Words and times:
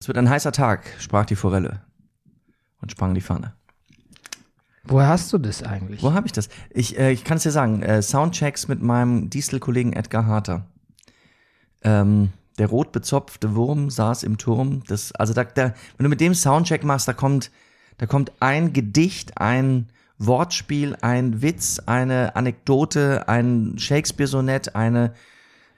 Es 0.00 0.08
wird 0.08 0.18
ein 0.18 0.28
heißer 0.28 0.52
Tag, 0.52 0.86
sprach 0.98 1.26
die 1.26 1.36
Forelle 1.36 1.82
und 2.80 2.92
sprang 2.92 3.14
die 3.14 3.20
Fahne. 3.20 3.54
Woher 4.84 5.08
hast 5.08 5.32
du 5.32 5.38
das 5.38 5.62
eigentlich? 5.62 6.02
Wo 6.02 6.12
habe 6.12 6.26
ich 6.26 6.32
das? 6.32 6.48
Ich, 6.70 6.98
äh, 6.98 7.10
ich 7.10 7.24
kann 7.24 7.38
es 7.38 7.42
dir 7.42 7.50
sagen, 7.50 7.82
äh, 7.82 8.02
Soundchecks 8.02 8.68
mit 8.68 8.82
meinem 8.82 9.30
Dieselkollegen 9.30 9.92
Edgar 9.92 10.26
Harter. 10.26 10.66
Ähm, 11.82 12.32
der 12.58 12.68
rot 12.68 12.92
bezopfte 12.92 13.54
Wurm 13.54 13.90
saß 13.90 14.22
im 14.22 14.38
Turm. 14.38 14.82
Das, 14.86 15.12
also 15.12 15.34
da, 15.34 15.44
da, 15.44 15.74
wenn 15.96 16.04
du 16.04 16.08
mit 16.08 16.20
dem 16.20 16.34
Soundcheck 16.34 16.84
machst, 16.84 17.08
da 17.08 17.12
kommt, 17.12 17.50
da 17.98 18.06
kommt 18.06 18.32
ein 18.40 18.72
Gedicht, 18.72 19.38
ein 19.38 19.88
Wortspiel, 20.18 20.96
ein 21.02 21.42
Witz, 21.42 21.80
eine 21.84 22.36
Anekdote, 22.36 23.28
ein 23.28 23.78
Shakespeare-Sonett, 23.78 24.74
eine 24.74 25.14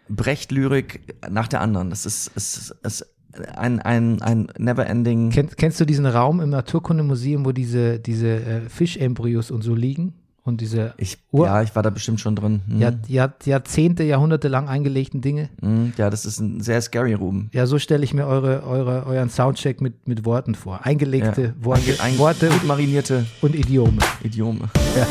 Brecht-Lyrik 0.09 1.17
nach 1.31 1.49
der 1.49 1.61
anderen. 1.61 1.91
Das 1.91 2.07
ist, 2.07 2.29
ist, 2.37 2.77
ist 2.83 3.07
ein, 3.57 3.79
ein, 3.81 4.23
ein 4.23 4.47
never-ending. 4.59 5.31
Kenn, 5.31 5.49
kennst 5.57 5.81
du 5.81 5.85
diesen 5.85 6.07
Raum 6.07 6.41
im 6.41 6.51
Naturkundemuseum, 6.51 7.45
wo 7.45 7.53
diese, 7.53 7.99
diese 7.99 8.29
äh, 8.29 8.61
Fischembryos 8.69 9.51
und 9.51 9.63
so 9.63 9.75
liegen? 9.75 10.15
Und 10.45 10.63
diese 10.63 10.95
Ich, 10.97 11.19
Ur- 11.31 11.45
ja, 11.45 11.61
ich 11.63 11.77
war 11.77 11.83
da 11.83 11.91
bestimmt 11.91 12.21
schon 12.21 12.35
drin. 12.35 12.63
Hm. 12.69 12.81
Jahr, 12.81 12.93
Jahr, 13.07 13.35
Jahrzehnte, 13.45 14.03
Jahrhunderte 14.05 14.49
lang 14.49 14.67
eingelegten 14.67 15.21
Dinge? 15.21 15.51
Hm, 15.61 15.93
ja, 15.99 16.09
das 16.09 16.25
ist 16.25 16.41
ein 16.41 16.63
sehr 16.63 16.81
scary 16.81 17.13
Room. 17.13 17.51
Ja, 17.53 17.67
so 17.67 17.79
stelle 17.79 18.03
ich 18.03 18.15
mir 18.15 18.27
eure, 18.27 18.63
eure, 18.65 19.05
euren 19.05 19.29
Soundcheck 19.29 19.83
mit, 19.83 20.09
mit 20.09 20.25
Worten 20.25 20.55
vor. 20.55 20.87
Eingelegte 20.87 21.43
Ja. 21.43 21.65
Worte, 21.65 22.01
Ein- 22.03 22.17
Worte 22.19 22.49
gut 22.49 22.65
marinierte 22.67 23.27
und 23.43 23.55
Idiome. 23.55 23.99
Idiome. 24.25 24.71
Ja. 24.97 25.07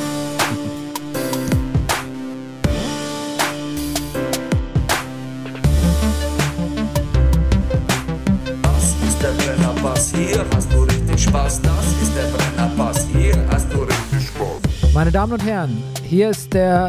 Hier 10.17 10.45
hast 10.53 10.71
du 10.73 10.83
richtig 10.83 11.23
Spaß. 11.23 11.61
Das 11.61 11.85
ist 12.01 12.13
der 12.15 12.23
Brennerpass, 12.35 13.05
hier 13.07 13.47
hast 13.49 13.71
du 13.71 13.83
richtig 13.83 14.27
Spaß. 14.27 14.91
Meine 14.93 15.11
Damen 15.11 15.33
und 15.33 15.45
Herren, 15.45 15.83
hier 16.03 16.29
ist 16.31 16.51
der 16.53 16.87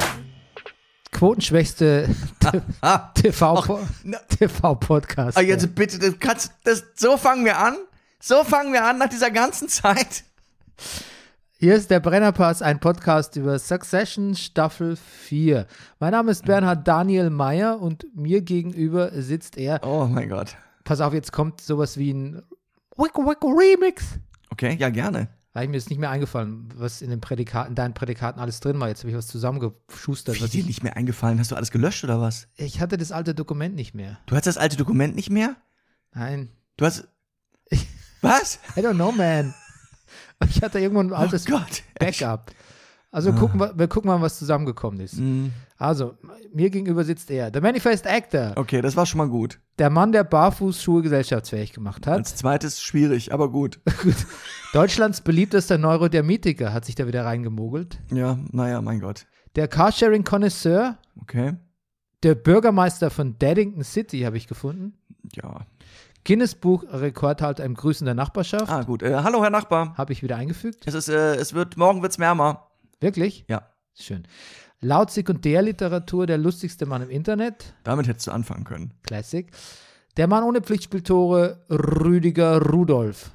quotenschwächste 1.13 2.09
TV-Podcast. 3.15 5.37
Ah, 5.39 5.43
jetzt 5.43 5.75
bitte, 5.75 5.99
du 5.99 6.13
kannst, 6.15 6.53
das, 6.65 6.85
so 6.97 7.19
fangen 7.19 7.45
wir 7.45 7.59
an. 7.59 7.77
So 8.21 8.45
fangen 8.45 8.73
wir 8.73 8.83
an 8.85 8.97
nach 8.99 9.09
dieser 9.11 9.31
ganzen 9.31 9.69
Zeit. 9.69 10.25
Hier 11.59 11.75
ist 11.75 11.91
der 11.91 12.01
Brennerpass, 12.01 12.63
ein 12.63 12.81
Podcast 12.81 13.37
über 13.37 13.59
Succession 13.59 14.37
Staffel 14.37 14.97
4. 14.97 15.67
Mein 15.99 16.13
Name 16.13 16.31
ist 16.31 16.47
Bernhard 16.47 16.89
Daniel 16.89 17.29
Meyer 17.31 17.79
und 17.81 18.07
mir 18.17 18.41
gegenüber 18.41 19.11
sitzt 19.21 19.59
er. 19.59 19.81
Oh 19.85 20.07
mein 20.07 20.31
Gott. 20.31 20.57
Pass 20.85 21.03
auf, 21.03 21.13
jetzt 21.13 21.33
kommt 21.33 21.61
sowas 21.61 21.99
wie 21.99 22.15
ein 22.15 22.43
Wicko 22.99 23.25
Wicko 23.25 23.49
Remix. 23.49 24.19
Okay, 24.51 24.77
ja, 24.79 24.91
gerne. 24.91 25.29
Weil 25.53 25.65
ich 25.65 25.71
mir 25.71 25.77
ist 25.77 25.89
nicht 25.89 25.99
mehr 25.99 26.11
eingefallen, 26.11 26.69
was 26.77 27.01
in 27.01 27.11
den 27.11 27.21
Prädikaten, 27.21 27.75
deinen 27.75 27.95
Prädikaten 27.95 28.41
alles 28.41 28.61
drin 28.61 28.79
war. 28.81 28.89
Jetzt 28.89 29.01
habe 29.01 29.11
ich 29.11 29.17
was 29.17 29.27
zusammengeschustert. 29.29 30.37
Wie 30.37 30.41
Was 30.41 30.47
ist 30.47 30.55
dir 30.55 30.61
ich, 30.61 30.67
nicht 30.67 30.83
mehr 30.83 30.97
eingefallen? 30.97 31.39
Hast 31.39 31.51
du 31.51 31.57
alles 31.57 31.71
gelöscht 31.71 32.05
oder 32.05 32.21
was? 32.21 32.49
ich 32.57 32.81
hatte 32.81 32.97
das 32.97 33.13
alte 33.13 33.35
Dokument 33.35 33.75
nicht 33.75 33.95
mehr. 33.95 34.19
Du 34.27 34.37
hast 34.37 34.47
das 34.47 34.59
alte 34.59 34.77
Dokument 34.77 35.17
nicht 35.17 35.31
mehr? 35.31 35.57
Nein. 36.13 36.51
Du 36.77 36.85
hast. 36.85 37.09
Was? 38.21 38.59
I 38.77 38.81
don't 38.81 38.95
know, 38.95 39.13
man. 39.13 39.55
Ich 40.49 40.63
hatte 40.63 40.79
irgendwo 40.79 41.01
ein 41.01 41.13
altes 41.13 41.47
oh 41.49 41.53
Gott. 41.53 41.83
Backup. 41.99 42.53
Also 43.11 43.33
gucken 43.33 43.59
wir, 43.59 43.73
wir 43.79 43.89
gucken 43.89 44.09
mal, 44.11 44.21
was 44.21 44.39
zusammengekommen 44.39 45.01
ist. 45.01 45.17
Hm, 45.17 45.51
Also, 45.79 46.15
mir 46.53 46.69
gegenüber 46.69 47.05
sitzt 47.05 47.31
er, 47.31 47.51
der 47.51 47.63
Manifest 47.63 48.07
Actor, 48.07 48.53
Okay, 48.57 48.83
das 48.83 48.97
war 48.97 49.07
schon 49.07 49.17
mal 49.19 49.29
gut. 49.29 49.59
der 49.79 49.89
Mann, 49.89 50.13
der 50.13 50.25
Barfußschuhe 50.25 51.01
gesellschaftsfähig 51.03 51.73
gemacht 51.73 52.07
hat. 52.07 52.19
Als 52.19 52.37
zweites 52.37 52.83
schwierig, 52.83 53.33
aber 53.33 53.49
gut. 53.53 53.81
Deutschlands 54.75 55.23
beliebtester 55.23 55.79
Neurodermitiker 55.79 56.73
hat 56.75 56.85
sich 56.85 56.97
da 56.97 57.07
wieder 57.07 57.25
reingemogelt. 57.25 57.99
Ja, 58.13 58.39
naja, 58.53 58.83
mein 58.83 59.01
Gott. 59.01 59.27
Der 59.57 59.69
Carsharing-Konnoisseur, 59.69 60.99
Okay. 61.23 61.55
der 62.23 62.35
Bürgermeister 62.35 63.11
von 63.11 63.39
Daddington 63.39 63.85
City 63.85 64.21
habe 64.21 64.37
ich 64.37 64.47
gefunden. 64.49 64.99
Ja. 65.33 65.67
Guinness-Buch-Rekordhalter 66.25 67.65
im 67.65 67.75
Grüßen 67.75 68.05
der 68.05 68.15
Nachbarschaft 68.15 68.69
Ah, 68.71 68.83
gut. 68.83 69.03
Äh, 69.03 69.15
hallo, 69.23 69.43
Herr 69.43 69.51
Nachbar. 69.51 69.95
habe 69.97 70.13
ich 70.13 70.23
wieder 70.23 70.37
eingefügt. 70.37 70.83
Es 70.87 70.95
ist, 70.95 71.09
äh, 71.09 71.37
es 71.37 71.55
wird, 71.55 71.77
morgen 71.77 72.03
wird's 72.03 72.19
wärmer. 72.19 72.68
Wirklich? 73.01 73.45
Ja. 73.49 73.69
Schön. 73.95 74.27
Laut 74.81 75.11
Sekundärliteratur 75.11 76.27
der 76.27 76.39
lustigste 76.39 76.87
Mann 76.87 77.03
im 77.03 77.11
Internet. 77.11 77.75
Damit 77.85 78.07
hättest 78.07 78.29
du 78.29 78.31
anfangen 78.31 78.65
können. 78.65 78.95
Classic. 79.03 79.51
Der 80.17 80.29
Mann 80.29 80.45
ohne 80.45 80.61
Pflichtspieltore, 80.61 81.65
Rüdiger 81.69 82.61
Rudolf. 82.63 83.33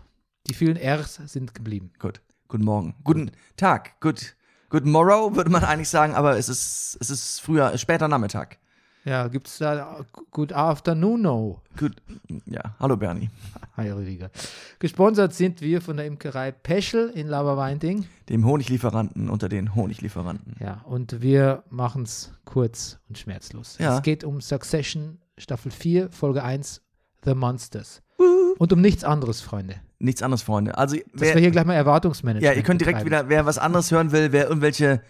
Die 0.48 0.54
vielen 0.54 0.78
Rs 0.78 1.16
sind 1.26 1.54
geblieben. 1.54 1.92
Gut. 2.00 2.22
Guten 2.48 2.66
Morgen. 2.66 2.96
Guten 3.04 3.32
Tag. 3.58 4.00
Good, 4.00 4.36
good 4.70 4.86
morrow, 4.86 5.36
würde 5.36 5.50
man 5.50 5.64
eigentlich 5.64 5.90
sagen, 5.90 6.14
aber 6.14 6.38
es 6.38 6.50
ist, 6.50 6.98
es 7.00 7.10
ist 7.10 7.40
früher, 7.40 7.78
später 7.78 8.08
Nachmittag. 8.08 8.60
Ja, 9.06 9.28
gibt 9.28 9.48
es 9.48 9.58
da 9.58 10.06
Good 10.32 10.54
Afternoon, 10.54 11.22
no. 11.22 11.62
Gut. 11.78 11.92
Ja. 12.46 12.76
Hallo, 12.80 12.96
Bernie. 12.96 13.30
Hi, 13.76 13.92
Rüdiger. 13.92 14.30
Gesponsert 14.80 15.34
sind 15.34 15.60
wir 15.60 15.82
von 15.82 15.98
der 15.98 16.06
Imkerei 16.06 16.52
Peschel 16.52 17.10
in 17.10 17.28
Laberweinding. 17.28 18.06
Dem 18.30 18.46
Honiglieferanten 18.46 19.30
unter 19.30 19.50
den 19.50 19.76
Honiglieferanten. 19.76 20.56
Ja, 20.60 20.82
und 20.86 21.22
wir 21.22 21.64
machen 21.70 22.04
es 22.04 22.32
kurz 22.46 23.00
und 23.10 23.18
schmerzlos. 23.18 23.78
Ja. 23.78 23.98
Es 23.98 24.04
geht 24.04 24.24
um 24.24 24.40
Succession 24.40 25.20
Staffel 25.38 25.72
4, 25.72 26.10
Folge 26.12 26.44
1, 26.44 26.82
The 27.26 27.34
Monsters. 27.34 28.02
Und 28.58 28.72
um 28.72 28.82
nichts 28.82 29.04
anderes, 29.04 29.42
Freunde. 29.42 29.76
Nichts 30.00 30.22
anderes, 30.22 30.44
Freunde. 30.44 30.78
Also, 30.78 30.98
wer, 31.14 31.34
wir 31.34 31.42
hier 31.42 31.52
gleich 31.52 31.66
mal 31.66 31.74
Erwartungsmanagement 31.74 32.44
ja, 32.46 32.58
ihr 32.58 32.64
könnt 32.64 32.82
direkt 32.82 33.04
betreiben. 33.04 33.28
wieder, 33.28 33.36
wer 33.36 33.46
was 33.46 33.58
anderes 33.58 33.92
hören 33.92 34.12
will, 34.12 34.32
wer 34.32 34.48
irgendwelche, 34.48 35.02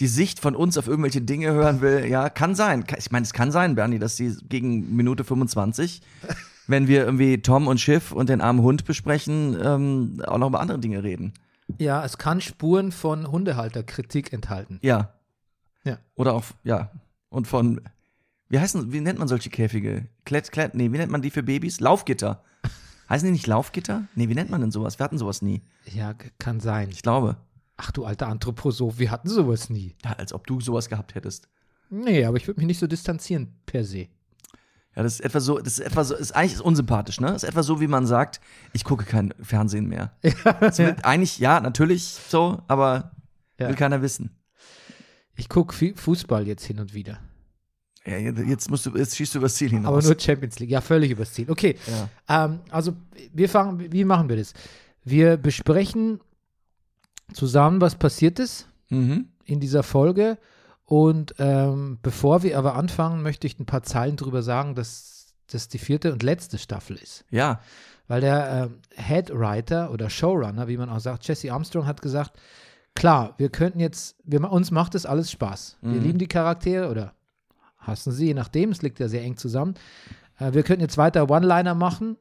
die 0.00 0.06
Sicht 0.06 0.38
von 0.40 0.54
uns 0.54 0.78
auf 0.78 0.86
irgendwelche 0.86 1.20
Dinge 1.20 1.52
hören 1.52 1.80
will, 1.80 2.06
ja, 2.06 2.28
kann 2.30 2.54
sein. 2.54 2.84
Ich 2.96 3.10
meine, 3.10 3.24
es 3.24 3.32
kann 3.32 3.50
sein, 3.50 3.74
Bernie, 3.74 3.98
dass 3.98 4.16
die 4.16 4.36
gegen 4.48 4.94
Minute 4.94 5.24
25, 5.24 6.02
wenn 6.66 6.86
wir 6.86 7.04
irgendwie 7.04 7.42
Tom 7.42 7.66
und 7.66 7.80
Schiff 7.80 8.12
und 8.12 8.28
den 8.28 8.40
armen 8.40 8.62
Hund 8.62 8.84
besprechen, 8.84 9.56
ähm, 9.60 10.22
auch 10.26 10.38
noch 10.38 10.48
über 10.48 10.60
andere 10.60 10.78
Dinge 10.78 11.02
reden. 11.02 11.32
Ja, 11.78 12.04
es 12.04 12.16
kann 12.16 12.40
Spuren 12.40 12.92
von 12.92 13.30
Hundehalterkritik 13.30 14.32
enthalten. 14.32 14.78
Ja. 14.82 15.14
Ja. 15.84 15.98
Oder 16.14 16.34
auch, 16.34 16.44
ja. 16.64 16.90
Und 17.28 17.46
von, 17.46 17.80
wie 18.48 18.58
heißen, 18.58 18.92
wie 18.92 19.00
nennt 19.00 19.18
man 19.18 19.28
solche 19.28 19.50
Käfige? 19.50 20.06
Klett, 20.24 20.50
Klett, 20.52 20.74
nee, 20.74 20.90
wie 20.92 20.98
nennt 20.98 21.12
man 21.12 21.22
die 21.22 21.30
für 21.30 21.42
Babys? 21.42 21.80
Laufgitter. 21.80 22.42
Heißen 23.08 23.26
die 23.26 23.32
nicht 23.32 23.46
Laufgitter? 23.46 24.04
Nee, 24.14 24.28
wie 24.28 24.34
nennt 24.34 24.50
man 24.50 24.60
denn 24.60 24.70
sowas? 24.70 24.98
Wir 24.98 25.04
hatten 25.04 25.18
sowas 25.18 25.42
nie. 25.42 25.62
Ja, 25.86 26.14
kann 26.38 26.60
sein. 26.60 26.90
Ich 26.90 27.02
glaube. 27.02 27.36
Ach 27.78 27.90
du 27.92 28.04
alter 28.04 28.26
Anthroposoph, 28.28 28.98
wir 28.98 29.10
hatten 29.10 29.28
sowas 29.28 29.70
nie. 29.70 29.94
Ja, 30.04 30.12
als 30.12 30.32
ob 30.32 30.46
du 30.46 30.60
sowas 30.60 30.88
gehabt 30.88 31.14
hättest. 31.14 31.48
Nee, 31.90 32.24
aber 32.24 32.36
ich 32.36 32.46
würde 32.46 32.60
mich 32.60 32.66
nicht 32.66 32.78
so 32.80 32.86
distanzieren 32.86 33.54
per 33.64 33.84
se. 33.84 34.08
Ja, 34.96 35.04
das 35.04 35.14
ist 35.14 35.20
etwa 35.20 35.38
so, 35.40 35.58
das 35.58 35.78
ist 35.78 35.86
etwa 35.86 36.02
so, 36.04 36.16
ist 36.16 36.32
eigentlich 36.32 36.60
unsympathisch, 36.60 37.20
ne? 37.20 37.28
Das 37.28 37.44
ist 37.44 37.48
etwa 37.48 37.62
so, 37.62 37.80
wie 37.80 37.86
man 37.86 38.04
sagt, 38.04 38.40
ich 38.72 38.82
gucke 38.84 39.04
kein 39.04 39.32
Fernsehen 39.40 39.86
mehr. 39.86 40.12
Das 40.60 40.78
will, 40.78 40.96
eigentlich, 41.02 41.38
ja, 41.38 41.60
natürlich 41.60 42.02
so, 42.28 42.60
aber 42.66 43.12
Ja. 43.58 43.68
will 43.68 43.76
keiner 43.76 44.02
wissen. 44.02 44.36
Ich 45.36 45.48
gucke 45.48 45.72
Fußball 45.94 46.46
jetzt 46.48 46.64
hin 46.64 46.80
und 46.80 46.94
wieder. 46.94 47.20
Ja, 48.04 48.16
jetzt 48.18 48.70
musst 48.70 48.86
du, 48.86 48.96
jetzt 48.96 49.16
schießt 49.16 49.34
du 49.34 49.38
übers 49.38 49.54
Ziel 49.54 49.70
hinaus. 49.70 49.92
Aber 49.92 50.02
nur 50.02 50.18
Champions 50.18 50.58
League. 50.58 50.70
Ja, 50.70 50.80
völlig 50.80 51.12
übers 51.12 51.32
Ziel. 51.32 51.48
Okay. 51.48 51.76
Ja. 52.26 52.44
Ähm, 52.46 52.60
also, 52.70 52.94
wir 53.32 53.48
fangen, 53.48 53.92
wie 53.92 54.04
machen 54.04 54.28
wir 54.28 54.36
das? 54.36 54.52
Wir 55.04 55.36
besprechen 55.36 56.20
zusammen, 57.32 57.80
was 57.80 57.94
passiert 57.96 58.38
ist 58.38 58.66
Mhm. 58.90 59.28
in 59.44 59.60
dieser 59.60 59.82
Folge. 59.82 60.38
Und 60.86 61.34
ähm, 61.38 61.98
bevor 62.02 62.42
wir 62.42 62.56
aber 62.58 62.74
anfangen, 62.74 63.22
möchte 63.22 63.46
ich 63.46 63.58
ein 63.58 63.66
paar 63.66 63.82
Zeilen 63.82 64.16
drüber 64.16 64.42
sagen, 64.42 64.74
dass 64.74 65.34
das 65.50 65.68
die 65.68 65.78
vierte 65.78 66.12
und 66.12 66.22
letzte 66.22 66.56
Staffel 66.58 66.96
ist. 66.96 67.24
Ja, 67.30 67.60
Weil 68.06 68.22
der 68.22 68.70
ähm, 68.70 68.78
Headwriter 68.94 69.90
oder 69.92 70.08
Showrunner, 70.08 70.66
wie 70.68 70.78
man 70.78 70.88
auch 70.88 71.00
sagt, 71.00 71.28
Jesse 71.28 71.52
Armstrong 71.52 71.86
hat 71.86 72.00
gesagt, 72.00 72.38
klar, 72.94 73.34
wir 73.36 73.50
könnten 73.50 73.80
jetzt, 73.80 74.16
wir, 74.24 74.50
uns 74.50 74.70
macht 74.70 74.94
das 74.94 75.04
alles 75.04 75.30
Spaß. 75.30 75.76
Wir 75.82 75.90
Mhm. 76.00 76.02
lieben 76.02 76.18
die 76.18 76.26
Charaktere 76.28 76.90
oder 76.90 77.12
hassen 77.76 78.12
sie, 78.12 78.26
je 78.28 78.34
nachdem, 78.34 78.70
es 78.70 78.80
liegt 78.80 78.98
ja 78.98 79.08
sehr 79.08 79.22
eng 79.22 79.36
zusammen. 79.36 79.74
Äh, 80.38 80.54
wir 80.54 80.62
könnten 80.62 80.80
jetzt 80.80 80.96
weiter 80.96 81.28
One-Liner 81.30 81.74
machen, 81.74 82.16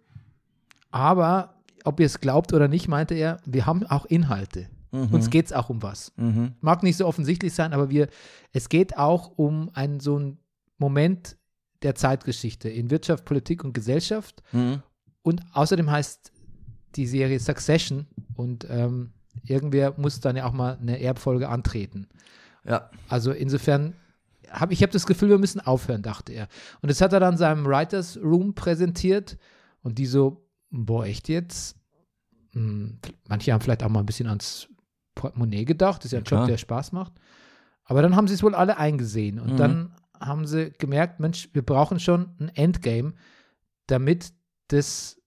aber 0.91 1.53
ob 1.85 1.99
ihr 2.01 2.05
es 2.05 2.19
glaubt 2.19 2.51
oder 2.53 2.67
nicht, 2.67 2.87
meinte 2.89 3.13
er, 3.15 3.37
wir 3.45 3.65
haben 3.65 3.85
auch 3.85 4.05
Inhalte. 4.05 4.67
Uns 5.11 5.29
geht 5.29 5.47
es 5.47 5.53
auch 5.53 5.69
um 5.69 5.81
was. 5.81 6.13
mhm. 6.17 6.53
Mag 6.61 6.83
nicht 6.83 6.97
so 6.97 7.05
offensichtlich 7.05 7.53
sein, 7.53 7.73
aber 7.73 7.89
wir, 7.89 8.07
es 8.51 8.69
geht 8.69 8.97
auch 8.97 9.37
um 9.37 9.69
einen 9.73 9.99
so 9.99 10.15
einen 10.15 10.39
Moment 10.77 11.37
der 11.83 11.95
Zeitgeschichte 11.95 12.69
in 12.69 12.89
Wirtschaft, 12.89 13.25
Politik 13.25 13.63
und 13.63 13.73
Gesellschaft. 13.73 14.41
Mhm. 14.51 14.81
Und 15.21 15.43
außerdem 15.53 15.89
heißt 15.89 16.31
die 16.95 17.05
Serie 17.05 17.39
Succession 17.39 18.07
und 18.35 18.65
ähm, 18.69 19.11
irgendwer 19.43 19.93
muss 19.97 20.19
dann 20.19 20.35
ja 20.35 20.45
auch 20.45 20.53
mal 20.53 20.77
eine 20.79 20.99
Erbfolge 21.01 21.49
antreten. 21.49 22.07
ja. 22.65 22.89
Also 23.07 23.31
insofern 23.31 23.93
habe 24.49 24.73
ich 24.73 24.81
habe 24.81 24.93
das 24.93 25.05
Gefühl, 25.05 25.29
wir 25.29 25.37
müssen 25.37 25.59
aufhören, 25.59 26.01
dachte 26.01 26.31
er. 26.31 26.47
Und 26.81 26.89
das 26.89 27.01
hat 27.01 27.11
er 27.11 27.19
dann 27.19 27.37
seinem 27.37 27.65
Writers 27.65 28.17
Room 28.17 28.55
präsentiert 28.55 29.37
und 29.81 29.97
die 29.97 30.05
so 30.05 30.47
boah, 30.69 31.05
echt 31.05 31.29
jetzt? 31.29 31.77
Hm, 32.51 32.99
manche 33.27 33.53
haben 33.53 33.61
vielleicht 33.61 33.83
auch 33.83 33.89
mal 33.89 34.01
ein 34.01 34.05
bisschen 34.05 34.27
ans 34.27 34.67
Portemonnaie 35.17 35.65
gedacht. 35.65 35.99
Das 35.99 36.05
ist 36.05 36.11
ja 36.13 36.19
ein 36.19 36.23
Klar. 36.23 36.41
Job, 36.41 36.49
der 36.49 36.57
Spaß 36.57 36.93
macht. 36.93 37.11
Aber 37.83 38.01
dann 38.01 38.15
haben 38.15 38.27
sie 38.27 38.33
es 38.33 38.43
wohl 38.43 38.55
alle 38.55 38.77
eingesehen. 38.77 39.39
Und 39.39 39.53
Mhm. 39.53 39.57
dann 39.57 39.95
haben 40.19 40.45
sie 40.47 40.71
gemerkt, 40.77 41.19
Mensch, 41.19 41.49
wir 41.53 41.61
brauchen 41.61 41.99
schon 41.99 42.35
ein 42.39 42.49
Endgame, 42.49 43.13
damit 43.87 44.33
das 44.69 45.21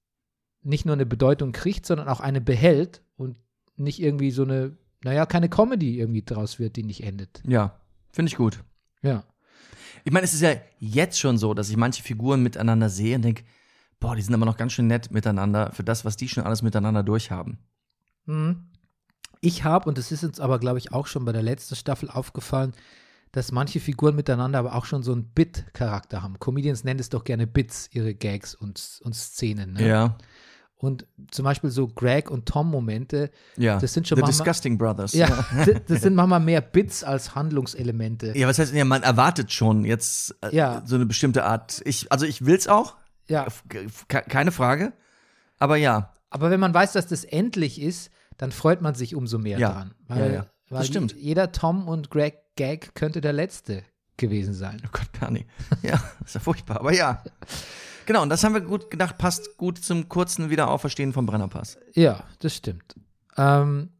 nicht 0.63 0.85
nur 0.85 0.95
eine 0.95 1.07
Bedeutung 1.07 1.53
kriegt, 1.53 1.87
sondern 1.87 2.09
auch 2.09 2.21
eine 2.21 2.41
behält 2.41 3.03
und 3.17 3.37
nicht 3.77 4.01
irgendwie 4.01 4.31
so 4.31 4.43
eine, 4.43 4.77
naja, 5.03 5.25
keine 5.27 5.49
Comedy 5.49 5.99
irgendwie 5.99 6.23
draus 6.23 6.59
wird, 6.59 6.77
die 6.77 6.83
nicht 6.83 7.03
endet. 7.03 7.43
Ja, 7.47 7.81
finde 8.13 8.29
ich 8.31 8.37
gut. 8.37 8.63
Ja. 9.03 9.25
Ich 10.05 10.13
meine, 10.13 10.25
es 10.25 10.35
ist 10.35 10.43
ja 10.43 10.55
jetzt 10.79 11.19
schon 11.19 11.39
so, 11.39 11.55
dass 11.55 11.71
ich 11.71 11.77
manche 11.77 12.03
Figuren 12.03 12.43
miteinander 12.43 12.89
sehe 12.91 13.17
und 13.17 13.23
denke, 13.23 13.45
boah, 14.01 14.17
die 14.17 14.23
sind 14.23 14.35
aber 14.35 14.45
noch 14.47 14.57
ganz 14.59 14.73
schön 14.73 14.87
nett 14.87 15.11
miteinander 15.11 15.73
für 15.73 15.85
das, 15.85 16.05
was 16.05 16.17
die 16.17 16.29
schon 16.29 16.45
alles 16.45 16.61
miteinander 16.63 17.03
durchhaben. 17.03 17.59
Mhm. 18.27 18.67
Ich 19.41 19.65
habe, 19.65 19.89
und 19.89 19.97
das 19.99 20.13
ist 20.13 20.23
uns 20.25 20.39
aber, 20.41 20.59
glaube 20.59 20.79
ich, 20.79 20.93
auch 20.93 21.07
schon 21.07 21.25
bei 21.25 21.33
der 21.33 21.43
letzten 21.43 21.75
Staffel 21.77 22.11
aufgefallen, 22.11 22.73
dass 23.33 23.53
manche 23.53 23.81
Figuren 23.81 24.17
miteinander 24.17 24.59
aber 24.59 24.75
auch 24.75 24.85
schon 24.85 25.03
so 25.03 25.13
einen 25.13 25.25
Bit-Charakter 25.25 26.23
haben. 26.23 26.39
Comedians 26.41 26.85
nennen 26.85 27.01
es 27.01 27.09
doch 27.11 27.25
gerne 27.25 27.47
Bits, 27.47 27.89
ihre 27.93 28.13
Gags 28.15 28.55
und, 28.55 29.01
und 29.05 29.15
Szenen. 29.15 29.75
Ne? 29.75 29.87
Ja, 29.89 30.19
Und 30.77 31.07
zum 31.31 31.45
Beispiel 31.45 31.71
so 31.71 31.87
Greg 31.89 32.29
und 32.31 32.47
Tom-Momente, 32.47 33.31
ja. 33.57 33.79
Das 33.79 33.95
sind 33.95 34.09
schon 34.09 34.17
The 34.17 34.23
manchmal- 34.23 34.45
Disgusting 34.47 34.77
Brothers. 34.79 35.13
ja, 35.13 35.47
das 35.87 36.01
sind 36.03 36.15
manchmal 36.17 36.41
mehr 36.41 36.61
Bits 36.61 37.05
als 37.05 37.35
Handlungselemente. 37.37 38.37
Ja, 38.37 38.49
was 38.49 38.59
heißt 38.59 38.73
denn 38.73 38.79
ja, 38.79 38.85
man 38.85 39.03
erwartet 39.05 39.53
schon 39.53 39.85
jetzt 39.85 40.35
äh, 40.43 40.55
Ja. 40.55 40.83
so 40.85 40.97
eine 40.97 41.07
bestimmte 41.07 41.45
Art. 41.45 41.81
Ich, 41.85 42.11
also 42.11 42.27
ich 42.27 42.45
will's 42.45 42.67
auch, 42.67 42.97
Ja, 43.29 43.47
keine 44.09 44.51
Frage. 44.53 44.93
Aber 45.59 45.77
ja, 45.77 46.13
aber 46.31 46.51
wenn 46.51 46.61
man 46.61 46.75
weiß, 46.75 46.93
dass 46.93 47.07
das 47.07 47.25
endlich 47.25 47.81
ist, 47.81 48.11
dann 48.41 48.53
freut 48.53 48.81
man 48.81 48.95
sich 48.95 49.15
umso 49.15 49.39
mehr 49.39 49.59
Ja. 49.59 49.73
dran. 49.73 49.95
Ja, 50.09 50.17
Weil, 50.17 50.33
ja. 50.35 50.47
Das 50.69 50.79
weil 50.79 50.85
stimmt. 50.87 51.15
jeder 51.19 51.53
Tom 51.53 51.89
und 51.89 52.11
Greg 52.11 52.37
Gag 52.57 52.95
könnte 52.95 53.21
der 53.21 53.33
letzte 53.33 53.83
gewesen 54.17 54.55
sein. 54.55 54.81
oh 54.85 54.89
Gott, 54.93 55.11
Bernie. 55.19 55.47
Ja, 55.83 56.03
ist 56.25 56.35
ja 56.35 56.41
furchtbar, 56.41 56.81
aber 56.81 56.93
ja. 56.93 57.23
Genau, 58.07 58.23
und 58.23 58.29
das 58.31 58.43
haben 58.45 58.55
wir 58.55 58.61
gut 58.61 58.91
gedacht, 58.91 59.19
passt 59.19 59.57
gut 59.57 59.79
zum 59.79 60.09
kurzen 60.09 60.51
Wiederauferstehen 60.51 61.13
vom 61.13 61.27
Brennerpass. 61.27 61.79
Ja, 61.95 62.25
das 62.41 62.55
stimmt. 62.57 62.95
Ähm, 63.37 63.91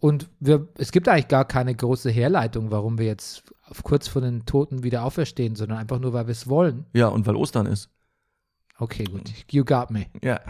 und 0.00 0.28
wir, 0.38 0.68
es 0.78 0.92
gibt 0.92 1.08
eigentlich 1.08 1.28
gar 1.28 1.44
keine 1.44 1.74
große 1.74 2.10
Herleitung, 2.10 2.70
warum 2.70 2.98
wir 2.98 3.06
jetzt 3.06 3.42
auf, 3.68 3.82
kurz 3.82 4.06
vor 4.08 4.22
den 4.22 4.44
Toten 4.46 4.82
wieder 4.82 5.02
auferstehen, 5.04 5.56
sondern 5.56 5.78
einfach 5.78 5.98
nur, 5.98 6.12
weil 6.12 6.26
wir 6.26 6.32
es 6.32 6.46
wollen. 6.48 6.86
Ja, 6.92 7.08
und 7.08 7.26
weil 7.26 7.36
Ostern 7.36 7.66
ist. 7.66 7.90
Okay, 8.78 9.04
gut. 9.04 9.30
You 9.50 9.64
got 9.64 9.90
me. 9.90 10.06
Ja. 10.22 10.40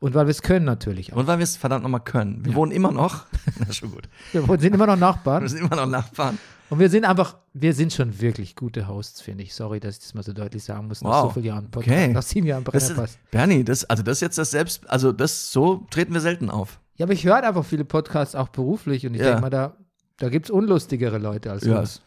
Und 0.00 0.14
weil 0.14 0.26
wir 0.26 0.30
es 0.30 0.42
können 0.42 0.64
natürlich 0.64 1.12
auch. 1.12 1.18
Und 1.18 1.26
weil 1.26 1.38
wir 1.38 1.44
es 1.44 1.56
verdammt 1.56 1.82
nochmal 1.82 2.00
können. 2.02 2.44
Wir 2.44 2.54
wohnen 2.54 2.72
immer 2.72 2.90
noch. 2.92 3.26
Das 3.58 3.68
ist 3.70 3.76
schon 3.76 3.90
gut. 3.92 4.08
Wir 4.32 4.42
sind 4.58 4.74
immer 4.74 4.86
noch 4.86 4.94
Wir 4.94 5.00
Nachbarn. 5.00 5.46
sind 5.48 5.60
immer 5.60 5.76
noch 5.76 5.86
Nachbarn. 5.86 6.38
Und 6.70 6.78
wir 6.78 6.88
sind 6.88 7.04
einfach, 7.04 7.36
wir 7.52 7.74
sind 7.74 7.92
schon 7.92 8.20
wirklich 8.20 8.54
gute 8.56 8.86
Hosts, 8.88 9.20
finde 9.20 9.42
ich. 9.44 9.54
Sorry, 9.54 9.80
dass 9.80 9.96
ich 9.96 10.02
das 10.02 10.14
mal 10.14 10.22
so 10.22 10.32
deutlich 10.32 10.62
sagen 10.64 10.86
muss. 10.88 11.02
Nach 11.02 11.10
Wow. 11.10 11.22
so 11.24 11.30
vielen 11.34 11.46
Jahren 11.46 11.70
Podcast, 11.70 11.98
Okay. 11.98 12.12
nach 12.12 12.22
sieben 12.22 12.46
Jahren 12.46 12.64
Das 12.64 12.72
Brennerpass. 12.86 13.10
ist, 13.10 13.30
Bernie, 13.30 13.64
das, 13.64 13.84
also 13.84 14.02
das 14.02 14.18
ist 14.18 14.20
jetzt 14.22 14.38
das 14.38 14.50
Selbst, 14.52 14.88
also 14.88 15.12
das, 15.12 15.52
so 15.52 15.86
treten 15.90 16.14
wir 16.14 16.20
selten 16.20 16.48
auf. 16.48 16.80
Ja, 16.96 17.04
aber 17.06 17.12
ich 17.12 17.24
höre 17.24 17.42
einfach 17.42 17.64
viele 17.64 17.84
Podcasts 17.84 18.34
auch 18.34 18.48
beruflich 18.48 19.06
und 19.06 19.14
ich 19.14 19.20
Ja. 19.20 19.26
denke 19.28 19.40
mal, 19.42 19.50
da, 19.50 19.76
da 20.18 20.28
gibt 20.28 20.46
es 20.46 20.50
unlustigere 20.50 21.18
Leute 21.18 21.50
als 21.50 21.64
Ja. 21.64 21.80
uns. 21.80 22.02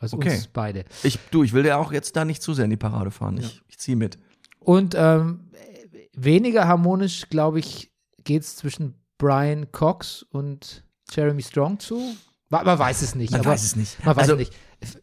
Als 0.00 0.14
Okay. 0.14 0.30
uns 0.34 0.48
beide. 0.48 0.84
Ich, 1.02 1.18
du, 1.30 1.42
ich 1.44 1.52
will 1.52 1.62
dir 1.62 1.76
auch 1.78 1.92
jetzt 1.92 2.16
da 2.16 2.24
nicht 2.24 2.42
zu 2.42 2.54
sehr 2.54 2.64
in 2.64 2.70
die 2.70 2.76
Parade 2.76 3.10
fahren. 3.10 3.36
Ich, 3.38 3.62
ich 3.68 3.78
ziehe 3.78 3.96
mit. 3.96 4.18
Und 4.58 4.94
ähm, 4.96 5.40
weniger 6.14 6.66
harmonisch, 6.68 7.28
glaube 7.28 7.58
ich, 7.58 7.92
geht 8.24 8.42
es 8.42 8.56
zwischen 8.56 8.94
Brian 9.18 9.70
Cox 9.72 10.22
und 10.22 10.84
Jeremy 11.10 11.42
Strong 11.42 11.78
zu. 11.80 12.00
Ma- 12.48 12.62
Man 12.64 12.78
weiß 12.78 13.02
es 13.02 13.14
nicht. 13.14 13.32
Man 13.32 13.44
weiß 13.44 13.62
es 13.62 13.76
nicht. 13.76 14.04
Man 14.04 14.16
weiß 14.16 14.22
Also- 14.30 14.34
es 14.34 14.38
nicht. 14.50 14.52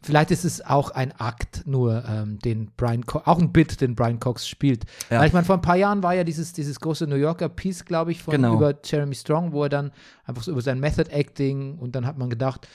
Vielleicht 0.02 0.30
ist 0.30 0.44
es 0.44 0.60
auch 0.60 0.90
ein 0.90 1.10
Akt 1.12 1.62
nur, 1.66 2.04
ähm, 2.06 2.38
den 2.40 2.70
Brian 2.76 3.06
Co 3.06 3.22
auch 3.24 3.38
ein 3.38 3.50
Bit, 3.50 3.80
den 3.80 3.94
Brian 3.94 4.20
Cox 4.20 4.46
spielt. 4.46 4.84
Ja. 5.08 5.20
Weil 5.20 5.28
ich 5.28 5.32
meine, 5.32 5.46
vor 5.46 5.54
ein 5.56 5.62
paar 5.62 5.76
Jahren 5.76 6.02
war 6.02 6.12
ja 6.12 6.22
dieses, 6.22 6.52
dieses 6.52 6.78
große 6.80 7.06
New 7.06 7.16
Yorker 7.16 7.48
Piece, 7.48 7.86
glaube 7.86 8.12
ich, 8.12 8.22
von 8.22 8.32
Genau. 8.32 8.56
über 8.56 8.74
Jeremy 8.84 9.14
Strong, 9.14 9.52
wo 9.52 9.62
er 9.62 9.70
dann 9.70 9.90
einfach 10.24 10.42
so 10.42 10.52
über 10.52 10.60
sein 10.60 10.80
Method 10.80 11.10
Acting 11.10 11.78
und 11.78 11.96
dann 11.96 12.04
hat 12.04 12.18
man 12.18 12.28
gedacht, 12.28 12.68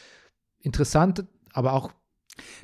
interessant, 0.60 1.26
aber 1.54 1.74
auch 1.74 1.92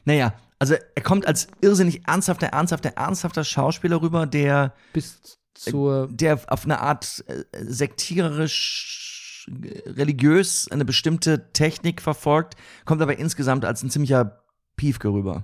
Naja, 0.06 0.34
also 0.60 0.74
er 0.74 1.04
kommt 1.04 1.28
als 1.28 1.48
irrsinnig 1.62 2.08
ernsthafter, 2.08 2.48
ernsthafter, 2.48 2.90
ernsthafter 2.98 3.44
Schauspieler 3.44 4.02
rüber, 4.02 4.26
der, 4.26 4.74
bis 4.92 5.40
zur 5.54 6.08
der 6.12 6.40
auf 6.48 6.66
eine 6.66 6.80
Art 6.80 7.24
äh, 7.28 7.44
sektierisch, 7.64 9.48
äh, 9.48 9.90
religiös 9.90 10.68
eine 10.72 10.86
bestimmte 10.86 11.52
Technik 11.54 12.02
verfolgt, 12.02 12.56
kommt 12.86 13.02
aber 13.02 13.18
insgesamt 13.18 13.66
als 13.66 13.84
ein 13.84 13.90
ziemlicher 13.90 14.44
Piefke 14.76 15.10
rüber. 15.10 15.44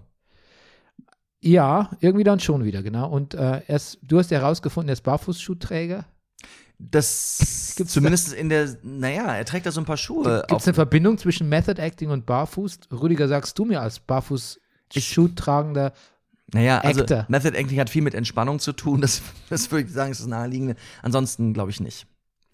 Ja, 1.40 1.92
irgendwie 2.00 2.24
dann 2.24 2.40
schon 2.40 2.64
wieder, 2.64 2.82
genau. 2.82 3.10
Und 3.10 3.34
äh, 3.36 3.62
er 3.68 3.76
ist, 3.76 4.00
du 4.02 4.18
hast 4.18 4.32
ja 4.32 4.40
herausgefunden, 4.40 4.90
er 4.90 4.94
ist 4.94 5.04
Barfußschuhträger. 5.04 6.06
Das 6.80 7.74
Gibt's 7.76 7.94
zumindest 7.94 8.34
in 8.34 8.50
der, 8.50 8.78
naja, 8.84 9.36
er 9.36 9.46
trägt 9.46 9.66
da 9.66 9.72
so 9.72 9.82
ein 9.82 9.86
paar 9.86 9.98
Schuhe. 9.98 10.44
Gibt 10.48 10.62
es 10.62 10.68
eine 10.68 10.76
Verbindung 10.76 11.18
zwischen 11.18 11.50
Method 11.50 11.82
Acting 11.82 12.12
und 12.12 12.28
Barfuß? 12.28 12.80
Rüdiger, 12.92 13.28
sagst 13.28 13.58
du 13.58 13.66
mir 13.66 13.82
als 13.82 14.00
Barfußschuhtragender, 14.00 15.94
Naja, 16.54 16.80
also 16.80 17.02
Actor. 17.02 17.26
Method 17.28 17.58
Acting 17.58 17.80
hat 17.80 17.90
viel 17.90 18.02
mit 18.02 18.14
Entspannung 18.14 18.60
zu 18.60 18.72
tun. 18.72 19.02
Das, 19.02 19.22
das 19.50 19.70
würde 19.72 19.88
ich 19.88 19.94
sagen, 19.94 20.12
ist 20.12 20.22
das 20.22 20.28
Naheliegende. 20.28 20.76
Ansonsten 21.02 21.54
glaube 21.54 21.72
ich 21.72 21.80
nicht. 21.80 22.08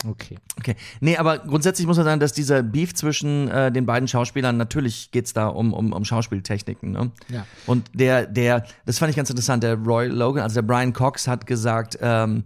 okay. 0.07 0.37
Okay. 0.57 0.75
Nee, 0.99 1.17
aber 1.17 1.39
grundsätzlich 1.39 1.85
muss 1.85 1.97
man 1.97 2.05
sagen, 2.05 2.19
dass 2.19 2.33
dieser 2.33 2.63
Beef 2.63 2.93
zwischen 2.95 3.47
äh, 3.49 3.71
den 3.71 3.85
beiden 3.85 4.07
Schauspielern, 4.07 4.57
natürlich 4.57 5.11
geht's 5.11 5.33
da 5.33 5.47
um, 5.47 5.73
um, 5.73 5.93
um 5.93 6.05
Schauspieltechniken. 6.05 6.91
Ne? 6.91 7.11
Ja. 7.29 7.45
Und 7.67 7.89
der, 7.93 8.25
der, 8.25 8.65
das 8.85 8.97
fand 8.97 9.11
ich 9.11 9.15
ganz 9.15 9.29
interessant, 9.29 9.63
der 9.63 9.75
Roy 9.75 10.07
Logan, 10.07 10.43
also 10.43 10.55
der 10.55 10.63
Brian 10.63 10.93
Cox 10.93 11.27
hat 11.27 11.45
gesagt, 11.45 11.97
ähm, 12.01 12.45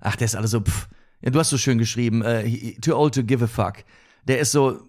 ach, 0.00 0.16
der 0.16 0.24
ist 0.24 0.34
alles 0.34 0.50
so, 0.50 0.60
pff, 0.60 0.88
ja, 1.20 1.30
du 1.30 1.38
hast 1.38 1.50
so 1.50 1.58
schön 1.58 1.78
geschrieben, 1.78 2.22
äh, 2.22 2.72
too 2.80 2.94
old 2.94 3.14
to 3.14 3.22
give 3.22 3.44
a 3.44 3.48
fuck. 3.48 3.84
Der 4.28 4.38
ist 4.40 4.52
so, 4.52 4.80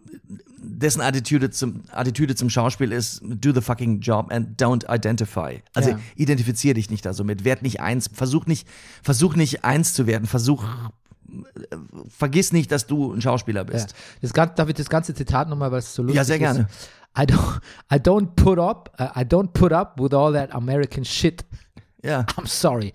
dessen 0.60 1.02
Attitüde 1.02 1.50
zum, 1.52 1.84
Attitüde 1.92 2.36
zum 2.36 2.50
Schauspiel 2.50 2.92
ist, 2.92 3.22
do 3.24 3.54
the 3.54 3.62
fucking 3.62 4.00
job 4.02 4.32
and 4.32 4.60
don't 4.62 4.86
identify. 4.94 5.62
Also 5.74 5.92
Ja. 5.92 6.00
identifizier 6.16 6.74
dich 6.74 6.90
nicht 6.90 7.06
da 7.06 7.14
so 7.14 7.24
mit, 7.24 7.44
werd 7.46 7.62
nicht 7.62 7.80
eins, 7.80 8.10
versuch 8.14 8.46
nicht, 8.48 8.68
versuch 9.04 9.36
nicht 9.36 9.64
eins 9.64 9.94
zu 9.94 10.08
werden, 10.08 10.26
versuch, 10.28 10.64
äh, 10.64 11.76
vergiss 12.10 12.52
nicht, 12.54 12.72
dass 12.72 12.88
du 12.88 13.14
ein 13.14 13.22
Schauspieler 13.22 13.62
Ja. 13.62 13.72
bist. 13.74 13.94
Das, 14.22 14.34
gan- 14.34 14.54
darf 14.56 14.68
ich 14.70 14.76
das 14.76 14.90
ganze 14.90 15.14
Zitat 15.14 15.50
nochmal, 15.50 15.72
weil 15.72 15.80
es 15.80 15.94
so 15.94 16.02
lustig 16.02 16.16
Ja, 16.18 16.24
sehr 16.24 16.40
gerne. 16.40 16.62
ist? 16.70 16.90
I 17.18 17.22
don't, 17.22 17.62
I 17.92 17.96
don't 17.96 18.28
put 18.36 18.60
up, 18.60 18.92
uh, 19.00 19.20
I 19.20 19.24
don't 19.24 19.50
put 19.54 19.72
up 19.72 20.00
with 20.00 20.14
all 20.14 20.34
that 20.34 20.54
American 20.54 21.04
shit. 21.06 21.44
Ja. 22.04 22.22
I'm 22.38 22.46
sorry. 22.48 22.94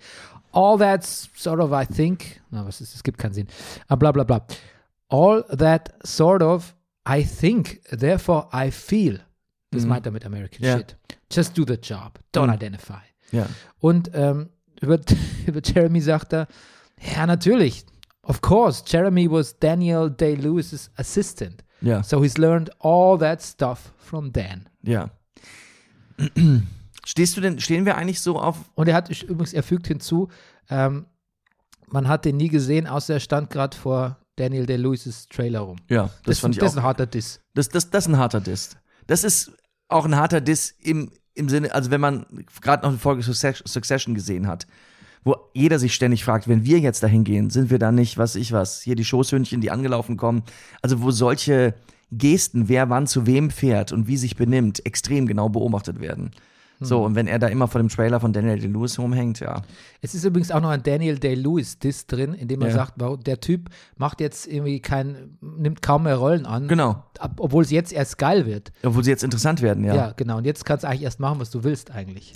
All 0.51 0.77
that's 0.77 1.29
sort 1.35 1.59
of, 1.59 1.71
I 1.71 1.85
think, 1.85 2.41
na, 2.51 2.65
was 2.65 2.79
ist, 2.79 2.95
es 2.95 3.03
gibt 3.03 3.17
keinen 3.17 3.33
Sinn. 3.33 3.47
Uh, 3.91 3.95
bla 3.97 4.11
bla 4.11 4.23
bla. 4.23 4.45
All 5.13 5.43
that 5.57 5.93
sort 6.03 6.41
of, 6.41 6.73
I 7.07 7.23
think, 7.23 7.81
therefore 7.89 8.47
I 8.53 8.71
feel. 8.71 9.19
Das 9.71 9.85
meint 9.85 10.05
er 10.05 10.11
mit 10.11 10.25
American 10.25 10.59
Mhm. 10.61 10.65
Ja. 10.67 10.77
shit. 10.77 10.97
Just 11.31 11.57
do 11.57 11.63
the 11.65 11.73
job. 11.81 12.19
Don't 12.33 12.47
Mhm. 12.47 12.53
identify. 12.53 13.01
Ja. 13.31 13.45
Und 13.79 14.09
ähm, 14.13 14.49
über, 14.81 14.99
über 15.47 15.61
Jeremy 15.63 16.01
sagt 16.01 16.33
er, 16.33 16.47
ja, 17.15 17.25
natürlich. 17.27 17.85
Of 18.23 18.41
course, 18.41 18.83
Jeremy 18.87 19.29
was 19.29 19.59
Daniel 19.59 20.09
Day-Lewis's 20.09 20.89
assistant. 20.95 21.63
Ja. 21.81 22.01
So 22.03 22.23
he's 22.23 22.37
learned 22.37 22.71
all 22.79 23.17
that 23.19 23.41
stuff 23.43 23.91
from 23.97 24.31
Dan. 24.31 24.69
Ja. 24.83 25.09
Stehst 27.05 27.35
du 27.35 27.41
denn, 27.41 27.59
stehen 27.59 27.85
wir 27.85 27.97
eigentlich 27.97 28.21
so 28.21 28.39
auf, 28.39 28.71
Und 28.75 28.87
er 28.87 28.95
hat 28.95 29.09
übrigens, 29.23 29.53
er 29.53 29.63
fügt 29.63 29.87
hinzu, 29.87 30.29
ähm, 30.69 31.05
man 31.87 32.07
hat 32.07 32.23
den 32.25 32.37
nie 32.37 32.47
gesehen, 32.47 32.87
außer 32.87 33.15
er 33.15 33.19
stand 33.19 33.49
gerade 33.49 33.75
vor 33.75 34.17
Daniel 34.35 34.65
Day-Lewis's 34.65 35.27
Trailer 35.29 35.59
rum. 35.61 35.77
ja, 35.89 36.03
das, 36.03 36.13
Das, 36.23 36.39
fand 36.39 36.55
ich 36.55 36.59
das 36.59 36.69
auch. 36.69 36.73
ist 36.73 36.77
ein 36.79 36.83
harter 36.83 37.05
Diss. 37.05 37.39
Das, 37.53 37.69
das, 37.69 37.89
das 37.89 38.05
ist 38.05 38.13
ein 38.13 38.17
harter 38.17 38.41
Diss. 38.41 38.75
Das 39.07 39.23
ist 39.23 39.51
auch 39.89 40.05
ein 40.05 40.15
harter 40.15 40.41
Diss 40.41 40.73
im, 40.81 41.11
im 41.35 41.49
Sinne, 41.49 41.73
also 41.73 41.91
wenn 41.91 42.01
man 42.01 42.25
gerade 42.61 42.83
noch 42.83 42.89
eine 42.89 42.99
Folge 42.99 43.21
Success- 43.23 43.61
Succession 43.65 44.15
gesehen 44.15 44.47
hat, 44.47 44.65
wo 45.23 45.35
jeder 45.53 45.79
sich 45.79 45.93
ständig 45.93 46.23
fragt, 46.25 46.47
wenn 46.47 46.65
wir 46.65 46.79
jetzt 46.79 47.03
dahin 47.03 47.23
gehen, 47.23 47.49
sind 47.49 47.69
wir 47.69 47.79
da 47.79 47.91
nicht, 47.91 48.17
was 48.17 48.35
ich 48.35 48.51
was, 48.51 48.81
hier 48.81 48.95
die 48.95 49.05
Schoßhündchen, 49.05 49.61
die 49.61 49.71
angelaufen 49.71 50.17
kommen, 50.17 50.43
also 50.81 51.01
wo 51.01 51.11
solche 51.11 51.75
Gesten, 52.11 52.67
wer 52.69 52.89
wann 52.89 53.07
zu 53.07 53.25
wem 53.25 53.49
fährt 53.49 53.91
und 53.91 54.07
wie 54.07 54.17
sich 54.17 54.35
benimmt, 54.35 54.85
extrem 54.85 55.25
genau 55.27 55.49
beobachtet 55.49 55.99
werden. 55.99 56.31
So, 56.85 57.03
und 57.03 57.15
wenn 57.15 57.27
er 57.27 57.39
da 57.39 57.47
immer 57.47 57.67
vor 57.67 57.79
dem 57.81 57.89
Trailer 57.89 58.19
von 58.19 58.33
Daniel 58.33 58.59
Day-Lewis 58.59 58.99
rumhängt, 58.99 59.39
ja. 59.39 59.61
Es 60.01 60.13
ist 60.15 60.23
übrigens 60.23 60.51
auch 60.51 60.61
noch 60.61 60.69
ein 60.69 60.83
Daniel 60.83 61.17
Day-Lewis-Diss 61.19 62.07
drin, 62.07 62.33
in 62.33 62.47
dem 62.47 62.61
er 62.61 62.69
Ja. 62.69 62.73
sagt, 62.73 62.93
der 63.27 63.39
Typ 63.39 63.69
macht 63.97 64.19
jetzt 64.21 64.47
irgendwie 64.47 64.79
kein, 64.81 65.37
nimmt 65.41 65.81
kaum 65.81 66.03
mehr 66.03 66.17
Rollen 66.17 66.45
an, 66.45 66.67
Genau. 66.67 67.03
obwohl 67.37 67.63
es 67.63 67.71
jetzt 67.71 67.93
erst 67.93 68.17
geil 68.17 68.45
wird. 68.45 68.71
Obwohl 68.83 69.03
sie 69.03 69.09
jetzt 69.11 69.23
interessant 69.23 69.61
werden, 69.61 69.83
ja. 69.83 69.95
Ja, 69.95 70.13
genau. 70.15 70.37
Und 70.37 70.45
jetzt 70.45 70.65
kannst 70.65 70.83
du 70.83 70.87
eigentlich 70.87 71.03
erst 71.03 71.19
machen, 71.19 71.39
was 71.39 71.49
du 71.49 71.63
willst 71.63 71.91
eigentlich. 71.91 72.33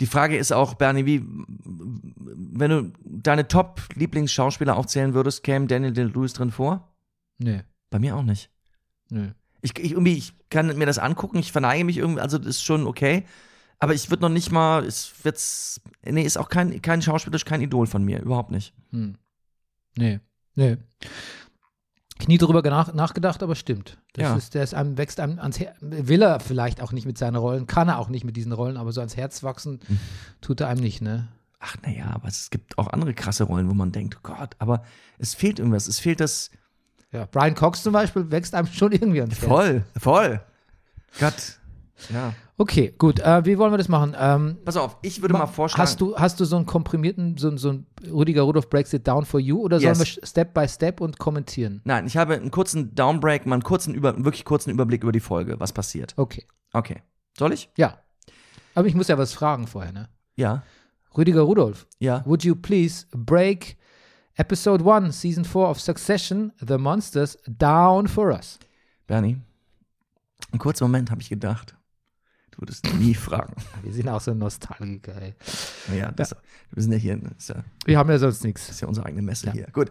Die 0.00 0.06
Frage 0.06 0.36
ist 0.36 0.52
auch, 0.52 0.74
Bernie, 0.74 1.06
wie, 1.06 1.24
wenn 1.64 2.70
du 2.70 2.92
deine 3.04 3.48
Top-Lieblingsschauspieler 3.48 4.76
aufzählen 4.76 5.14
würdest, 5.14 5.42
käme 5.42 5.66
Daniel 5.66 5.92
Day-Lewis 5.92 6.32
drin 6.34 6.50
vor? 6.50 6.92
Nee, 7.38 7.62
Bei 7.90 7.98
mir 7.98 8.16
auch 8.16 8.22
nicht. 8.22 8.50
nee. 9.10 9.32
Ich, 9.60 9.76
ich, 9.76 9.90
irgendwie, 9.90 10.12
ich 10.14 10.34
kann 10.50 10.78
mir 10.78 10.86
das 10.86 11.00
angucken, 11.00 11.38
ich 11.38 11.50
verneige 11.50 11.84
mich 11.84 11.96
irgendwie, 11.98 12.20
also 12.20 12.38
das 12.38 12.46
ist 12.46 12.62
schon 12.62 12.86
okay. 12.86 13.24
Aber 13.80 13.94
ich 13.94 14.10
würde 14.10 14.22
noch 14.22 14.28
nicht 14.28 14.50
mal, 14.50 14.84
es 14.84 15.12
wird's, 15.22 15.80
nee, 16.04 16.22
ist 16.22 16.36
auch 16.36 16.48
kein, 16.48 16.82
kein 16.82 17.00
schauspielerisch 17.00 17.44
kein 17.44 17.60
Idol 17.60 17.86
von 17.86 18.04
mir, 18.04 18.20
überhaupt 18.20 18.50
nicht. 18.50 18.74
Hm. 18.90 19.16
Nee, 19.96 20.20
nee. 20.56 20.76
Ich 22.20 22.26
nie 22.26 22.38
drüber 22.38 22.62
nach, 22.68 22.92
nachgedacht, 22.92 23.42
aber 23.44 23.54
stimmt. 23.54 23.98
Das 24.14 24.22
Ja. 24.24 24.36
ist, 24.36 24.54
der 24.54 24.64
ist 24.64 24.74
einem, 24.74 24.98
wächst 24.98 25.20
einem 25.20 25.38
ans 25.38 25.60
Herz. 25.60 25.76
Will 25.80 26.22
er 26.22 26.40
vielleicht 26.40 26.80
auch 26.82 26.90
nicht 26.90 27.06
mit 27.06 27.16
seinen 27.16 27.36
Rollen, 27.36 27.68
kann 27.68 27.88
er 27.88 27.98
auch 27.98 28.08
nicht 28.08 28.24
mit 28.24 28.36
diesen 28.36 28.50
Rollen, 28.52 28.76
aber 28.76 28.90
so 28.90 29.00
ans 29.00 29.16
Herz 29.16 29.44
wachsen 29.44 29.78
Mhm. 29.88 29.98
tut 30.40 30.60
er 30.60 30.68
einem 30.68 30.80
nicht, 30.80 31.00
ne? 31.00 31.28
Ach, 31.60 31.76
naja, 31.84 32.10
aber 32.12 32.26
es 32.28 32.50
gibt 32.50 32.78
auch 32.78 32.88
andere 32.88 33.14
krasse 33.14 33.44
Rollen, 33.44 33.68
wo 33.68 33.74
man 33.74 33.92
denkt, 33.92 34.16
oh 34.18 34.20
Gott, 34.24 34.56
aber 34.58 34.82
es 35.18 35.34
fehlt 35.34 35.58
irgendwas, 35.60 35.86
es 35.86 36.00
fehlt 36.00 36.18
das, 36.20 36.50
Ja, 37.12 37.24
Brian 37.26 37.54
Cox 37.54 37.82
zum 37.84 37.92
Beispiel 37.92 38.30
wächst 38.32 38.54
einem 38.54 38.66
schon 38.66 38.92
irgendwie 38.92 39.20
ans 39.20 39.36
Herz. 39.38 39.48
voll, 39.48 39.84
voll. 39.96 40.40
Gott, 41.20 41.57
ja. 42.12 42.34
Okay, 42.56 42.92
gut. 42.98 43.20
Äh, 43.20 43.44
wie 43.44 43.56
wollen 43.58 43.72
wir 43.72 43.78
das 43.78 43.88
machen? 43.88 44.16
Ähm, 44.18 44.58
Pass 44.64 44.76
auf, 44.76 44.96
ich 45.02 45.22
würde 45.22 45.34
mal 45.34 45.46
vorschlagen. 45.46 45.82
Hast 45.82 46.00
du, 46.00 46.16
hast 46.16 46.40
du 46.40 46.44
so 46.44 46.56
einen 46.56 46.66
komprimierten, 46.66 47.36
so, 47.36 47.56
so 47.56 47.70
ein 47.70 47.86
Rüdiger 48.10 48.42
Rudolph 48.42 48.68
Breaks 48.68 48.92
It 48.92 49.06
Down 49.06 49.24
for 49.24 49.38
You 49.40 49.60
oder 49.60 49.78
sollen 49.80 49.94
Yes. 49.96 50.16
wir 50.16 50.26
Step 50.26 50.54
by 50.54 50.66
Step 50.68 51.00
und 51.00 51.18
kommentieren? 51.18 51.80
Nein, 51.84 52.06
ich 52.06 52.16
habe 52.16 52.34
einen 52.34 52.50
kurzen 52.50 52.94
Downbreak, 52.94 53.46
mal 53.46 53.54
einen 53.56 53.62
kurzen, 53.62 53.94
über, 53.94 54.12
einen 54.14 54.24
wirklich 54.24 54.44
kurzen 54.44 54.70
Überblick 54.70 55.02
über 55.02 55.12
die 55.12 55.20
Folge, 55.20 55.58
was 55.60 55.72
passiert. 55.72 56.14
Okay. 56.16 56.46
Okay. 56.72 57.02
Soll 57.38 57.52
ich? 57.52 57.70
Ja. 57.76 57.98
Aber 58.74 58.86
ich 58.88 58.94
muss 58.94 59.08
ja 59.08 59.16
was 59.18 59.32
fragen 59.32 59.66
vorher, 59.66 59.92
ne? 59.92 60.08
Ja. 60.36 60.62
Rüdiger 61.16 61.42
Rudolph, 61.42 61.86
Ja. 62.00 62.22
would 62.26 62.44
you 62.44 62.54
please 62.54 63.06
break 63.12 63.76
Episode 64.34 64.84
1, 64.84 65.20
Season 65.20 65.44
4 65.44 65.68
of 65.68 65.80
Succession, 65.80 66.52
The 66.64 66.78
Monsters, 66.78 67.38
down 67.46 68.06
for 68.06 68.30
us? 68.32 68.58
Bernie, 69.06 69.38
einen 70.52 70.58
kurzen 70.60 70.84
Moment 70.84 71.10
habe 71.10 71.20
ich 71.22 71.28
gedacht, 71.28 71.74
du 72.58 72.62
würdest 72.62 72.92
nie 72.94 73.14
fragen. 73.14 73.54
Wir 73.84 73.92
sind 73.92 74.08
auch 74.08 74.20
so 74.20 74.34
Nostalgiker, 74.34 75.14
ey. 75.22 75.34
Ja, 75.96 76.10
das, 76.10 76.34
wir 76.72 76.82
sind 76.82 76.92
ja 76.92 76.98
hier, 76.98 77.18
ja, 77.46 77.54
Wir 77.84 77.98
haben 77.98 78.10
ja 78.10 78.18
sonst 78.18 78.42
nichts. 78.44 78.66
das 78.66 78.76
ist 78.76 78.80
ja 78.80 78.88
unsere 78.88 79.06
eigene 79.06 79.22
Messe 79.22 79.50
hier. 79.52 79.68
Gut. 79.72 79.90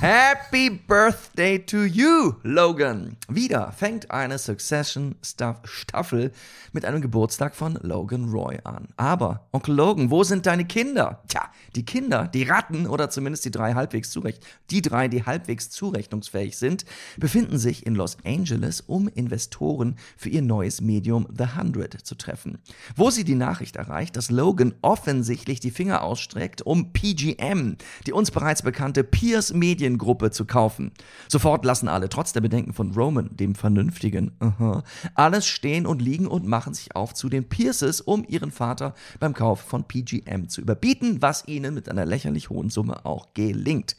Happy 0.00 0.68
Birthday 0.70 1.64
to 1.64 1.84
you, 1.84 2.34
Logan. 2.42 3.16
Wieder 3.28 3.72
fängt 3.72 4.10
eine 4.10 4.36
Succession-Staffel 4.38 6.32
mit 6.72 6.84
einem 6.84 7.00
Geburtstag 7.00 7.54
von 7.54 7.78
Logan 7.82 8.28
Roy 8.30 8.58
an. 8.64 8.88
Aber, 8.96 9.46
Onkel 9.52 9.74
Logan, 9.74 10.10
wo 10.10 10.24
sind 10.24 10.44
deine 10.46 10.64
Kinder? 10.64 11.22
Tja, 11.28 11.50
die 11.76 11.84
Kinder, 11.84 12.26
die 12.26 12.42
Ratten 12.42 12.86
oder 12.86 13.10
zumindest 13.10 13.44
die 13.44 13.50
drei 13.50 13.74
halbwegs 13.74 14.10
zurecht, 14.10 14.44
die 14.70 14.82
drei, 14.82 15.08
die 15.08 15.24
halbwegs 15.24 15.70
zurechnungsfähig 15.70 16.58
sind, 16.58 16.84
befinden 17.16 17.58
sich 17.58 17.86
in 17.86 17.94
Los 17.94 18.18
Angeles, 18.24 18.80
um 18.80 19.08
Investoren 19.08 19.96
für 20.16 20.28
ihr 20.28 20.42
neues 20.42 20.80
Medium 20.80 21.26
The 21.36 21.56
Hundred 21.56 22.07
zu 22.08 22.16
treffen. 22.16 22.58
Wo 22.96 23.10
sie 23.10 23.22
die 23.22 23.36
Nachricht 23.36 23.76
erreicht, 23.76 24.16
dass 24.16 24.30
Logan 24.30 24.74
offensichtlich 24.82 25.60
die 25.60 25.70
Finger 25.70 26.02
ausstreckt, 26.02 26.62
um 26.62 26.92
PGM, 26.92 27.76
die 28.06 28.12
uns 28.12 28.32
bereits 28.32 28.62
bekannte 28.62 29.04
Pierce 29.04 29.52
Mediengruppe, 29.52 30.32
zu 30.32 30.44
kaufen. 30.44 30.90
Sofort 31.28 31.64
lassen 31.64 31.88
alle, 31.88 32.08
trotz 32.08 32.32
der 32.32 32.40
Bedenken 32.40 32.72
von 32.72 32.92
Roman, 32.92 33.30
dem 33.36 33.54
Vernünftigen, 33.54 34.32
aha, 34.40 34.82
alles 35.14 35.46
stehen 35.46 35.86
und 35.86 36.02
liegen 36.02 36.26
und 36.26 36.46
machen 36.46 36.74
sich 36.74 36.96
auf 36.96 37.14
zu 37.14 37.28
den 37.28 37.48
Pierces, 37.48 38.00
um 38.00 38.24
ihren 38.26 38.50
Vater 38.50 38.94
beim 39.20 39.34
Kauf 39.34 39.60
von 39.60 39.84
PGM 39.84 40.48
zu 40.48 40.60
überbieten, 40.60 41.20
was 41.20 41.46
ihnen 41.46 41.74
mit 41.74 41.88
einer 41.88 42.06
lächerlich 42.06 42.50
hohen 42.50 42.70
Summe 42.70 43.04
auch 43.04 43.34
gelingt. 43.34 43.96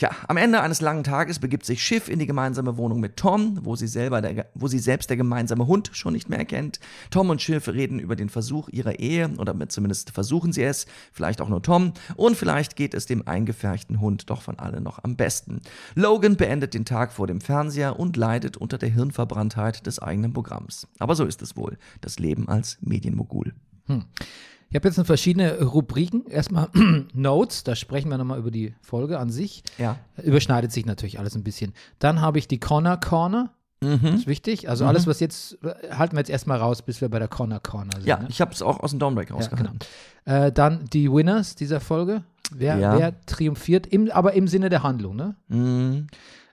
Ja, 0.00 0.08
am 0.28 0.38
Ende 0.38 0.62
eines 0.62 0.80
langen 0.80 1.04
Tages 1.04 1.40
begibt 1.40 1.66
sich 1.66 1.84
Schiff 1.84 2.08
in 2.08 2.18
die 2.18 2.26
gemeinsame 2.26 2.78
Wohnung 2.78 3.00
mit 3.00 3.18
Tom, 3.18 3.58
wo 3.64 3.76
sie, 3.76 3.86
selber 3.86 4.22
der, 4.22 4.46
wo 4.54 4.66
sie 4.66 4.78
selbst 4.78 5.10
der 5.10 5.18
gemeinsame 5.18 5.66
Hund 5.66 5.90
schon 5.92 6.14
nicht 6.14 6.30
mehr 6.30 6.38
erkennt. 6.38 6.80
Tom 7.10 7.28
und 7.28 7.42
Schiff 7.42 7.68
reden 7.68 7.98
über 7.98 8.16
den 8.16 8.30
Versuch 8.30 8.70
ihrer 8.70 8.98
Ehe, 8.98 9.28
oder 9.36 9.54
zumindest 9.68 10.12
versuchen 10.12 10.54
sie 10.54 10.62
es, 10.62 10.86
vielleicht 11.12 11.42
auch 11.42 11.50
nur 11.50 11.62
Tom, 11.62 11.92
und 12.16 12.34
vielleicht 12.38 12.76
geht 12.76 12.94
es 12.94 13.04
dem 13.04 13.28
eingefärchten 13.28 14.00
Hund 14.00 14.30
doch 14.30 14.40
von 14.40 14.58
allen 14.58 14.82
noch 14.82 15.04
am 15.04 15.16
besten. 15.16 15.60
Logan 15.94 16.36
beendet 16.36 16.72
den 16.72 16.86
Tag 16.86 17.12
vor 17.12 17.26
dem 17.26 17.42
Fernseher 17.42 18.00
und 18.00 18.16
leidet 18.16 18.56
unter 18.56 18.78
der 18.78 18.88
Hirnverbranntheit 18.88 19.84
des 19.84 19.98
eigenen 19.98 20.32
Programms. 20.32 20.88
Aber 20.98 21.14
so 21.14 21.26
ist 21.26 21.42
es 21.42 21.56
wohl, 21.56 21.76
das 22.00 22.18
Leben 22.18 22.48
als 22.48 22.78
Medienmogul. 22.80 23.52
Ich 24.70 24.76
habe 24.76 24.86
jetzt 24.86 24.96
noch 24.98 25.06
verschiedene 25.06 25.60
Rubriken. 25.62 26.26
Erstmal 26.28 26.68
Notes, 27.12 27.64
da 27.64 27.74
sprechen 27.74 28.08
wir 28.08 28.18
nochmal 28.18 28.38
über 28.38 28.50
die 28.52 28.74
Folge 28.80 29.18
an 29.18 29.30
sich. 29.30 29.64
Ja. 29.78 29.96
Überschneidet 30.22 30.70
sich 30.70 30.86
natürlich 30.86 31.18
alles 31.18 31.34
ein 31.34 31.42
bisschen. 31.42 31.74
Dann 31.98 32.20
habe 32.20 32.38
ich 32.38 32.46
die 32.46 32.60
Corner 32.60 32.96
Corner. 32.96 33.50
Mhm. 33.82 33.98
Das 34.02 34.14
ist 34.14 34.26
wichtig. 34.26 34.68
Also 34.68 34.84
alles, 34.86 35.06
was 35.06 35.18
jetzt, 35.20 35.58
halten 35.90 36.14
wir 36.14 36.20
jetzt 36.20 36.30
erstmal 36.30 36.58
raus, 36.58 36.82
bis 36.82 37.00
wir 37.00 37.08
bei 37.08 37.18
der 37.18 37.28
Corner 37.28 37.58
Corner 37.60 37.92
sind. 37.96 38.06
Ja, 38.06 38.18
ne? 38.20 38.26
ich 38.30 38.40
habe 38.40 38.52
es 38.52 38.62
auch 38.62 38.78
aus 38.80 38.90
dem 38.90 39.00
Downbreak 39.00 39.30
ja 39.30 39.36
rausgehalten. 39.36 39.78
genau. 40.24 40.38
Äh, 40.46 40.52
dann 40.52 40.84
die 40.92 41.10
Winners 41.10 41.56
dieser 41.56 41.80
Folge. 41.80 42.22
Wer, 42.52 42.76
Ja. 42.78 42.98
wer 42.98 43.20
triumphiert, 43.26 43.86
im, 43.88 44.10
aber 44.10 44.34
im 44.34 44.46
Sinne 44.48 44.68
der 44.68 44.82
Handlung. 44.82 45.16
Ne? 45.16 45.34
Mhm. 45.48 46.06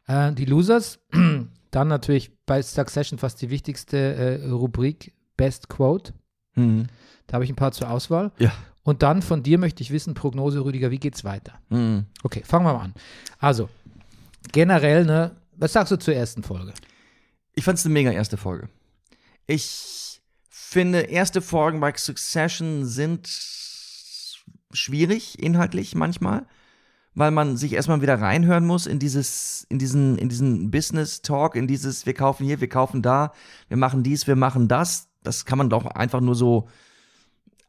Äh, 0.07 0.31
die 0.33 0.45
Losers. 0.45 0.99
Dann 1.71 1.89
natürlich 1.89 2.31
bei 2.45 2.61
Succession 2.61 3.19
fast 3.19 3.41
die 3.41 3.49
wichtigste 3.49 3.97
äh, 3.97 4.49
Rubrik 4.49 5.13
Best 5.35 5.67
Quote. 5.69 6.13
Mhm. 6.55 6.87
Da 7.27 7.35
habe 7.35 7.43
ich 7.43 7.51
ein 7.51 7.55
paar 7.55 7.71
zur 7.71 7.89
Auswahl. 7.91 8.31
Ja. 8.39 8.51
Und 8.83 9.03
dann 9.03 9.21
von 9.21 9.43
dir 9.43 9.57
möchte 9.57 9.83
ich 9.83 9.91
wissen, 9.91 10.13
Prognose, 10.13 10.63
Rüdiger, 10.63 10.91
wie 10.91 10.97
geht's 10.97 11.25
weiter? 11.25 11.53
Mhm. 11.69 12.05
Okay, 12.23 12.41
fangen 12.45 12.65
wir 12.65 12.73
mal 12.73 12.85
an. 12.85 12.93
Also, 13.37 13.69
generell, 14.53 15.05
ne, 15.05 15.35
was 15.57 15.73
sagst 15.73 15.91
du 15.91 15.97
zur 15.97 16.15
ersten 16.15 16.41
Folge? 16.41 16.73
Ich 17.53 17.65
fand 17.65 17.77
es 17.77 17.85
eine 17.85 17.93
mega 17.93 18.11
erste 18.11 18.37
Folge. 18.37 18.69
Ich 19.45 20.21
finde, 20.49 21.01
erste 21.01 21.41
Folgen 21.41 21.79
bei 21.79 21.93
Succession 21.97 22.85
sind 22.85 23.27
schwierig, 24.71 25.41
inhaltlich 25.41 25.95
manchmal, 25.95 26.45
weil 27.13 27.31
man 27.31 27.57
sich 27.57 27.73
erstmal 27.73 28.01
wieder 28.01 28.21
reinhören 28.21 28.65
muss 28.65 28.85
in 28.85 28.99
dieses, 28.99 29.65
in 29.69 29.79
diesen, 29.79 30.17
in 30.17 30.29
diesen 30.29 30.71
Business 30.71 31.21
Talk, 31.21 31.55
in 31.55 31.67
dieses, 31.67 32.05
wir 32.05 32.13
kaufen 32.13 32.45
hier, 32.45 32.61
wir 32.61 32.69
kaufen 32.69 33.01
da, 33.01 33.33
wir 33.67 33.77
machen 33.77 34.03
dies, 34.03 34.27
wir 34.27 34.35
machen 34.35 34.67
das. 34.67 35.09
Das 35.23 35.45
kann 35.45 35.57
man 35.57 35.69
doch 35.69 35.87
einfach 35.87 36.21
nur 36.21 36.35
so 36.35 36.69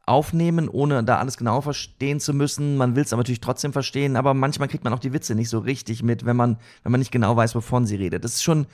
aufnehmen, 0.09 0.67
ohne 0.67 1.03
da 1.03 1.17
alles 1.19 1.37
genau 1.37 1.61
verstehen 1.61 2.19
zu 2.19 2.33
müssen. 2.33 2.75
Man 2.77 2.95
will 2.95 3.03
es 3.03 3.13
aber 3.13 3.21
natürlich 3.21 3.41
trotzdem 3.41 3.71
verstehen, 3.73 4.15
aber 4.15 4.33
manchmal 4.33 4.67
kriegt 4.67 4.83
man 4.83 4.91
auch 4.93 4.99
die 4.99 5.13
Witze 5.13 5.35
nicht 5.35 5.49
so 5.49 5.59
richtig 5.59 6.03
mit, 6.03 6.25
wenn 6.25 6.35
man, 6.35 6.57
wenn 6.83 6.91
man 6.91 6.99
nicht 6.99 7.11
genau 7.11 7.35
weiß, 7.35 7.55
wovon 7.55 7.85
sie 7.85 7.95
redet. 7.95 8.23
Das 8.23 8.33
ist 8.33 8.43
schon, 8.43 8.65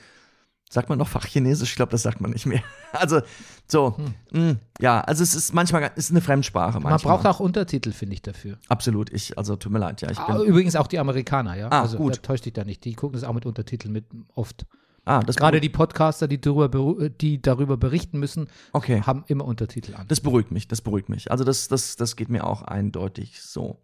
sagt 0.70 0.88
man 0.88 0.98
noch 0.98 1.08
Fachchinesisch? 1.08 1.70
Ich 1.70 1.76
glaube, 1.76 1.92
das 1.92 2.02
sagt 2.02 2.20
man 2.20 2.30
nicht 2.32 2.46
mehr. 2.46 2.62
Also, 2.92 3.20
so, 3.68 3.94
mh, 4.32 4.56
ja, 4.80 5.02
also 5.02 5.22
es 5.22 5.34
ist 5.34 5.52
manchmal, 5.52 5.90
es 5.96 6.06
ist 6.06 6.12
eine 6.12 6.22
Fremdsprache 6.22 6.80
manchmal. 6.80 6.92
Man 6.92 7.00
braucht 7.02 7.26
auch 7.26 7.40
Untertitel, 7.40 7.92
finde 7.92 8.14
ich, 8.14 8.22
dafür. 8.22 8.56
Absolut, 8.68 9.12
ich, 9.12 9.36
also 9.36 9.56
tut 9.56 9.70
mir 9.70 9.78
leid, 9.80 10.00
ja, 10.00 10.10
ich 10.10 10.18
Ah, 10.18 10.38
bin, 10.38 10.46
Übrigens 10.46 10.76
auch 10.76 10.86
die 10.86 10.98
Amerikaner, 10.98 11.56
ja. 11.56 11.68
Ah, 11.70 11.82
also, 11.82 11.98
gut. 11.98 12.16
Da 12.16 12.22
täuscht 12.22 12.46
dich 12.46 12.54
da 12.54 12.64
nicht. 12.64 12.84
Die 12.86 12.94
gucken 12.94 13.18
es 13.18 13.24
auch 13.24 13.34
mit 13.34 13.44
Untertiteln 13.44 13.92
mit, 13.92 14.06
oft. 14.34 14.64
Ah, 15.06 15.20
das, 15.20 15.36
Gerade 15.36 15.60
die 15.60 15.70
Podcaster, 15.70 16.28
die 16.28 16.40
darüber, 16.40 17.08
die 17.08 17.40
darüber 17.40 17.76
berichten 17.76 18.18
müssen, 18.18 18.48
okay. 18.72 19.00
haben 19.02 19.24
immer 19.28 19.46
Untertitel 19.46 19.94
an. 19.94 20.06
Das 20.08 20.20
beruhigt 20.20 20.50
mich, 20.50 20.68
das 20.68 20.82
beruhigt 20.82 21.08
mich. 21.08 21.30
Also 21.30 21.44
das, 21.44 21.68
das, 21.68 21.96
das 21.96 22.16
geht 22.16 22.28
mir 22.28 22.46
auch 22.46 22.62
eindeutig 22.62 23.40
so. 23.40 23.78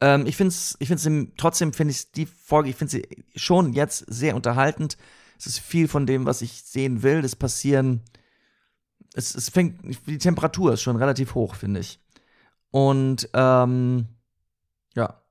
Ähm, 0.00 0.26
ich 0.26 0.36
finde 0.36 0.50
es, 0.50 0.76
ich 0.78 0.88
find's 0.88 1.08
trotzdem 1.36 1.72
finde 1.72 1.92
ich 1.92 2.12
die 2.12 2.26
Folge, 2.26 2.70
ich 2.70 2.76
finde 2.76 2.92
sie 2.92 3.08
schon 3.34 3.72
jetzt 3.72 4.04
sehr 4.06 4.36
unterhaltend. 4.36 4.96
Es 5.38 5.46
ist 5.46 5.58
viel 5.58 5.88
von 5.88 6.06
dem, 6.06 6.26
was 6.26 6.42
ich 6.42 6.62
sehen 6.62 7.02
will. 7.02 7.22
Das 7.22 7.36
passieren. 7.36 8.02
Es, 9.14 9.34
es 9.34 9.48
fängt, 9.48 9.80
die 10.06 10.18
Temperatur 10.18 10.74
ist 10.74 10.82
schon 10.82 10.96
relativ 10.96 11.34
hoch, 11.34 11.54
finde 11.54 11.80
ich. 11.80 12.00
Und 12.70 13.28
ähm, 13.34 14.06
ja. 14.94 15.22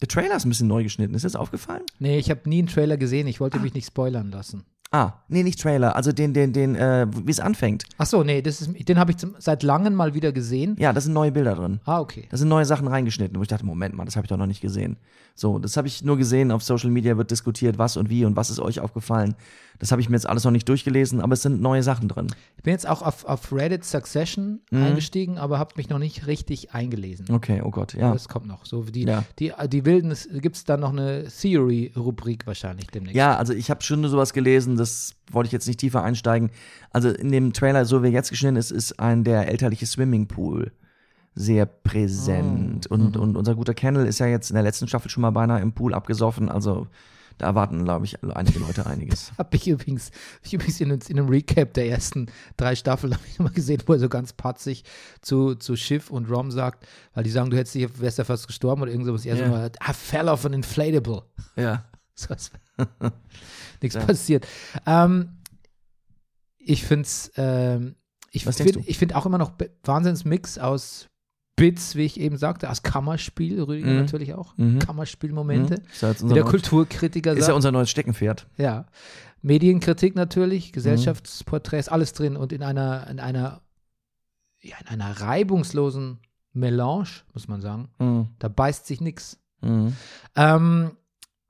Der 0.00 0.08
Trailer 0.08 0.36
ist 0.36 0.44
ein 0.44 0.50
bisschen 0.50 0.68
neu 0.68 0.82
geschnitten. 0.82 1.14
Ist 1.14 1.24
das 1.24 1.36
aufgefallen? 1.36 1.82
Nee, 1.98 2.18
ich 2.18 2.30
habe 2.30 2.48
nie 2.48 2.58
einen 2.58 2.68
Trailer 2.68 2.96
gesehen. 2.96 3.26
Ich 3.26 3.40
wollte 3.40 3.58
mich 3.58 3.72
nicht 3.72 3.86
spoilern 3.86 4.30
lassen. 4.30 4.64
Ah, 4.92 5.14
nee, 5.28 5.42
nicht 5.42 5.60
Trailer. 5.60 5.96
Also 5.96 6.12
den, 6.12 6.32
den, 6.32 6.52
den, 6.52 6.76
äh, 6.76 7.06
wie 7.10 7.30
es 7.30 7.40
anfängt. 7.40 7.84
Ach 7.98 8.06
so, 8.06 8.22
nee, 8.22 8.40
das 8.40 8.60
ist, 8.60 8.88
den 8.88 8.98
habe 8.98 9.10
ich 9.10 9.16
zum, 9.16 9.34
seit 9.38 9.62
langem 9.62 9.94
mal 9.94 10.14
wieder 10.14 10.32
gesehen. 10.32 10.76
Ja, 10.78 10.92
da 10.92 11.00
sind 11.00 11.12
neue 11.12 11.32
Bilder 11.32 11.54
drin. 11.54 11.80
Ah, 11.84 12.00
okay. 12.00 12.26
Da 12.30 12.36
sind 12.36 12.48
neue 12.48 12.64
Sachen 12.64 12.86
reingeschnitten, 12.86 13.36
wo 13.36 13.42
ich 13.42 13.48
dachte, 13.48 13.66
Moment 13.66 13.96
mal, 13.96 14.04
das 14.04 14.16
habe 14.16 14.26
ich 14.26 14.28
doch 14.28 14.36
noch 14.36 14.46
nicht 14.46 14.60
gesehen. 14.60 14.96
So, 15.34 15.58
das 15.58 15.76
habe 15.76 15.88
ich 15.88 16.04
nur 16.04 16.16
gesehen, 16.16 16.52
auf 16.52 16.62
Social 16.62 16.90
Media 16.90 17.16
wird 17.16 17.30
diskutiert, 17.30 17.78
was 17.78 17.96
und 17.96 18.10
wie 18.10 18.24
und 18.24 18.36
was 18.36 18.48
ist 18.48 18.60
euch 18.60 18.80
aufgefallen. 18.80 19.34
Das 19.78 19.92
habe 19.92 20.00
ich 20.00 20.08
mir 20.08 20.16
jetzt 20.16 20.28
alles 20.28 20.44
noch 20.44 20.50
nicht 20.50 20.68
durchgelesen, 20.68 21.20
aber 21.20 21.34
es 21.34 21.42
sind 21.42 21.60
neue 21.60 21.82
Sachen 21.82 22.08
drin. 22.08 22.28
Ich 22.56 22.62
bin 22.62 22.72
jetzt 22.72 22.88
auch 22.88 23.02
auf, 23.02 23.24
auf 23.24 23.52
Reddit 23.52 23.84
Succession 23.84 24.60
Mhm. 24.70 24.82
eingestiegen, 24.82 25.38
aber 25.38 25.58
habe 25.58 25.74
mich 25.76 25.88
noch 25.88 25.98
nicht 25.98 26.26
richtig 26.26 26.72
eingelesen. 26.72 27.26
Okay, 27.30 27.60
oh 27.64 27.70
Gott, 27.70 27.94
ja. 27.94 28.12
Das 28.12 28.28
kommt 28.28 28.46
noch. 28.46 28.64
So 28.66 28.82
die, 28.84 29.02
Ja. 29.04 29.24
die, 29.38 29.52
die 29.68 29.84
wilden, 29.84 30.14
gibt 30.40 30.56
es 30.56 30.64
dann 30.64 30.80
noch 30.80 30.92
eine 30.92 31.24
Theory-Rubrik 31.26 32.46
wahrscheinlich 32.46 32.86
demnächst. 32.88 33.16
Ja, 33.16 33.36
also 33.36 33.52
ich 33.52 33.70
habe 33.70 33.82
schon 33.82 34.06
sowas 34.08 34.32
gelesen, 34.32 34.76
das 34.76 35.14
wollte 35.30 35.46
ich 35.48 35.52
jetzt 35.52 35.66
nicht 35.66 35.80
tiefer 35.80 36.02
einsteigen. 36.02 36.50
Also 36.90 37.10
in 37.10 37.30
dem 37.32 37.52
Trailer, 37.52 37.84
so 37.84 38.02
wie 38.02 38.08
er 38.08 38.12
jetzt 38.12 38.30
geschnitten 38.30 38.56
ist, 38.56 38.70
ist 38.70 38.98
ein 39.00 39.24
der 39.24 39.48
elterliche 39.48 39.86
Swimmingpool. 39.86 40.72
sehr 41.38 41.66
präsent. 41.66 42.86
Oh, 42.90 42.94
Und, 42.94 43.14
mhm. 43.16 43.20
und 43.20 43.36
unser 43.36 43.54
guter 43.54 43.74
Kendall 43.74 44.06
ist 44.06 44.20
ja 44.20 44.26
jetzt 44.26 44.48
in 44.50 44.54
der 44.54 44.62
letzten 44.62 44.88
Staffel 44.88 45.10
schon 45.10 45.20
mal 45.20 45.32
beinahe 45.32 45.60
im 45.60 45.72
Pool 45.72 45.92
abgesoffen. 45.92 46.48
Also 46.48 46.86
da 47.38 47.46
erwarten, 47.46 47.84
glaube 47.84 48.04
ich, 48.06 48.22
einige 48.22 48.58
Leute 48.58 48.86
einiges. 48.86 49.32
Habe 49.38 49.56
ich 49.56 49.68
übrigens, 49.68 50.06
hab 50.36 50.46
ich 50.46 50.54
übrigens 50.54 50.80
in, 50.80 50.90
in 50.90 51.18
einem 51.18 51.28
Recap 51.28 51.74
der 51.74 51.88
ersten 51.88 52.26
drei 52.56 52.74
Staffeln 52.74 53.14
habe 53.14 53.24
ich 53.30 53.38
mal 53.38 53.50
gesehen, 53.50 53.82
wo 53.86 53.92
er 53.92 53.98
so 53.98 54.08
ganz 54.08 54.32
patzig 54.32 54.84
zu, 55.20 55.54
zu 55.54 55.76
Schiff 55.76 56.10
und 56.10 56.30
Rom 56.30 56.50
sagt, 56.50 56.86
weil 57.14 57.24
die 57.24 57.30
sagen, 57.30 57.50
du 57.50 57.56
hättest 57.56 57.74
dich, 57.74 58.00
wärst 58.00 58.18
ja 58.18 58.24
fast 58.24 58.46
gestorben 58.46 58.82
oder 58.82 58.90
irgend 58.90 59.06
sowas. 59.06 59.26
Er 59.26 59.36
Ja. 59.36 59.44
so 59.44 59.50
mal, 59.50 59.70
I 59.86 59.92
fell 59.92 60.28
off 60.28 60.44
an 60.46 60.52
inflatable. 60.52 61.22
Ja. 61.56 61.84
So. 62.18 62.34
Nichts 63.82 63.94
Ja. 63.94 64.04
passiert. 64.06 64.46
Ähm, 64.86 65.36
ich 66.56 66.82
finde 66.82 67.02
es, 67.02 67.30
ähm, 67.36 67.96
ich 68.30 68.44
finde 68.44 68.82
find 68.82 69.14
auch 69.14 69.26
immer 69.26 69.36
noch 69.36 69.52
Wahnsinnsmix 69.84 70.56
aus 70.58 71.08
Bits, 71.56 71.96
wie 71.96 72.02
ich 72.04 72.20
eben 72.20 72.36
sagte, 72.36 72.70
aus 72.70 72.82
Kammerspiel, 72.82 73.62
Rüdiger 73.62 73.90
Mhm. 73.90 73.96
natürlich 73.96 74.34
auch, 74.34 74.56
Mhm. 74.58 74.78
Kammerspielmomente. 74.78 75.82
Unser 76.02 76.34
der 76.34 76.44
Kulturkritiker 76.44 77.32
ist 77.32 77.38
ja 77.38 77.44
sagt. 77.46 77.56
unser 77.56 77.72
neues 77.72 77.88
Steckenpferd. 77.90 78.46
Ja. 78.58 78.86
Medienkritik 79.42 80.14
natürlich, 80.16 80.72
Gesellschaftsporträts, 80.72 81.88
alles 81.88 82.12
drin 82.12 82.36
und 82.36 82.52
in 82.52 82.62
einer, 82.62 83.06
in 83.08 83.20
einer, 83.20 83.62
ja, 84.60 84.76
in 84.82 84.86
einer 84.88 85.20
reibungslosen 85.20 86.18
Melange, 86.52 87.08
muss 87.32 87.48
man 87.48 87.60
sagen. 87.60 87.88
Mhm. 87.98 88.28
Da 88.38 88.48
beißt 88.48 88.86
sich 88.86 89.00
nichts. 89.00 89.38
Mhm. 89.62 89.94
Ähm, 90.34 90.90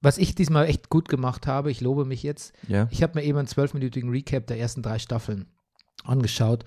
was 0.03 0.19
ich 0.19 0.35
diesmal 0.35 0.67
echt 0.67 0.89
gut 0.89 1.09
gemacht 1.09 1.47
habe, 1.49 1.71
ich 1.71 1.81
lobe 1.81 2.05
mich 2.05 2.23
jetzt, 2.23 2.53
Ja. 2.69 2.87
ich 2.91 3.03
habe 3.03 3.19
mir 3.19 3.25
eben 3.25 3.39
einen 3.39 3.49
zwölfminütigen 3.49 4.11
Recap 4.11 4.47
der 4.47 4.59
ersten 4.61 4.83
drei 4.83 4.99
Staffeln 4.99 5.47
angeschaut 6.05 6.65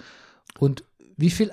und 0.57 0.83
wie 1.15 1.29
viel, 1.29 1.51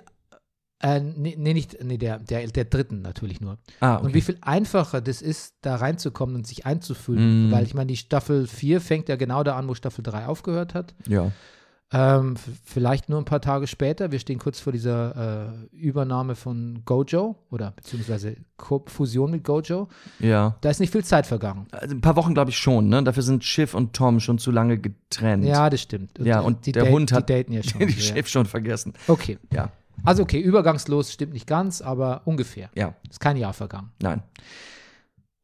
äh, 0.86 1.00
nee, 1.00 1.34
nee, 1.38 1.52
nicht, 1.52 1.82
nee, 1.82 1.98
der, 1.98 2.18
der, 2.18 2.46
der 2.46 2.64
dritten 2.64 3.02
natürlich 3.02 3.40
nur. 3.40 3.58
Ah, 3.80 3.96
Und 3.96 4.06
okay. 4.06 4.14
wie 4.14 4.20
viel 4.20 4.38
einfacher 4.40 5.00
das 5.00 5.20
ist, 5.20 5.54
da 5.62 5.76
reinzukommen 5.76 6.36
und 6.36 6.46
sich 6.46 6.64
einzufühlen. 6.64 7.48
Mm. 7.48 7.52
Weil 7.52 7.64
ich 7.64 7.74
meine, 7.74 7.88
die 7.88 7.96
Staffel 7.96 8.46
4 8.46 8.80
fängt 8.80 9.08
ja 9.08 9.16
genau 9.16 9.42
da 9.42 9.56
an, 9.56 9.68
wo 9.68 9.74
Staffel 9.74 10.02
3 10.02 10.26
aufgehört 10.26 10.74
hat. 10.74 10.94
Ja. 11.08 11.32
Ähm, 11.92 12.34
vielleicht 12.64 13.08
nur 13.08 13.18
ein 13.20 13.24
paar 13.24 13.40
Tage 13.40 13.68
später. 13.68 14.10
Wir 14.10 14.18
stehen 14.18 14.38
kurz 14.40 14.58
vor 14.58 14.72
dieser 14.72 15.54
äh, 15.72 15.76
Übernahme 15.76 16.34
von 16.34 16.82
Gojo 16.84 17.36
oder 17.50 17.70
beziehungsweise 17.72 18.36
Ko 18.56 18.82
Fusion 18.86 19.30
mit 19.30 19.44
Gojo. 19.44 19.88
Ja. 20.18 20.56
Da 20.62 20.70
ist 20.70 20.80
nicht 20.80 20.90
viel 20.92 21.04
Zeit 21.04 21.26
vergangen. 21.26 21.66
Also 21.70 21.94
ein 21.94 22.00
paar 22.00 22.16
Wochen, 22.16 22.34
glaube 22.34 22.50
ich, 22.50 22.58
schon, 22.58 22.88
ne? 22.88 23.04
Dafür 23.04 23.22
sind 23.22 23.44
Schiff 23.44 23.72
und 23.72 23.92
Tom 23.92 24.18
schon 24.18 24.38
zu 24.38 24.50
lange 24.50 24.78
getrennt. 24.78 25.44
Ja, 25.44 25.70
das 25.70 25.80
stimmt. 25.80 26.18
Ja, 26.18 26.40
und 26.40 26.66
die 26.66 26.72
der 26.72 26.84
date- 26.84 26.92
Hund 26.92 27.12
hat 27.12 27.28
die 27.28 27.34
daten 27.34 27.52
ja 27.52 27.62
schon. 27.62 27.78
die 27.86 27.86
ja. 27.86 28.00
Schiff 28.00 28.26
schon 28.28 28.46
vergessen. 28.46 28.92
Okay. 29.06 29.38
Ja. 29.52 29.70
Also 30.04 30.22
okay, 30.22 30.40
übergangslos 30.40 31.12
stimmt 31.12 31.32
nicht 31.32 31.46
ganz, 31.46 31.80
aber 31.80 32.22
ungefähr. 32.24 32.70
Ja. 32.74 32.94
Ist 33.08 33.20
kein 33.20 33.36
Jahr 33.36 33.52
vergangen. 33.52 33.90
Nein. 34.00 34.22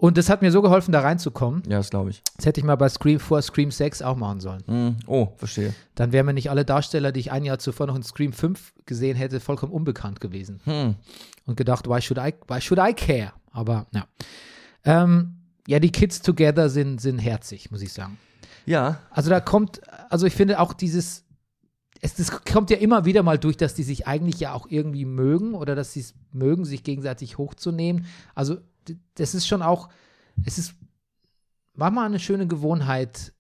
Und 0.03 0.19
das 0.19 0.29
hat 0.29 0.43
mir 0.43 0.51
so 0.51 0.63
geholfen, 0.63 0.91
da 0.91 0.99
reinzukommen. 0.99 1.63
Ja, 1.69 1.77
das 1.77 1.91
glaube 1.91 2.11
ich. 2.11 2.25
Das 2.37 2.47
hätte 2.47 2.59
ich 2.59 2.67
mal 2.67 2.75
bei 2.75 2.89
Scream 2.89 3.21
vor 3.21 3.41
Scream 3.41 3.71
6 3.71 4.03
auch 4.03 4.17
machen 4.17 4.41
sollen. 4.41 4.63
Mhm. 4.67 4.97
Oh, 5.07 5.29
verstehe. 5.37 5.75
dann 5.95 6.11
wären 6.11 6.27
mir 6.27 6.33
nicht 6.33 6.51
alle 6.51 6.65
Darsteller, 6.65 7.13
die 7.13 7.21
ich 7.21 7.31
ein 7.31 7.45
Jahr 7.45 7.61
zuvor 7.61 7.87
noch 7.87 7.95
in 7.95 8.03
Scream 8.03 8.33
5 8.33 8.75
gesehen 8.85 9.17
hätte, 9.17 9.39
vollkommen 9.39 9.73
unbekannt 9.73 10.21
gewesen. 10.21 10.61
Hm. 10.65 10.97
Und 11.47 11.57
gedacht, 11.57 11.89
why 11.89 12.03
should 12.03 12.19
I, 12.19 12.35
why 12.49 12.61
should 12.61 12.81
I 12.81 12.93
care? 12.95 13.33
Aber 13.53 13.87
ja. 13.95 14.07
Ähm, 14.85 15.37
ja, 15.69 15.79
die 15.79 15.93
Kids 15.93 16.21
Together 16.21 16.69
sind, 16.69 17.01
sind 17.01 17.21
herzig, 17.21 17.71
muss 17.71 17.83
ich 17.83 17.93
sagen. 17.93 18.19
Ja. 18.67 18.99
Also 19.11 19.31
da 19.31 19.39
kommt, 19.39 19.81
also 20.11 20.27
ich 20.27 20.35
finde 20.35 20.59
auch 20.59 20.73
dieses, 20.73 21.25
es 22.05 22.15
das 22.15 22.31
kommt 22.45 22.69
ja 22.71 22.77
immer 22.77 23.05
wieder 23.07 23.23
mal 23.23 23.39
durch, 23.39 23.57
dass 23.57 23.73
die 23.75 23.85
sich 23.85 24.07
eigentlich 24.07 24.39
ja 24.41 24.53
auch 24.53 24.67
irgendwie 24.69 25.05
mögen 25.07 25.55
oder 25.55 25.75
dass 25.75 25.93
sie 25.95 26.01
es 26.01 26.15
mögen, 26.33 26.65
sich 26.67 26.83
gegenseitig 26.85 27.39
hochzunehmen. 27.39 28.05
Also 28.35 28.59
das 29.15 29.35
ist 29.35 29.47
schon 29.47 29.63
auch, 29.63 29.89
es 30.45 30.59
ist 30.59 30.75
manchmal 31.75 32.07
eine 32.07 32.19
schöne 32.19 32.47
Gewohnheit, 32.47 33.33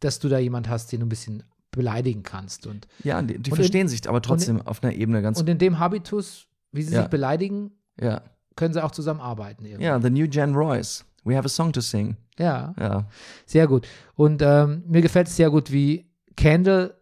dass 0.00 0.18
du 0.20 0.28
da 0.28 0.38
jemand 0.38 0.68
hast, 0.68 0.92
den 0.92 1.00
du 1.00 1.06
ein 1.06 1.08
bisschen 1.08 1.42
beleidigen 1.70 2.22
kannst. 2.22 2.66
Und, 2.66 2.86
Ja, 3.02 3.20
die, 3.20 3.38
die 3.38 3.50
Und 3.50 3.56
verstehen 3.56 3.88
sich 3.88 4.08
aber 4.08 4.22
trotzdem 4.22 4.62
auf 4.62 4.82
einer 4.82 4.92
Ebene 4.94 5.20
ganz. 5.22 5.40
und 5.40 5.48
in 5.48 5.58
dem 5.58 5.78
Habitus, 5.80 6.46
wie 6.72 6.82
sie 6.82 6.94
Ja. 6.94 7.02
sich 7.02 7.10
beleidigen, 7.10 7.72
ja. 8.00 8.22
können 8.54 8.72
sie 8.72 8.82
auch 8.84 8.92
zusammenarbeiten. 8.92 9.64
Irgendwie. 9.64 9.84
Ja, 9.84 10.00
the 10.00 10.10
new 10.10 10.26
Jan 10.26 10.54
Royce. 10.54 11.04
We 11.24 11.34
have 11.36 11.46
a 11.46 11.48
song 11.48 11.72
to 11.72 11.80
sing. 11.80 12.16
ja. 12.38 12.74
Ja. 12.78 13.08
Sehr 13.46 13.66
gut. 13.66 13.88
Und 14.14 14.42
ähm, 14.42 14.84
mir 14.86 15.02
gefällt 15.02 15.26
es 15.26 15.34
sehr 15.36 15.50
gut, 15.50 15.72
wie 15.72 16.06
Candle, 16.36 16.94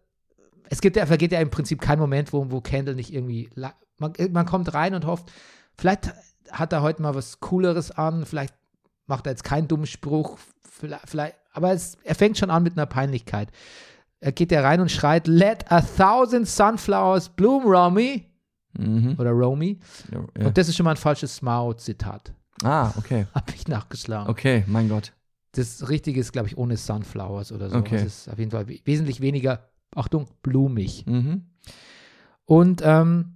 es 0.69 0.81
gibt 0.81 0.95
ja, 0.95 1.05
vergeht 1.05 1.31
ja 1.31 1.39
im 1.39 1.49
Prinzip 1.49 1.81
kein 1.81 1.99
Moment, 1.99 2.33
wo, 2.33 2.49
wo 2.51 2.61
Candle 2.61 2.95
nicht 2.95 3.13
irgendwie, 3.13 3.49
man, 3.97 4.13
man 4.31 4.45
kommt 4.45 4.73
rein 4.73 4.93
und 4.95 5.05
hofft, 5.05 5.31
vielleicht 5.77 6.13
hat 6.51 6.73
er 6.73 6.81
heute 6.81 7.01
mal 7.01 7.15
was 7.15 7.39
Cooleres 7.39 7.91
an, 7.91 8.25
vielleicht 8.25 8.53
macht 9.05 9.25
er 9.27 9.31
jetzt 9.31 9.43
keinen 9.43 9.67
dummen 9.67 9.85
Spruch, 9.87 10.37
vielleicht, 10.69 11.09
vielleicht 11.09 11.35
aber 11.51 11.71
es, 11.71 11.97
er 12.03 12.15
fängt 12.15 12.37
schon 12.37 12.49
an 12.49 12.63
mit 12.63 12.73
einer 12.77 12.85
Peinlichkeit. 12.87 13.49
Er 14.19 14.31
geht 14.31 14.51
ja 14.51 14.61
rein 14.61 14.79
und 14.81 14.89
schreit, 14.89 15.27
let 15.27 15.71
a 15.71 15.81
thousand 15.81 16.47
sunflowers 16.47 17.29
bloom, 17.29 17.63
Romy. 17.65 18.25
Mhm. 18.77 19.15
Oder 19.19 19.31
Romy. 19.31 19.79
Ja, 20.11 20.25
ja. 20.39 20.47
Und 20.47 20.57
das 20.57 20.67
ist 20.69 20.75
schon 20.77 20.85
mal 20.85 20.91
ein 20.91 20.97
falsches 20.97 21.41
Mao-Zitat. 21.43 22.33
Ah, 22.63 22.91
okay. 22.97 23.27
Habe 23.35 23.51
ich 23.53 23.67
nachgeschlagen. 23.67 24.29
Okay, 24.31 24.63
mein 24.65 24.89
Gott. 24.89 25.11
Das 25.51 25.87
Richtige 25.89 26.19
ist, 26.19 26.31
glaube 26.31 26.47
ich, 26.47 26.57
ohne 26.57 26.77
Sunflowers 26.77 27.51
oder 27.51 27.69
so. 27.69 27.77
Okay. 27.77 27.97
Es 27.97 28.03
ist 28.05 28.29
auf 28.29 28.39
jeden 28.39 28.49
Fall 28.49 28.67
we- 28.67 28.79
wesentlich 28.85 29.21
weniger, 29.21 29.59
Achtung, 29.95 30.27
blumig. 30.41 31.05
Mhm. 31.05 31.43
Und 32.45 32.81
ähm, 32.83 33.32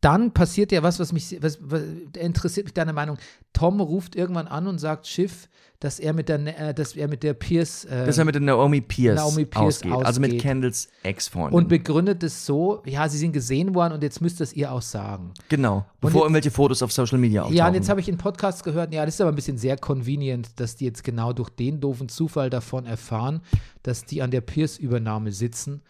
dann 0.00 0.32
passiert 0.32 0.72
ja 0.72 0.82
was, 0.82 0.98
was 0.98 1.12
mich, 1.12 1.36
was, 1.42 1.58
was 1.60 1.82
interessiert 2.18 2.64
mich 2.66 2.74
deine 2.74 2.92
Meinung. 2.92 3.18
Tom 3.52 3.80
ruft 3.80 4.16
irgendwann 4.16 4.46
an 4.48 4.66
und 4.66 4.78
sagt 4.78 5.06
Schiff, 5.06 5.48
dass 5.78 5.98
er 5.98 6.12
mit 6.12 6.28
der, 6.28 6.38
Ne- 6.38 6.56
äh, 6.56 6.74
dass 6.74 6.94
er 6.94 7.08
mit 7.08 7.22
der 7.22 7.32
Pierce 7.34 7.86
äh, 7.86 8.04
Dass 8.06 8.18
er 8.18 8.24
mit 8.26 8.34
der 8.34 8.42
Naomi 8.42 8.80
Pierce, 8.82 9.16
Naomi 9.16 9.44
Pierce 9.46 9.76
ausgeht. 9.82 9.92
Also 10.06 10.20
mit 10.20 10.30
ausgeht. 10.30 10.42
Kendalls 10.42 10.88
Ex-Freundin. 11.02 11.54
und 11.56 11.68
begründet 11.68 12.22
es 12.22 12.44
so, 12.44 12.82
ja, 12.86 13.08
sie 13.08 13.16
sind 13.18 13.32
gesehen 13.32 13.74
worden 13.74 13.94
und 13.94 14.02
jetzt 14.02 14.20
müsst 14.20 14.40
ihr 14.40 14.44
es 14.44 14.52
ihr 14.54 14.72
auch 14.72 14.82
sagen. 14.82 15.32
genau. 15.48 15.86
Bevor 16.00 16.20
jetzt- 16.20 16.24
irgendwelche 16.24 16.50
Fotos 16.50 16.82
auf 16.82 16.92
Social 16.92 17.18
Media 17.18 17.42
auftauchen. 17.42 17.56
Ja, 17.56 17.68
und 17.68 17.74
jetzt 17.74 17.88
habe 17.88 18.00
ich 18.00 18.08
in 18.08 18.16
Podcasts 18.18 18.62
gehört, 18.62 18.92
ja, 18.94 19.04
das 19.06 19.14
ist 19.14 19.20
aber 19.22 19.30
ein 19.32 19.36
bisschen 19.36 19.58
sehr 19.58 19.76
convenient, 19.76 20.60
dass 20.60 20.76
die 20.76 20.84
jetzt 20.86 21.02
genau 21.04 21.32
durch 21.32 21.50
den 21.50 21.80
doofen 21.80 22.08
Zufall 22.08 22.48
davon 22.50 22.84
erfahren, 22.86 23.40
dass 23.82 24.04
die 24.04 24.20
an 24.22 24.30
der 24.30 24.40
Pierce-Übernahme 24.42 25.32
sitzen. 25.32 25.82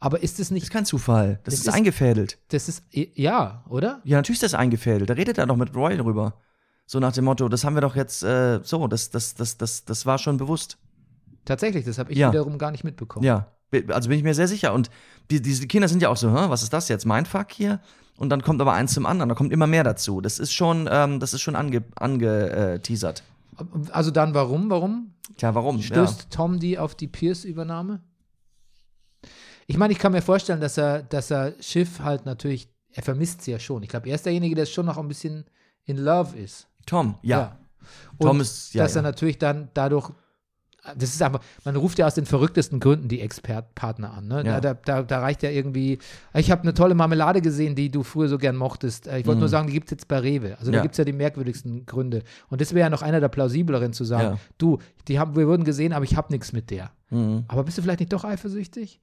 Aber 0.00 0.22
ist 0.22 0.32
es 0.38 0.48
Das 0.48 0.50
nicht, 0.52 0.62
ist 0.64 0.70
kein 0.70 0.84
Zufall. 0.84 1.40
Das, 1.44 1.54
Das 1.54 1.60
ist, 1.62 1.66
ist- 1.68 1.74
eingefädelt. 1.74 2.38
das 2.48 2.68
ist, 2.68 2.84
ja, 2.92 3.64
oder? 3.68 4.00
Ja, 4.04 4.18
natürlich 4.18 4.36
ist 4.36 4.52
das 4.52 4.54
eingefädelt. 4.54 5.10
Da 5.10 5.14
redet 5.14 5.38
er 5.38 5.46
doch 5.46 5.56
mit 5.56 5.74
Roy 5.74 5.96
drüber. 5.96 6.34
So 6.86 7.00
nach 7.00 7.12
dem 7.12 7.24
Motto, 7.24 7.48
das 7.48 7.64
haben 7.64 7.74
wir 7.74 7.80
doch 7.82 7.96
jetzt 7.96 8.22
äh, 8.22 8.60
so, 8.62 8.86
das, 8.86 9.10
das, 9.10 9.34
das, 9.34 9.56
das, 9.58 9.84
das 9.84 10.06
war 10.06 10.18
schon 10.18 10.36
bewusst. 10.36 10.78
Tatsächlich, 11.44 11.84
das 11.84 11.98
habe 11.98 12.12
ich 12.12 12.18
Ja. 12.18 12.28
wiederum 12.30 12.58
gar 12.58 12.70
nicht 12.70 12.84
mitbekommen. 12.84 13.24
Ja, 13.26 13.48
also 13.88 14.08
bin 14.08 14.18
ich 14.18 14.24
mir 14.24 14.34
sehr 14.34 14.48
sicher. 14.48 14.72
Und 14.72 14.88
die, 15.30 15.42
diese 15.42 15.66
Kinder 15.66 15.88
sind 15.88 16.00
ja 16.02 16.08
auch 16.10 16.16
so, 16.16 16.32
was 16.32 16.62
ist 16.62 16.72
das 16.72 16.88
jetzt, 16.88 17.04
mein 17.04 17.26
Fuck 17.26 17.52
hier? 17.52 17.80
Und 18.16 18.30
dann 18.30 18.42
kommt 18.42 18.60
aber 18.60 18.72
eins 18.72 18.94
zum 18.94 19.04
anderen, 19.06 19.28
da 19.28 19.34
kommt 19.34 19.52
immer 19.52 19.66
mehr 19.66 19.84
dazu. 19.84 20.20
Das 20.20 20.38
ist 20.38 20.52
schon, 20.52 20.88
ähm, 20.90 21.20
das 21.20 21.34
ist 21.34 21.40
schon 21.40 21.56
ange, 21.56 21.82
angeteasert. 21.96 23.22
Also 23.90 24.10
dann 24.10 24.34
warum? 24.34 24.70
Warum 24.70 25.12
Klar, 25.36 25.54
warum? 25.54 25.80
stößt 25.82 26.28
Tom 26.30 26.58
die 26.60 26.78
auf 26.78 26.94
die 26.94 27.06
Pierce-Übernahme? 27.08 28.00
Ich 29.70 29.76
meine, 29.76 29.92
ich 29.92 29.98
kann 29.98 30.12
mir 30.12 30.22
vorstellen, 30.22 30.60
dass 30.60 30.78
er, 30.78 31.02
dass 31.02 31.30
er 31.30 31.52
Schiff 31.60 32.00
halt 32.00 32.24
natürlich, 32.26 32.68
er 32.92 33.02
vermisst 33.02 33.42
sie 33.42 33.50
ja 33.52 33.58
schon. 33.58 33.82
Ich 33.82 33.90
glaube, 33.90 34.08
er 34.08 34.14
ist 34.14 34.24
derjenige, 34.24 34.54
der 34.54 34.64
schon 34.66 34.86
noch 34.86 34.96
ein 34.98 35.08
bisschen 35.08 35.44
in 35.84 35.98
love 35.98 36.36
ist. 36.36 36.62
Ja. 36.62 36.84
Tom, 36.86 37.14
ja. 37.22 37.58
Und 38.16 38.26
Tom 38.26 38.40
ist, 38.40 38.72
ja, 38.74 38.82
dass 38.82 38.96
er 38.96 39.02
ja. 39.02 39.08
natürlich 39.08 39.38
dann 39.38 39.68
dadurch, 39.74 40.10
das 40.96 41.10
ist 41.10 41.20
einfach, 41.22 41.40
man 41.64 41.76
ruft 41.76 41.98
ja 41.98 42.06
aus 42.06 42.14
den 42.14 42.24
verrücktesten 42.24 42.80
Gründen 42.80 43.08
die 43.08 43.20
Expertpartner 43.20 44.14
an. 44.14 44.26
Ne? 44.26 44.42
Ja. 44.46 44.58
Da, 44.62 44.72
da, 44.72 45.02
da 45.02 45.20
reicht 45.20 45.42
ja 45.42 45.50
irgendwie, 45.50 45.98
ich 46.32 46.50
habe 46.50 46.62
eine 46.62 46.72
tolle 46.72 46.94
Marmelade 46.94 47.42
gesehen, 47.42 47.74
die 47.74 47.90
du 47.90 48.02
früher 48.02 48.28
so 48.28 48.38
gern 48.38 48.56
mochtest. 48.56 49.06
Ich 49.06 49.26
wollte 49.26 49.40
nur 49.40 49.50
sagen, 49.50 49.66
die 49.66 49.74
gibt 49.74 49.88
es 49.88 49.90
jetzt 49.90 50.08
bei 50.08 50.18
Rewe. 50.18 50.56
Also 50.58 50.66
da 50.66 50.70
Mhm. 50.70 50.74
Ja. 50.76 50.82
gibt 50.82 50.94
es 50.94 50.98
ja 50.98 51.04
die 51.04 51.12
merkwürdigsten 51.12 51.84
Gründe. 51.84 52.22
Und 52.48 52.62
das 52.62 52.72
wäre 52.72 52.86
ja 52.86 52.90
noch 52.90 53.02
einer 53.02 53.20
der 53.20 53.28
plausibleren 53.28 53.92
zu 53.92 54.04
sagen, 54.04 54.36
Ja. 54.36 54.38
du, 54.56 54.78
die 55.08 55.18
haben, 55.18 55.36
wir 55.36 55.46
wurden 55.46 55.64
gesehen, 55.64 55.92
aber 55.92 56.06
ich 56.06 56.16
habe 56.16 56.32
nichts 56.32 56.52
mit 56.54 56.70
der. 56.70 56.90
Mhm. 57.10 57.44
Aber 57.48 57.64
bist 57.64 57.76
du 57.76 57.82
vielleicht 57.82 58.00
nicht 58.00 58.14
doch 58.14 58.24
eifersüchtig? 58.24 59.00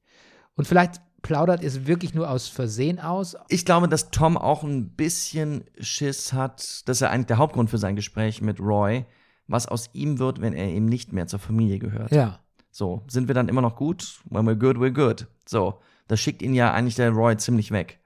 Und 0.56 0.68
vielleicht 0.68 1.02
plaudert 1.22 1.64
es 1.64 1.88
wirklich 1.88 2.14
nur 2.14 2.30
aus 2.30 2.48
Versehen 2.48 3.00
aus. 3.00 3.36
Ich 3.50 3.66
glaube, 3.66 3.88
dass 3.88 4.12
Tom 4.12 4.38
auch 4.38 4.64
ein 4.64 4.90
bisschen 4.90 5.64
Schiss 5.80 6.34
hat. 6.34 6.88
Das 6.88 6.98
ist 6.98 7.02
ja 7.02 7.10
eigentlich 7.10 7.28
der 7.28 7.38
Hauptgrund 7.38 7.70
für 7.70 7.78
sein 7.78 7.96
Gespräch 7.96 8.42
mit 8.42 8.60
Roy. 8.60 9.06
Was 9.48 9.68
aus 9.68 9.90
ihm 9.94 10.20
wird, 10.20 10.42
wenn 10.42 10.54
er 10.54 10.68
eben 10.68 10.86
nicht 10.86 11.14
mehr 11.14 11.28
zur 11.28 11.40
Familie 11.40 11.80
gehört. 11.80 12.12
Ja. 12.12 12.40
So, 12.72 13.04
sind 13.08 13.28
wir 13.28 13.36
dann 13.36 13.48
immer 13.48 13.62
noch 13.62 13.76
gut? 13.76 14.20
When 14.30 14.48
we're 14.48 14.56
good, 14.56 14.78
we're 14.78 14.92
good. 14.92 15.28
So, 15.48 15.80
das 16.08 16.20
schickt 16.20 16.42
ihn 16.42 16.54
ja 16.54 16.74
eigentlich 16.74 16.96
der 16.96 17.12
Roy 17.12 17.38
ziemlich 17.38 17.72
weg. 17.72 18.00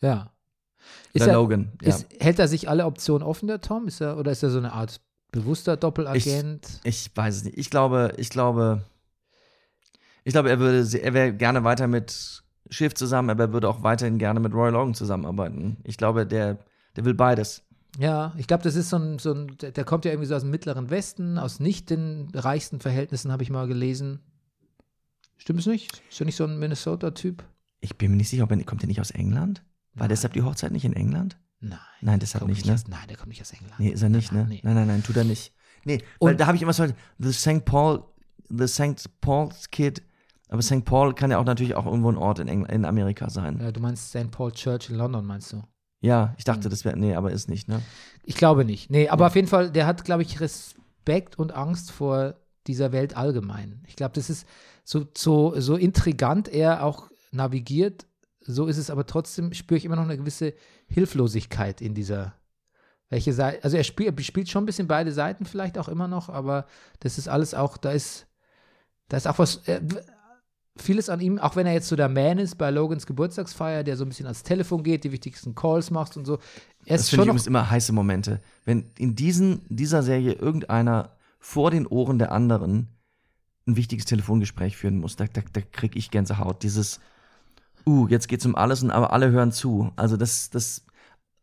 Ja. 0.00 0.32
Ist 1.12 1.26
der 1.26 1.32
er, 1.32 1.38
Logan. 1.38 1.72
Ja. 1.82 1.88
ist, 1.88 2.06
hält 2.20 2.38
er 2.38 2.48
sich 2.48 2.68
alle 2.68 2.86
Optionen 2.86 3.26
offen, 3.26 3.46
der 3.48 3.60
Tom? 3.60 3.86
Ist 3.86 4.00
er, 4.00 4.16
oder 4.18 4.32
ist 4.32 4.42
er 4.42 4.50
so 4.50 4.58
eine 4.58 4.72
Art 4.72 5.00
bewusster 5.30 5.76
Doppelagent? 5.76 6.80
Ich 6.84 7.10
weiß 7.14 7.36
es 7.36 7.44
nicht. 7.44 7.58
Ich 7.58 7.70
glaube, 7.70 8.14
ich 8.16 8.30
glaube, 8.30 8.84
ich 10.24 10.32
glaube, 10.32 10.50
er 10.50 10.58
würde, 10.58 10.98
er 10.98 11.14
wäre 11.14 11.32
gerne 11.34 11.64
weiter 11.64 11.86
mit 11.86 12.42
Schiff 12.70 12.94
zusammen, 12.94 13.30
aber 13.30 13.44
er 13.44 13.52
würde 13.52 13.68
auch 13.68 13.82
weiterhin 13.82 14.18
gerne 14.18 14.40
mit 14.40 14.52
Roy 14.54 14.70
Logan 14.70 14.94
zusammenarbeiten. 14.94 15.76
Ich 15.84 15.96
glaube, 15.96 16.26
der, 16.26 16.58
der 16.96 17.04
will 17.04 17.14
beides. 17.14 17.62
Ja, 17.98 18.34
ich 18.36 18.46
glaube, 18.48 18.62
das 18.64 18.74
ist 18.74 18.90
so 18.90 18.96
ein, 18.96 19.18
so 19.18 19.32
ein, 19.32 19.56
der 19.58 19.84
kommt 19.84 20.04
ja 20.04 20.10
irgendwie 20.10 20.26
so 20.26 20.34
aus 20.34 20.42
dem 20.42 20.50
mittleren 20.50 20.90
Westen, 20.90 21.38
aus 21.38 21.60
nicht 21.60 21.90
den 21.90 22.28
reichsten 22.34 22.80
Verhältnissen, 22.80 23.30
habe 23.30 23.42
ich 23.44 23.50
mal 23.50 23.68
gelesen. 23.68 24.20
Stimmt 25.36 25.60
es 25.60 25.66
nicht? 25.66 26.02
Ist 26.10 26.20
er 26.20 26.26
nicht 26.26 26.36
so 26.36 26.44
ein 26.44 26.58
Minnesota-Typ? 26.58 27.44
Ich 27.80 27.96
bin 27.96 28.10
mir 28.10 28.16
nicht 28.16 28.30
sicher, 28.30 28.44
ob 28.44 28.50
er, 28.50 28.64
kommt 28.64 28.82
er 28.82 28.88
nicht 28.88 29.00
aus 29.00 29.10
England? 29.10 29.62
War 29.94 30.04
Nein. 30.04 30.08
deshalb 30.08 30.32
die 30.32 30.42
Hochzeit 30.42 30.72
nicht 30.72 30.84
in 30.84 30.94
England? 30.94 31.36
Nein. 31.60 31.78
Nein, 32.00 32.18
deshalb 32.18 32.46
nicht, 32.46 32.66
ne? 32.66 32.74
Aus, 32.74 32.88
nein, 32.88 33.06
der 33.08 33.16
kommt 33.16 33.28
nicht 33.28 33.40
aus 33.42 33.52
England. 33.52 33.78
Nee, 33.78 33.90
ist 33.90 34.02
er 34.02 34.08
nicht, 34.08 34.32
ne? 34.32 34.46
Nee. 34.48 34.60
Nein, 34.64 34.74
nein, 34.74 34.86
nein, 34.86 35.02
tut 35.02 35.16
er 35.16 35.24
nicht. 35.24 35.52
Nee, 35.84 35.98
weil 36.18 36.32
Und- 36.32 36.40
da 36.40 36.46
habe 36.46 36.56
ich 36.56 36.62
immer 36.62 36.72
so, 36.72 36.86
the 37.18 37.32
St. 37.32 37.64
Paul, 37.64 38.02
the 38.48 38.66
St. 38.66 39.08
Paul's 39.20 39.70
Kid, 39.70 40.02
aber 40.48 40.62
St. 40.62 40.84
Paul 40.84 41.14
kann 41.14 41.30
ja 41.30 41.38
auch 41.38 41.44
natürlich 41.44 41.74
auch 41.74 41.86
irgendwo 41.86 42.10
ein 42.10 42.16
Ort 42.18 42.38
in, 42.38 42.48
Engl 42.48 42.70
in 42.70 42.84
Amerika 42.84 43.30
sein. 43.30 43.60
Äh, 43.60 43.72
du 43.72 43.80
meinst 43.80 44.10
St. 44.10 44.30
Paul 44.30 44.52
Church 44.52 44.90
in 44.90 44.96
London, 44.96 45.24
meinst 45.24 45.52
du? 45.52 45.62
Ja, 46.00 46.34
ich 46.36 46.44
Hm. 46.46 46.54
dachte, 46.54 46.68
das 46.68 46.84
wäre, 46.84 46.98
nee, 46.98 47.14
aber 47.14 47.32
ist 47.32 47.48
nicht, 47.48 47.68
ne? 47.68 47.80
Ich 48.24 48.36
glaube 48.36 48.64
nicht. 48.64 48.90
Nee, 48.90 49.08
aber 49.08 49.26
auf 49.26 49.34
jeden 49.36 49.48
Fall, 49.48 49.70
der 49.70 49.86
hat, 49.86 50.04
glaube 50.04 50.22
ich, 50.22 50.40
Respekt 50.40 51.38
und 51.38 51.52
Angst 51.52 51.90
vor 51.90 52.34
dieser 52.66 52.92
Welt 52.92 53.16
allgemein. 53.16 53.82
Ich 53.86 53.96
glaube, 53.96 54.14
das 54.14 54.30
ist 54.30 54.46
so, 54.84 55.06
so, 55.16 55.58
so 55.60 55.76
intrigant 55.76 56.48
er 56.48 56.84
auch 56.84 57.10
navigiert, 57.30 58.06
so 58.40 58.66
ist 58.66 58.76
es 58.76 58.90
aber 58.90 59.06
trotzdem, 59.06 59.52
spüre 59.54 59.78
ich 59.78 59.84
immer 59.86 59.96
noch 59.96 60.04
eine 60.04 60.18
gewisse 60.18 60.52
Hilflosigkeit 60.86 61.80
in 61.80 61.94
dieser. 61.94 62.34
Welche 63.10 63.32
Seite, 63.34 63.62
also 63.62 63.76
er 63.76 63.84
spielt, 63.84 64.18
er 64.18 64.24
spielt 64.24 64.48
schon 64.48 64.62
ein 64.64 64.66
bisschen 64.66 64.88
beide 64.88 65.12
Seiten 65.12 65.44
vielleicht 65.44 65.76
auch 65.78 65.88
immer 65.88 66.08
noch, 66.08 66.30
aber 66.30 66.66
das 67.00 67.18
ist 67.18 67.28
alles 67.28 67.54
auch, 67.54 67.76
da 67.76 67.92
ist, 67.92 68.26
da 69.08 69.18
ist 69.18 69.28
auch 69.28 69.38
was, 69.38 69.56
äh, 69.68 69.80
vieles 70.76 71.08
an 71.08 71.20
ihm, 71.20 71.38
auch 71.38 71.56
wenn 71.56 71.66
er 71.66 71.72
jetzt 71.72 71.88
so 71.88 71.96
der 71.96 72.08
Man 72.08 72.38
ist 72.38 72.56
bei 72.56 72.70
Logans 72.70 73.06
Geburtstagsfeier, 73.06 73.84
der 73.84 73.96
so 73.96 74.04
ein 74.04 74.08
bisschen 74.08 74.26
ans 74.26 74.42
Telefon 74.42 74.82
geht, 74.82 75.04
die 75.04 75.12
wichtigsten 75.12 75.54
Calls 75.54 75.90
macht 75.90 76.16
und 76.16 76.24
so. 76.24 76.38
Er 76.84 76.96
Das 76.96 77.08
finde 77.08 77.34
ich 77.34 77.46
immer 77.46 77.70
heiße 77.70 77.92
Momente. 77.92 78.40
Wenn 78.64 78.90
in 78.98 79.14
diesen, 79.14 79.62
dieser 79.68 80.02
Serie 80.02 80.32
irgendeiner 80.32 81.10
vor 81.38 81.70
den 81.70 81.86
Ohren 81.86 82.18
der 82.18 82.32
anderen 82.32 82.88
ein 83.66 83.76
wichtiges 83.76 84.04
Telefongespräch 84.06 84.76
führen 84.76 84.98
muss, 84.98 85.16
da, 85.16 85.26
da, 85.26 85.42
da 85.52 85.60
kriege 85.60 85.98
ich 85.98 86.10
Gänsehaut. 86.10 86.62
Dieses, 86.62 87.00
uh, 87.86 88.08
jetzt 88.08 88.28
geht's 88.28 88.44
um 88.44 88.56
alles 88.56 88.82
und 88.82 88.90
aber 88.90 89.12
alle 89.12 89.30
hören 89.30 89.52
zu. 89.52 89.92
Also 89.96 90.16
das, 90.16 90.50
das, 90.50 90.84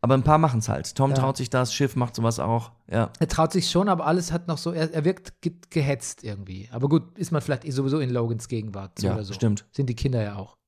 aber 0.02 0.14
ein 0.14 0.22
paar 0.22 0.36
machen 0.38 0.58
es 0.58 0.68
halt. 0.68 0.94
Tom 0.94 1.10
Ja. 1.10 1.16
traut 1.16 1.36
sich 1.38 1.48
das, 1.48 1.72
Schiff 1.72 1.96
macht 1.96 2.14
sowas 2.14 2.38
auch. 2.38 2.72
Ja. 2.90 3.10
Er 3.20 3.28
traut 3.28 3.52
sich 3.52 3.70
schon, 3.70 3.88
aber 3.88 4.06
alles 4.06 4.30
hat 4.32 4.48
noch 4.48 4.58
so, 4.58 4.72
er, 4.72 4.92
er 4.92 5.04
wirkt 5.06 5.40
ge 5.40 5.54
gehetzt 5.70 6.22
irgendwie. 6.24 6.68
Aber 6.72 6.88
gut, 6.90 7.16
ist 7.16 7.30
man 7.32 7.40
vielleicht 7.40 7.64
eh 7.64 7.70
sowieso 7.70 7.98
in 8.00 8.10
Logans 8.10 8.48
Gegenwart 8.48 8.98
so 8.98 9.06
Ja, 9.06 9.14
oder 9.14 9.24
so. 9.24 9.32
stimmt. 9.32 9.64
Sind 9.72 9.88
die 9.88 9.94
Kinder 9.94 10.22
ja 10.22 10.36
auch. 10.36 10.58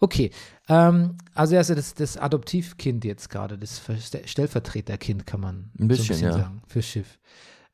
Okay, 0.00 0.30
ähm, 0.68 1.16
also 1.34 1.54
er 1.54 1.60
ist 1.60 1.68
ja 1.68 1.74
das, 1.76 1.94
das 1.94 2.16
Adoptivkind 2.16 3.04
jetzt 3.04 3.28
gerade, 3.30 3.56
das 3.58 3.78
Ver- 3.78 3.98
Stellvertreterkind 4.24 5.26
kann 5.26 5.40
man 5.40 5.70
Ein 5.78 5.86
bisschen, 5.88 6.16
so 6.16 6.24
ein 6.24 6.30
bisschen 6.30 6.30
ja. 6.30 6.32
sagen, 6.44 6.62
fürs 6.66 6.86
Schiff. 6.86 7.18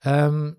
Ähm, 0.05 0.57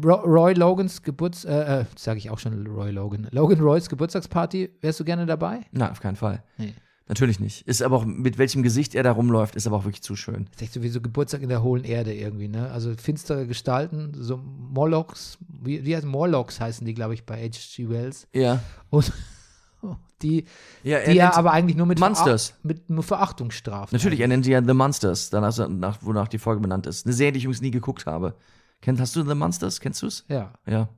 Ro 0.00 0.14
Roy 0.14 0.52
Logans 0.54 1.02
Geburts, 1.02 1.44
äh, 1.44 1.80
äh, 1.80 1.84
sage 1.96 2.18
ich 2.18 2.30
auch 2.30 2.38
schon 2.38 2.64
Roy 2.68 2.92
Logan, 2.92 3.26
Logan 3.32 3.58
Roys 3.60 3.88
Geburtstagsparty, 3.88 4.70
wärst 4.80 5.00
du 5.00 5.04
gerne 5.04 5.26
dabei? 5.26 5.66
Na, 5.72 5.90
auf 5.90 5.98
keinen 6.00 6.14
Fall. 6.16 6.44
Nee. 6.56 6.74
Natürlich 7.08 7.40
nicht. 7.40 7.66
Ist 7.66 7.82
aber 7.82 7.96
auch, 7.96 8.04
mit 8.04 8.36
welchem 8.38 8.62
Gesicht 8.62 8.94
er 8.94 9.02
da 9.02 9.12
rumläuft, 9.12 9.56
ist 9.56 9.66
aber 9.66 9.76
auch 9.76 9.84
wirklich 9.84 10.02
zu 10.02 10.14
schön. 10.14 10.44
Das 10.46 10.56
ist 10.56 10.62
echt 10.62 10.72
so 10.74 10.82
wie 10.82 10.88
so 10.90 11.00
Geburtstag 11.00 11.40
in 11.42 11.48
der 11.48 11.62
hohlen 11.62 11.84
Erde 11.84 12.14
irgendwie, 12.14 12.48
ne? 12.48 12.70
Also 12.70 12.92
finstere 12.96 13.46
Gestalten, 13.46 14.12
so 14.14 14.36
Morlocks, 14.36 15.38
wie, 15.48 15.84
wie 15.86 15.96
heißt 15.96 16.04
Morlocks 16.06 16.60
heißen 16.60 16.86
die, 16.86 16.92
glaube 16.94 17.14
ich, 17.14 17.24
bei 17.24 17.36
H.G. 17.48 17.88
Wells. 17.88 18.28
Ja. 18.34 18.60
Und 18.90 19.10
die, 20.22 20.44
Ja, 20.82 21.00
die 21.04 21.16
er 21.18 21.36
aber 21.36 21.52
eigentlich 21.52 21.76
nur 21.76 21.86
mit, 21.86 21.98
Monsters. 22.00 22.48
Veracht- 22.50 22.64
mit 22.64 22.90
nur 22.90 23.02
Verachtung 23.02 23.50
straft. 23.50 23.92
Natürlich, 23.92 24.20
er 24.20 24.28
nennt 24.28 24.44
sie 24.44 24.50
ja 24.52 24.62
The 24.62 24.74
Monsters, 24.74 25.30
danach, 25.30 25.56
nach, 25.68 25.98
wonach 26.02 26.28
die 26.28 26.38
Folge 26.38 26.60
benannt 26.60 26.86
ist. 26.86 27.06
Eine 27.06 27.14
Serie, 27.14 27.32
die 27.32 27.38
ich 27.38 27.44
übrigens 27.44 27.62
nie 27.62 27.70
geguckt 27.70 28.04
habe. 28.06 28.34
Kennt, 28.82 29.00
hast 29.00 29.16
du 29.16 29.22
The 29.24 29.34
Monsters? 29.34 29.80
Kennst 29.80 30.02
du 30.02 30.06
es? 30.08 30.24
Ja, 30.28 30.52
Ja. 30.66 30.88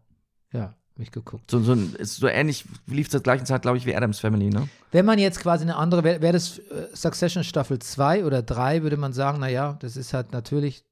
ja, 0.53 0.75
hab 1.01 1.07
ich 1.07 1.13
geguckt. 1.13 1.51
So, 1.51 1.61
so, 1.61 1.75
so 2.03 2.27
ähnlich, 2.27 2.65
lief 2.87 3.09
zur 3.09 3.21
gleichen 3.21 3.47
Zeit, 3.47 3.63
glaube 3.63 3.79
ich, 3.79 3.87
wie 3.87 3.97
Adams 3.97 4.21
Family, 4.21 4.51
ne? 4.51 4.69
Wenn 4.93 5.07
man 5.07 5.19
jetzt 5.19 5.41
quasi 5.41 5.63
eine 5.63 5.77
andere, 5.77 6.05
wäre 6.05 6.21
wär 6.21 6.33
das 6.33 6.59
äh, 6.59 6.89
Succession 6.93 7.43
Staffel 7.43 7.79
2 7.79 8.27
oder 8.27 8.43
3, 8.43 8.83
würde 8.83 8.99
man 8.99 9.13
sagen, 9.13 9.41
naja, 9.41 9.79
das 9.81 9.97
ist 9.97 10.13
halt 10.13 10.33
natürlich, 10.33 10.85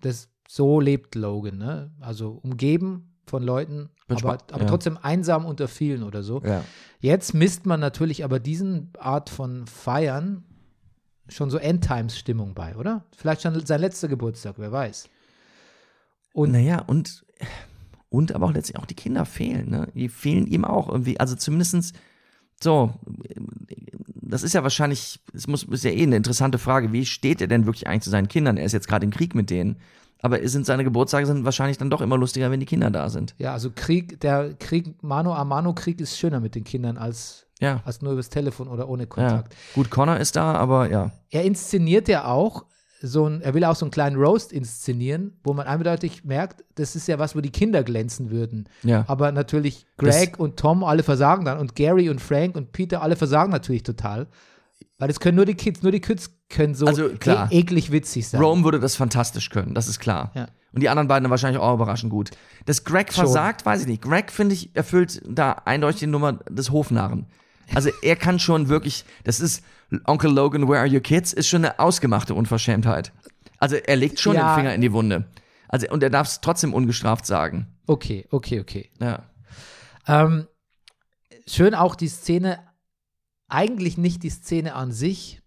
das, 0.00 0.28
so 0.48 0.80
lebt 0.80 1.14
Logan, 1.14 1.58
ne? 1.58 1.90
Also 2.00 2.40
umgeben 2.42 3.14
von 3.26 3.42
Leuten, 3.42 3.90
Bin 4.08 4.16
aber, 4.18 4.38
aber 4.50 4.62
ja. 4.62 4.68
trotzdem 4.68 4.98
einsam 5.00 5.44
unter 5.44 5.68
vielen 5.68 6.02
oder 6.02 6.22
so. 6.22 6.40
Ja. 6.42 6.64
Jetzt 7.00 7.34
misst 7.34 7.66
man 7.66 7.78
natürlich 7.78 8.24
aber 8.24 8.40
diesen 8.40 8.90
Art 8.98 9.28
von 9.28 9.66
Feiern 9.66 10.44
schon 11.28 11.50
so 11.50 11.58
Endtimes-Stimmung 11.58 12.54
bei, 12.54 12.74
oder? 12.76 13.04
Vielleicht 13.16 13.42
schon 13.42 13.64
sein 13.66 13.80
letzter 13.80 14.08
Geburtstag, 14.08 14.54
wer 14.56 14.72
weiß. 14.72 15.08
Und 16.32 16.52
naja, 16.52 16.80
und, 16.86 17.24
und 18.12 18.34
aber 18.34 18.46
auch 18.46 18.52
letztlich 18.52 18.78
auch 18.78 18.86
die 18.86 18.94
Kinder 18.94 19.24
fehlen, 19.24 19.70
ne? 19.70 19.88
Die 19.94 20.08
fehlen 20.08 20.46
ihm 20.46 20.64
auch 20.64 20.88
irgendwie. 20.88 21.18
Also 21.18 21.34
zumindestens 21.34 21.92
so, 22.62 22.92
das 24.04 24.42
ist 24.42 24.54
ja 24.54 24.62
wahrscheinlich, 24.62 25.20
es 25.34 25.46
muss, 25.48 25.64
ist 25.64 25.84
ja 25.84 25.90
eh 25.90 26.02
eine 26.02 26.16
interessante 26.16 26.58
Frage, 26.58 26.92
wie 26.92 27.04
steht 27.06 27.40
er 27.40 27.48
denn 27.48 27.66
wirklich 27.66 27.86
eigentlich 27.86 28.02
zu 28.02 28.10
seinen 28.10 28.28
Kindern? 28.28 28.56
Er 28.56 28.64
ist 28.64 28.72
jetzt 28.72 28.88
gerade 28.88 29.04
im 29.04 29.10
Krieg 29.10 29.34
mit 29.34 29.50
denen. 29.50 29.76
Aber 30.24 30.46
sind 30.48 30.66
seine 30.66 30.84
Geburtstage 30.84 31.26
sind 31.26 31.44
wahrscheinlich 31.44 31.78
dann 31.78 31.90
doch 31.90 32.00
immer 32.00 32.16
lustiger, 32.16 32.48
wenn 32.52 32.60
die 32.60 32.66
Kinder 32.66 32.90
da 32.92 33.08
sind. 33.10 33.34
Ja, 33.38 33.52
also 33.52 33.72
Krieg, 33.74 34.20
der 34.20 34.54
Krieg, 34.54 35.02
Mano 35.02 35.34
a 35.34 35.44
Mano 35.44 35.74
Krieg 35.74 36.00
ist 36.00 36.16
schöner 36.16 36.38
mit 36.38 36.54
den 36.54 36.62
Kindern 36.62 36.96
als, 36.96 37.46
Ja. 37.60 37.82
als 37.84 38.02
nur 38.02 38.12
übers 38.12 38.28
Telefon 38.28 38.68
oder 38.68 38.88
ohne 38.88 39.02
ja. 39.02 39.08
Kontakt. 39.08 39.56
Gut, 39.74 39.90
Connor 39.90 40.18
ist 40.18 40.36
da, 40.36 40.52
aber 40.54 40.88
ja. 40.88 41.10
Er 41.30 41.42
inszeniert 41.42 42.06
ja 42.06 42.26
auch 42.26 42.66
so 43.02 43.28
ein, 43.28 43.40
er 43.40 43.52
will 43.54 43.64
auch 43.64 43.74
so 43.74 43.84
einen 43.84 43.90
kleinen 43.90 44.16
Roast 44.16 44.52
inszenieren, 44.52 45.32
wo 45.42 45.52
man 45.52 45.66
eindeutig 45.66 46.24
merkt, 46.24 46.64
das 46.76 46.94
ist 46.94 47.08
ja 47.08 47.18
was, 47.18 47.34
wo 47.34 47.40
die 47.40 47.50
Kinder 47.50 47.82
glänzen 47.82 48.30
würden. 48.30 48.68
Ja. 48.82 49.04
Aber 49.08 49.32
natürlich 49.32 49.86
Greg 49.98 50.38
und 50.38 50.56
Tom 50.56 50.84
alle 50.84 51.02
versagen 51.02 51.44
dann 51.44 51.58
und 51.58 51.74
Gary 51.74 52.08
und 52.08 52.20
Frank 52.20 52.56
und 52.56 52.72
Peter 52.72 53.02
alle 53.02 53.16
versagen 53.16 53.50
natürlich 53.50 53.82
total. 53.82 54.28
Weil 54.98 55.08
das 55.08 55.18
können 55.18 55.36
nur 55.36 55.46
die 55.46 55.54
Kids, 55.54 55.82
nur 55.82 55.90
die 55.90 56.00
Kids 56.00 56.30
können 56.48 56.74
so 56.74 56.86
Also, 56.86 57.08
klar. 57.08 57.48
e 57.50 57.58
eklig 57.58 57.90
witzig 57.90 58.28
sein. 58.28 58.40
Rome 58.40 58.62
würde 58.62 58.78
das 58.78 58.94
fantastisch 58.94 59.50
können, 59.50 59.74
das 59.74 59.88
ist 59.88 59.98
klar. 59.98 60.30
Ja. 60.34 60.46
Und 60.72 60.80
die 60.82 60.88
anderen 60.88 61.08
beiden 61.08 61.28
wahrscheinlich 61.28 61.60
auch 61.60 61.74
überraschend 61.74 62.10
gut. 62.10 62.30
Dass 62.64 62.84
Greg 62.84 63.12
Schon. 63.12 63.24
versagt, 63.24 63.66
weiß 63.66 63.82
ich 63.82 63.86
nicht. 63.88 64.02
Greg, 64.02 64.30
finde 64.30 64.54
ich, 64.54 64.74
erfüllt 64.74 65.20
da 65.28 65.52
eindeutig 65.64 66.00
die 66.00 66.06
Nummer 66.06 66.34
des 66.48 66.70
Hofnarren. 66.70 67.26
Also 67.74 67.90
er 68.02 68.16
kann 68.16 68.38
schon 68.38 68.68
wirklich, 68.68 69.04
das 69.24 69.40
ist 69.40 69.64
Onkel 70.06 70.30
Logan, 70.32 70.68
where 70.68 70.78
are 70.80 70.88
your 70.90 71.00
kids? 71.00 71.32
Ist 71.32 71.48
schon 71.48 71.64
eine 71.64 71.78
ausgemachte 71.78 72.34
Unverschämtheit. 72.34 73.12
Also 73.58 73.76
er 73.76 73.96
legt 73.96 74.18
schon 74.20 74.34
Ja. 74.36 74.52
den 74.54 74.60
Finger 74.60 74.74
in 74.74 74.80
die 74.80 74.92
Wunde. 74.92 75.26
Also, 75.68 75.88
und 75.90 76.02
er 76.02 76.10
darf 76.10 76.26
es 76.28 76.40
trotzdem 76.40 76.74
ungestraft 76.74 77.24
sagen. 77.24 77.66
Okay, 77.86 78.26
okay, 78.30 78.60
okay. 78.60 78.90
Ja. 79.00 79.22
Ähm, 80.06 80.46
schön 81.46 81.74
auch 81.74 81.94
die 81.94 82.08
Szene, 82.08 82.58
eigentlich 83.48 83.96
nicht 83.96 84.22
die 84.22 84.30
Szene 84.30 84.74
an 84.74 84.92
sich, 84.92 85.40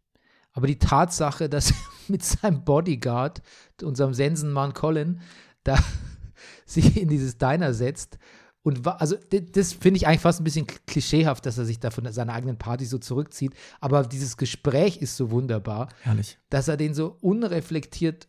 aber 0.53 0.67
die 0.67 0.79
Tatsache, 0.79 1.49
dass 1.49 1.71
er 1.71 1.77
mit 2.07 2.23
seinem 2.23 2.63
Bodyguard, 2.63 3.41
unserem 3.83 4.13
Sensenmann 4.13 4.73
Colin, 4.73 5.21
da 5.63 5.77
sich 6.65 6.97
in 6.97 7.09
dieses 7.09 7.37
Diner 7.37 7.73
setzt. 7.73 8.17
Und 8.65 8.87
also 8.87 9.15
das 9.51 9.73
finde 9.73 9.97
ich 9.97 10.07
eigentlich 10.07 10.21
fast 10.21 10.41
ein 10.41 10.43
bisschen 10.43 10.65
klischeehaft, 10.87 11.45
dass 11.45 11.59
er 11.59 11.65
sich 11.65 11.79
da 11.79 11.91
von 11.91 12.11
seiner 12.11 12.33
eigenen 12.33 12.57
Party 12.57 12.85
so 12.85 12.97
zurückzieht. 12.97 13.53
Aber 13.79 14.01
dieses 14.01 14.37
Gespräch 14.37 14.97
ist 14.97 15.15
so 15.17 15.29
wunderbar, 15.29 15.89
Herrlich. 16.01 16.39
dass 16.49 16.67
er 16.67 16.75
den 16.75 16.95
so 16.95 17.15
unreflektiert 17.21 18.27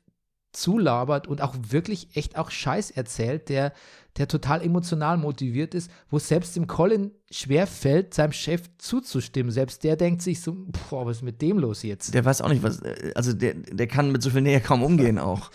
zulabert 0.53 1.27
und 1.27 1.41
auch 1.41 1.55
wirklich 1.71 2.17
echt 2.17 2.37
auch 2.37 2.51
Scheiß 2.51 2.91
erzählt, 2.91 3.49
der, 3.49 3.73
der 4.19 4.29
total 4.29 4.61
emotional 4.61 5.17
motiviert 5.17 5.75
ist, 5.75 5.91
wo 6.11 6.19
es 6.19 6.29
selbst 6.29 6.55
dem 6.55 6.67
Colin 6.67 7.13
schwer 7.31 7.67
fällt, 7.67 8.13
seinem 8.13 8.33
Chef 8.33 8.69
zuzustimmen. 8.77 9.51
Selbst 9.51 9.85
der 9.85 9.97
denkt 9.97 10.21
sich 10.21 10.43
so, 10.43 10.67
boah, 10.91 11.07
was 11.07 11.19
ist 11.19 11.23
mit 11.23 11.41
dem 11.41 11.59
los 11.59 11.83
jetzt? 11.83 12.13
Der 12.13 12.27
weiß 12.27 12.43
auch 12.43 12.51
nicht, 12.51 12.63
was, 12.63 12.83
also 13.15 13.33
der, 13.33 13.55
der 13.55 13.87
kann 13.87 14.13
mit 14.13 14.23
so 14.23 14.29
viel 14.29 14.43
Nähe 14.43 14.61
kaum 14.61 14.83
umgehen 14.83 15.19
auch. 15.19 15.51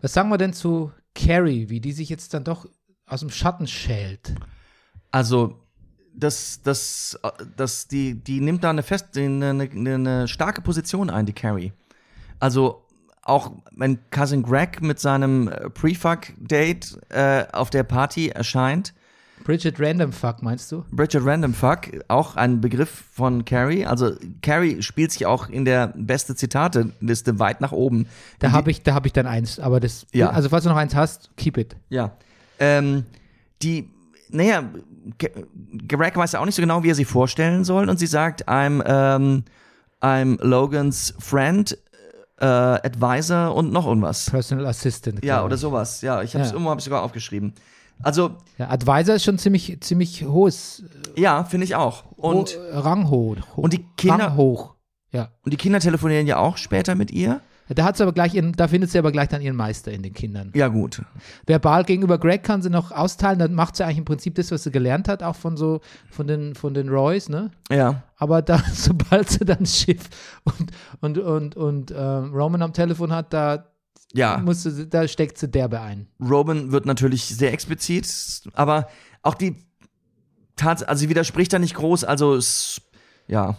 Was 0.00 0.12
sagen 0.12 0.28
wir 0.28 0.38
denn 0.38 0.52
zu 0.52 0.92
Carrie, 1.16 1.68
wie 1.68 1.80
die 1.80 1.90
sich 1.90 2.08
jetzt 2.08 2.32
dann 2.32 2.44
doch 2.44 2.68
aus 3.08 3.20
dem 3.20 3.30
Schatten 3.30 3.66
schält? 3.66 4.34
Also, 5.10 5.58
das, 6.14 6.60
das, 6.62 7.18
das, 7.56 7.86
die, 7.88 8.14
die 8.14 8.40
nimmt 8.40 8.64
da 8.64 8.70
eine, 8.70 8.82
fest, 8.82 9.16
eine, 9.16 9.50
eine, 9.50 9.94
eine 9.94 10.28
starke 10.28 10.60
Position 10.62 11.10
ein, 11.10 11.26
die 11.26 11.32
Carrie. 11.32 11.72
Also, 12.40 12.84
auch 13.22 13.52
wenn 13.72 13.98
Cousin 14.10 14.42
Greg 14.42 14.80
mit 14.82 14.98
seinem 14.98 15.48
äh, 15.48 15.70
Pre-Fuck-Date 15.70 16.98
äh, 17.10 17.44
auf 17.52 17.70
der 17.70 17.82
Party 17.84 18.28
erscheint, 18.28 18.94
Bridget 19.44 19.78
Random 19.78 20.12
Fuck, 20.12 20.42
meinst 20.42 20.72
du? 20.72 20.84
Bridget 20.90 21.24
Random 21.24 21.54
Fuck, 21.54 21.88
auch 22.08 22.34
ein 22.36 22.60
Begriff 22.60 23.04
von 23.12 23.44
Carrie. 23.44 23.86
Also, 23.86 24.12
Carrie 24.42 24.82
spielt 24.82 25.12
sich 25.12 25.26
auch 25.26 25.48
in 25.48 25.64
der 25.64 25.92
beste 25.96 26.34
Zitate-Liste 26.34 27.38
weit 27.38 27.60
nach 27.60 27.72
oben. 27.72 28.08
Da 28.40 28.50
habe 28.50 28.70
ich, 28.70 28.82
da 28.82 28.94
hab 28.94 29.06
ich 29.06 29.12
dann 29.12 29.26
eins, 29.26 29.60
aber 29.60 29.78
das, 29.78 30.06
Ja. 30.12 30.30
also 30.30 30.48
falls 30.48 30.64
du 30.64 30.70
noch 30.70 30.76
eins 30.76 30.94
hast, 30.94 31.30
keep 31.36 31.56
it. 31.56 31.76
Ja. 31.88 32.16
Ähm, 32.58 33.04
die, 33.62 33.88
naja, 34.30 34.62
Greg 35.86 36.16
weiß 36.16 36.32
ja 36.32 36.40
auch 36.40 36.44
nicht 36.44 36.54
so 36.54 36.62
genau, 36.62 36.82
wie 36.82 36.90
er 36.90 36.94
sie 36.94 37.04
vorstellen 37.04 37.64
soll 37.64 37.88
und 37.88 37.98
sie 37.98 38.06
sagt, 38.06 38.48
I'm, 38.48 38.82
ähm, 38.86 39.44
I'm 40.00 40.42
Logans 40.44 41.14
Friend, 41.18 41.76
äh, 42.40 42.44
Advisor 42.44 43.54
und 43.54 43.72
noch 43.72 43.86
irgendwas. 43.86 44.30
Personal 44.30 44.66
Assistant. 44.66 45.24
Ja, 45.24 45.44
oder 45.44 45.56
sowas. 45.56 46.02
Ja, 46.02 46.22
ich 46.22 46.34
habe 46.34 46.42
es 46.44 46.50
Ja. 46.50 46.54
irgendwo 46.54 46.70
hab 46.70 46.78
ich 46.78 46.84
sogar 46.84 47.02
aufgeschrieben. 47.02 47.54
Also, 48.02 48.36
Ja, 48.58 48.68
Advisor 48.70 49.16
ist 49.16 49.24
schon 49.24 49.38
ziemlich, 49.38 49.78
ziemlich 49.80 50.24
hohes, 50.24 50.84
ja, 51.16 51.42
finde 51.42 51.64
ich 51.64 51.74
auch. 51.74 52.04
Und, 52.16 52.56
ho 52.56 52.78
ranghoch. 52.80 53.56
und 53.58 53.72
die 53.72 53.84
Kinder- 53.96 54.26
Ranghoch. 54.26 54.74
Ja. 55.10 55.30
und 55.42 55.52
die 55.52 55.56
Kinder 55.56 55.80
telefonieren 55.80 56.26
ja 56.26 56.36
auch 56.36 56.58
später 56.58 56.94
mit 56.94 57.10
ihr. 57.10 57.40
Da 57.74 57.84
hat 57.84 57.96
sie 57.96 58.02
aber 58.02 58.12
gleich 58.12 58.34
ihren, 58.34 58.52
da 58.52 58.66
findet 58.68 58.90
sie 58.90 58.98
aber 58.98 59.12
gleich 59.12 59.28
dann 59.28 59.42
ihren 59.42 59.56
Meister 59.56 59.92
in 59.92 60.02
den 60.02 60.14
Kindern. 60.14 60.50
Ja, 60.54 60.68
gut. 60.68 61.02
Verbal 61.46 61.84
gegenüber 61.84 62.18
Greg 62.18 62.42
kann 62.42 62.62
sie 62.62 62.70
noch 62.70 62.92
austeilen, 62.92 63.38
dann 63.38 63.54
macht 63.54 63.76
sie 63.76 63.84
eigentlich 63.84 63.98
im 63.98 64.04
Prinzip 64.04 64.34
das, 64.36 64.50
was 64.50 64.62
sie 64.64 64.70
gelernt 64.70 65.08
hat, 65.08 65.22
auch 65.22 65.36
von 65.36 65.56
so, 65.56 65.80
von 66.10 66.26
den, 66.26 66.54
von 66.54 66.72
den 66.74 66.88
Roys, 66.88 67.28
ne? 67.28 67.50
Ja. 67.70 68.02
Aber 68.16 68.40
da, 68.42 68.62
sobald 68.72 69.28
sie 69.28 69.44
dann 69.44 69.66
Schiff 69.66 70.08
und, 70.44 70.70
und, 71.00 71.18
und, 71.18 71.56
und 71.56 71.90
äh, 71.90 72.00
Roman 72.00 72.62
am 72.62 72.72
Telefon 72.72 73.12
hat, 73.12 73.32
da 73.32 73.66
Ja. 74.14 74.38
musste 74.38 74.86
da 74.86 75.06
steckt 75.06 75.36
sie 75.38 75.48
derbe 75.48 75.80
ein. 75.80 76.06
Robin 76.20 76.72
wird 76.72 76.86
natürlich 76.86 77.24
sehr 77.26 77.52
explizit, 77.52 78.08
aber 78.54 78.88
auch 79.22 79.34
die 79.34 79.56
Tat, 80.56 80.88
also 80.88 81.00
sie 81.00 81.08
widerspricht 81.08 81.52
da 81.52 81.58
nicht 81.58 81.74
groß, 81.74 82.04
also 82.04 82.34
es, 82.34 82.80
ja, 83.28 83.56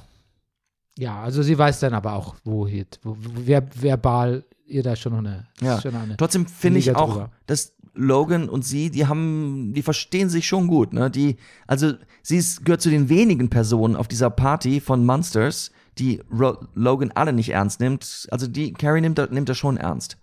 Ja, 1.00 1.22
also 1.22 1.42
sie 1.44 1.58
weiß 1.58 1.80
dann 1.80 1.94
aber 1.94 2.14
auch, 2.14 2.36
wo, 2.44 2.68
hier, 2.68 2.86
wo, 3.04 3.16
wer, 3.20 3.64
verbal 3.74 4.44
ihr 4.68 4.84
da 4.84 4.98
schon 4.98 5.14
noch 5.14 5.20
eine, 5.20 5.48
ja. 5.62 5.80
schon 5.80 5.96
eine 5.96 6.18
Trotzdem 6.18 6.46
finde 6.46 6.80
ich 6.80 6.94
auch, 6.94 7.14
drüber. 7.14 7.32
dass 7.48 7.74
Logan 7.94 8.50
und 8.50 8.66
sie, 8.66 8.90
die 8.90 9.08
haben, 9.08 9.72
die 9.74 9.82
verstehen 9.82 10.30
sich 10.30 10.46
schon 10.46 10.68
gut, 10.68 10.92
ne? 10.92 11.10
Die, 11.10 11.38
also 11.68 11.94
sie 12.22 12.36
ist, 12.36 12.66
gehört 12.66 12.82
zu 12.82 12.90
den 12.90 13.08
wenigen 13.08 13.50
Personen 13.50 13.96
auf 13.96 14.10
dieser 14.10 14.30
Party 14.30 14.82
von 14.82 15.06
Monsters, 15.06 15.72
die 15.98 16.22
Ro 16.38 16.58
Logan 16.76 17.12
alle 17.16 17.32
nicht 17.32 17.50
ernst 17.50 17.80
nimmt. 17.80 18.28
Also 18.30 18.48
die 18.48 18.74
Carrie 18.74 19.02
nimmt, 19.02 19.32
nimmt 19.32 19.48
er 19.48 19.56
schon 19.56 19.78
ernst 19.78 20.18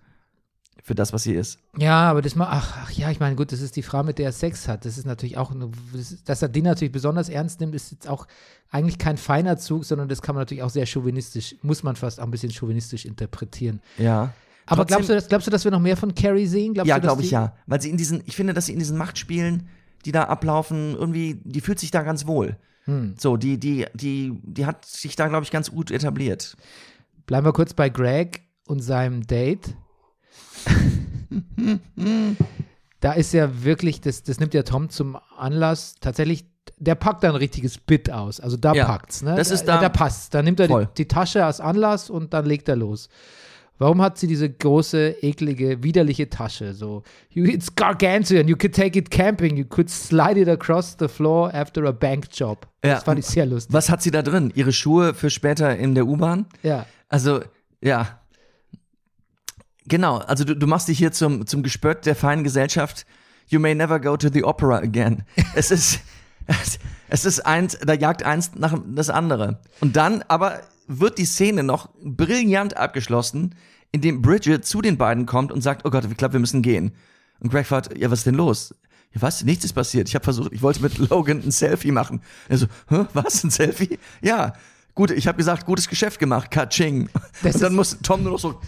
für 0.86 0.94
das, 0.94 1.12
was 1.12 1.24
sie 1.24 1.34
ist. 1.34 1.58
Ja, 1.76 2.08
aber 2.08 2.22
das 2.22 2.36
mal, 2.36 2.46
ach, 2.48 2.76
ach 2.84 2.90
ja, 2.92 3.10
ich 3.10 3.18
meine, 3.18 3.34
gut, 3.34 3.50
das 3.50 3.60
ist 3.60 3.74
die 3.74 3.82
Frau, 3.82 4.04
mit 4.04 4.18
der 4.18 4.26
er 4.26 4.32
Sex 4.32 4.68
hat. 4.68 4.84
Das 4.84 4.96
ist 4.96 5.04
natürlich 5.04 5.36
auch, 5.36 5.50
eine- 5.50 5.68
dass 6.26 6.42
er 6.42 6.48
die 6.48 6.62
natürlich 6.62 6.92
besonders 6.92 7.28
ernst 7.28 7.58
nimmt, 7.58 7.74
ist 7.74 7.90
jetzt 7.90 8.08
auch 8.08 8.28
eigentlich 8.70 8.96
kein 8.96 9.16
feiner 9.16 9.56
Zug, 9.56 9.84
sondern 9.84 10.08
das 10.08 10.22
kann 10.22 10.36
man 10.36 10.42
natürlich 10.42 10.62
auch 10.62 10.70
sehr 10.70 10.86
chauvinistisch, 10.86 11.56
muss 11.62 11.82
man 11.82 11.96
fast 11.96 12.20
auch 12.20 12.24
ein 12.24 12.30
bisschen 12.30 12.52
chauvinistisch 12.52 13.04
interpretieren. 13.04 13.80
Ja. 13.98 14.32
Aber 14.66 14.82
Trotzdem- 14.82 14.86
glaubst 14.86 15.08
du, 15.10 15.14
dass, 15.14 15.28
glaubst 15.28 15.46
du, 15.48 15.50
dass 15.50 15.64
wir 15.64 15.72
noch 15.72 15.80
mehr 15.80 15.96
von 15.96 16.14
Carrie 16.14 16.46
sehen? 16.46 16.72
Glaubst 16.74 16.88
Ja, 16.88 16.98
glaube 16.98 17.22
ich 17.22 17.32
ja. 17.32 17.56
Weil 17.66 17.80
sie 17.82 17.90
in 17.90 17.96
diesen, 17.96 18.22
ich 18.24 18.36
finde, 18.36 18.54
dass 18.54 18.66
sie 18.66 18.72
in 18.72 18.78
diesen 18.78 18.96
Machtspielen, 18.96 19.68
die 20.04 20.12
da 20.12 20.22
ablaufen, 20.24 20.94
irgendwie, 20.94 21.40
die 21.44 21.60
fühlt 21.62 21.80
sich 21.80 21.90
da 21.90 22.02
ganz 22.02 22.28
wohl. 22.28 22.56
Hm. 22.84 23.16
So, 23.18 23.36
die, 23.36 23.58
die, 23.58 23.86
die, 23.94 24.38
die 24.44 24.66
hat 24.66 24.84
sich 24.84 25.16
da, 25.16 25.26
glaube 25.26 25.42
ich, 25.42 25.50
ganz 25.50 25.72
gut 25.72 25.90
etabliert. 25.90 26.56
Bleiben 27.26 27.44
wir 27.44 27.52
kurz 27.52 27.74
bei 27.74 27.88
Greg 27.88 28.42
und 28.68 28.80
seinem 28.82 29.26
Date. 29.26 29.74
da 33.00 33.12
ist 33.12 33.32
ja 33.32 33.64
wirklich, 33.64 34.00
das, 34.00 34.22
das 34.22 34.40
nimmt 34.40 34.54
ja 34.54 34.62
Tom 34.62 34.88
zum 34.90 35.16
Anlass, 35.36 35.96
tatsächlich, 36.00 36.46
der 36.78 36.94
packt 36.94 37.22
da 37.24 37.28
ein 37.30 37.36
richtiges 37.36 37.78
Bit 37.78 38.10
aus. 38.10 38.40
Also 38.40 38.56
da 38.56 38.72
Ja, 38.74 38.84
packt's, 38.86 39.22
ne? 39.22 39.34
das 39.36 39.50
ist 39.50 39.64
da, 39.64 39.76
da- 39.76 39.82
da 39.82 39.88
passt. 39.88 40.34
Da 40.34 40.42
nimmt 40.42 40.60
er 40.60 40.68
die, 40.68 40.86
die 40.96 41.08
Tasche 41.08 41.44
als 41.44 41.60
Anlass 41.60 42.10
und 42.10 42.34
dann 42.34 42.44
legt 42.46 42.68
er 42.68 42.76
los. 42.76 43.08
Warum 43.78 44.00
hat 44.00 44.16
sie 44.16 44.26
diese 44.26 44.48
große, 44.50 45.16
eklige, 45.22 45.82
widerliche 45.82 46.30
Tasche? 46.30 46.72
So, 46.72 47.02
it's 47.34 47.74
gargantuan, 47.74 48.48
you 48.48 48.56
could 48.56 48.74
take 48.74 48.98
it 48.98 49.10
camping, 49.10 49.54
you 49.58 49.66
could 49.66 49.90
slide 49.90 50.40
it 50.40 50.48
across 50.48 50.96
the 50.98 51.08
floor 51.08 51.52
after 51.54 51.84
a 51.84 51.92
bank 51.92 52.26
job. 52.32 52.66
Ja. 52.82 52.94
Das 52.94 53.04
fand 53.04 53.18
ich 53.18 53.26
sehr 53.26 53.44
lustig. 53.44 53.74
Was 53.74 53.90
hat 53.90 54.00
sie 54.00 54.10
da 54.10 54.22
drin? 54.22 54.50
Ihre 54.54 54.72
Schuhe 54.72 55.12
für 55.12 55.28
später 55.28 55.76
in 55.76 55.94
der 55.94 56.06
U-Bahn? 56.06 56.46
Ja. 56.62 56.86
Also, 57.10 57.40
ja. 57.82 58.18
Genau, 59.88 60.18
also 60.18 60.44
du, 60.44 60.56
du 60.56 60.66
machst 60.66 60.88
dich 60.88 60.98
hier 60.98 61.12
zum, 61.12 61.46
zum 61.46 61.62
Gespött 61.62 62.06
der 62.06 62.16
feinen 62.16 62.44
Gesellschaft. 62.44 63.06
You 63.48 63.60
may 63.60 63.74
never 63.74 64.00
go 64.00 64.16
to 64.16 64.28
the 64.28 64.44
opera 64.44 64.78
again. 64.78 65.22
Es 65.54 65.70
ist, 65.70 66.00
es, 66.46 66.78
es 67.08 67.24
ist 67.24 67.40
eins, 67.40 67.78
da 67.78 67.92
jagt 67.94 68.24
eins 68.24 68.52
nach 68.56 68.76
das 68.86 69.10
andere. 69.10 69.60
Und 69.80 69.96
dann 69.96 70.22
aber 70.28 70.60
wird 70.88 71.18
die 71.18 71.24
Szene 71.24 71.62
noch 71.62 71.88
brillant 72.02 72.76
abgeschlossen, 72.76 73.54
indem 73.92 74.22
Bridget 74.22 74.64
zu 74.64 74.82
den 74.82 74.96
beiden 74.96 75.26
kommt 75.26 75.52
und 75.52 75.62
sagt, 75.62 75.84
oh 75.84 75.90
Gott, 75.90 76.04
ich 76.04 76.16
glaube, 76.16 76.34
wir 76.34 76.40
müssen 76.40 76.62
gehen. 76.62 76.92
Und 77.40 77.50
Greg 77.50 77.66
fragt, 77.66 77.96
ja, 77.96 78.10
was 78.10 78.20
ist 78.20 78.26
denn 78.26 78.34
los? 78.34 78.74
Ja, 79.14 79.22
was? 79.22 79.44
Nichts 79.44 79.64
ist 79.64 79.72
passiert. 79.72 80.08
Ich 80.08 80.14
habe 80.14 80.24
versucht, 80.24 80.52
ich 80.52 80.62
wollte 80.62 80.82
mit 80.82 80.98
Logan 80.98 81.42
ein 81.42 81.50
Selfie 81.50 81.92
machen. 81.92 82.22
Er 82.48 82.58
so, 82.58 82.66
Hä, 82.88 83.06
was? 83.14 83.44
Ein 83.44 83.50
Selfie? 83.50 83.98
Ja. 84.20 84.54
Gut, 84.96 85.10
ich 85.10 85.28
habe 85.28 85.36
gesagt, 85.36 85.66
gutes 85.66 85.88
Geschäft 85.88 86.18
gemacht, 86.18 86.50
Kaching. 86.50 87.08
Und 87.44 87.62
dann 87.62 87.74
muss 87.74 87.98
Tom 88.02 88.22
nur 88.22 88.32
noch 88.32 88.38
so, 88.38 88.58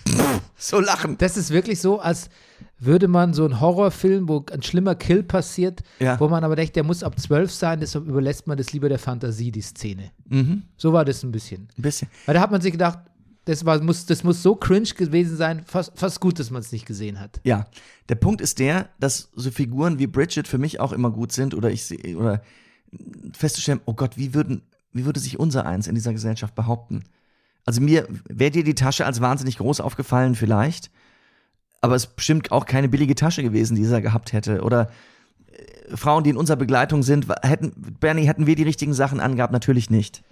so 0.59 0.79
lachen. 0.79 1.17
Das 1.17 1.39
ist 1.39 1.51
wirklich 1.51 1.81
so, 1.81 2.01
als 2.01 2.29
würde 2.79 3.09
man 3.09 3.33
so 3.33 3.47
einen 3.47 3.61
Horrorfilm, 3.61 4.29
wo 4.29 4.45
ein 4.53 4.63
schlimmer 4.63 4.95
Kill 4.95 5.23
passiert, 5.23 5.81
Ja. 5.99 6.21
wo 6.21 6.29
man 6.29 6.45
aber 6.45 6.55
denkt, 6.55 6.77
der 6.77 6.85
muss 6.85 7.03
ab 7.03 7.19
12 7.19 7.51
sein, 7.51 7.81
deshalb 7.81 8.07
überlässt 8.07 8.47
man 8.47 8.59
das 8.59 8.73
lieber 8.75 8.91
der 8.91 8.99
Fantasie, 8.99 9.51
die 9.51 9.63
Szene. 9.63 10.11
Mhm. 10.29 10.65
So 10.77 10.93
war 10.93 11.07
das 11.07 11.23
ein 11.23 11.33
bisschen. 11.33 11.69
Ein 11.79 11.83
bisschen. 11.83 12.09
Weil 12.27 12.35
da 12.35 12.43
hat 12.43 12.51
man 12.51 12.61
sich 12.61 12.73
gedacht, 12.73 12.99
das, 13.47 13.65
war, 13.65 13.83
muss, 13.83 14.05
das 14.05 14.23
muss 14.23 14.43
so 14.43 14.55
cringe 14.55 14.91
gewesen 14.95 15.35
sein, 15.35 15.63
fast, 15.65 15.99
fast 15.99 16.21
gut, 16.21 16.39
dass 16.39 16.51
man 16.51 16.61
es 16.61 16.73
nicht 16.73 16.85
gesehen 16.85 17.19
hat. 17.21 17.41
Ja, 17.45 17.65
der 18.11 18.17
Punkt 18.17 18.43
ist 18.43 18.59
der, 18.59 18.91
dass 19.01 19.31
so 19.35 19.51
Figuren 19.51 19.99
wie 19.99 20.07
Bridget 20.07 20.47
für 20.47 20.59
mich 20.59 20.79
auch 20.79 20.93
immer 20.93 21.11
gut 21.11 21.33
sind 21.33 21.55
oder 21.55 21.71
ich 21.71 21.87
sehe 21.87 22.19
oder 22.19 22.43
festzustellen, 23.33 23.81
oh 23.87 23.95
Gott, 23.95 24.19
wie 24.19 24.35
würden 24.35 24.61
wie 24.93 25.05
würde 25.05 25.21
sich 25.21 25.39
unser 25.39 25.67
eins 25.67 25.87
in 25.87 25.95
dieser 25.95 26.13
Gesellschaft 26.13 26.55
behaupten? 26.55 27.05
Also 27.65 27.81
mir 27.81 28.09
wäre 28.29 28.51
dir 28.51 28.65
die 28.65 28.75
Tasche 28.75 29.05
als 29.05 29.21
wahnsinnig 29.21 29.59
groß 29.59 29.81
aufgefallen 29.81 30.35
vielleicht, 30.35 30.91
aber 31.81 31.95
es 31.95 32.05
ist 32.05 32.17
bestimmt 32.17 32.51
auch 32.51 32.67
keine 32.67 32.89
billige 32.89 33.15
Tasche 33.15 33.43
gewesen, 33.43 33.77
die 33.77 33.85
er 33.85 34.01
gehabt 34.01 34.33
hätte 34.33 34.63
oder 34.63 34.91
äh, 35.53 35.97
Frauen, 35.97 36.25
die 36.25 36.31
in 36.31 36.37
unserer 36.37 36.57
Begleitung 36.57 37.03
sind, 37.03 37.27
hätten 37.43 37.73
Bernie 38.01 38.27
hätten 38.27 38.47
wir 38.47 38.57
die 38.57 38.63
richtigen 38.63 38.95
Sachen 38.95 39.21
angehabt, 39.21 39.53
natürlich 39.53 39.91
nicht. 39.91 40.23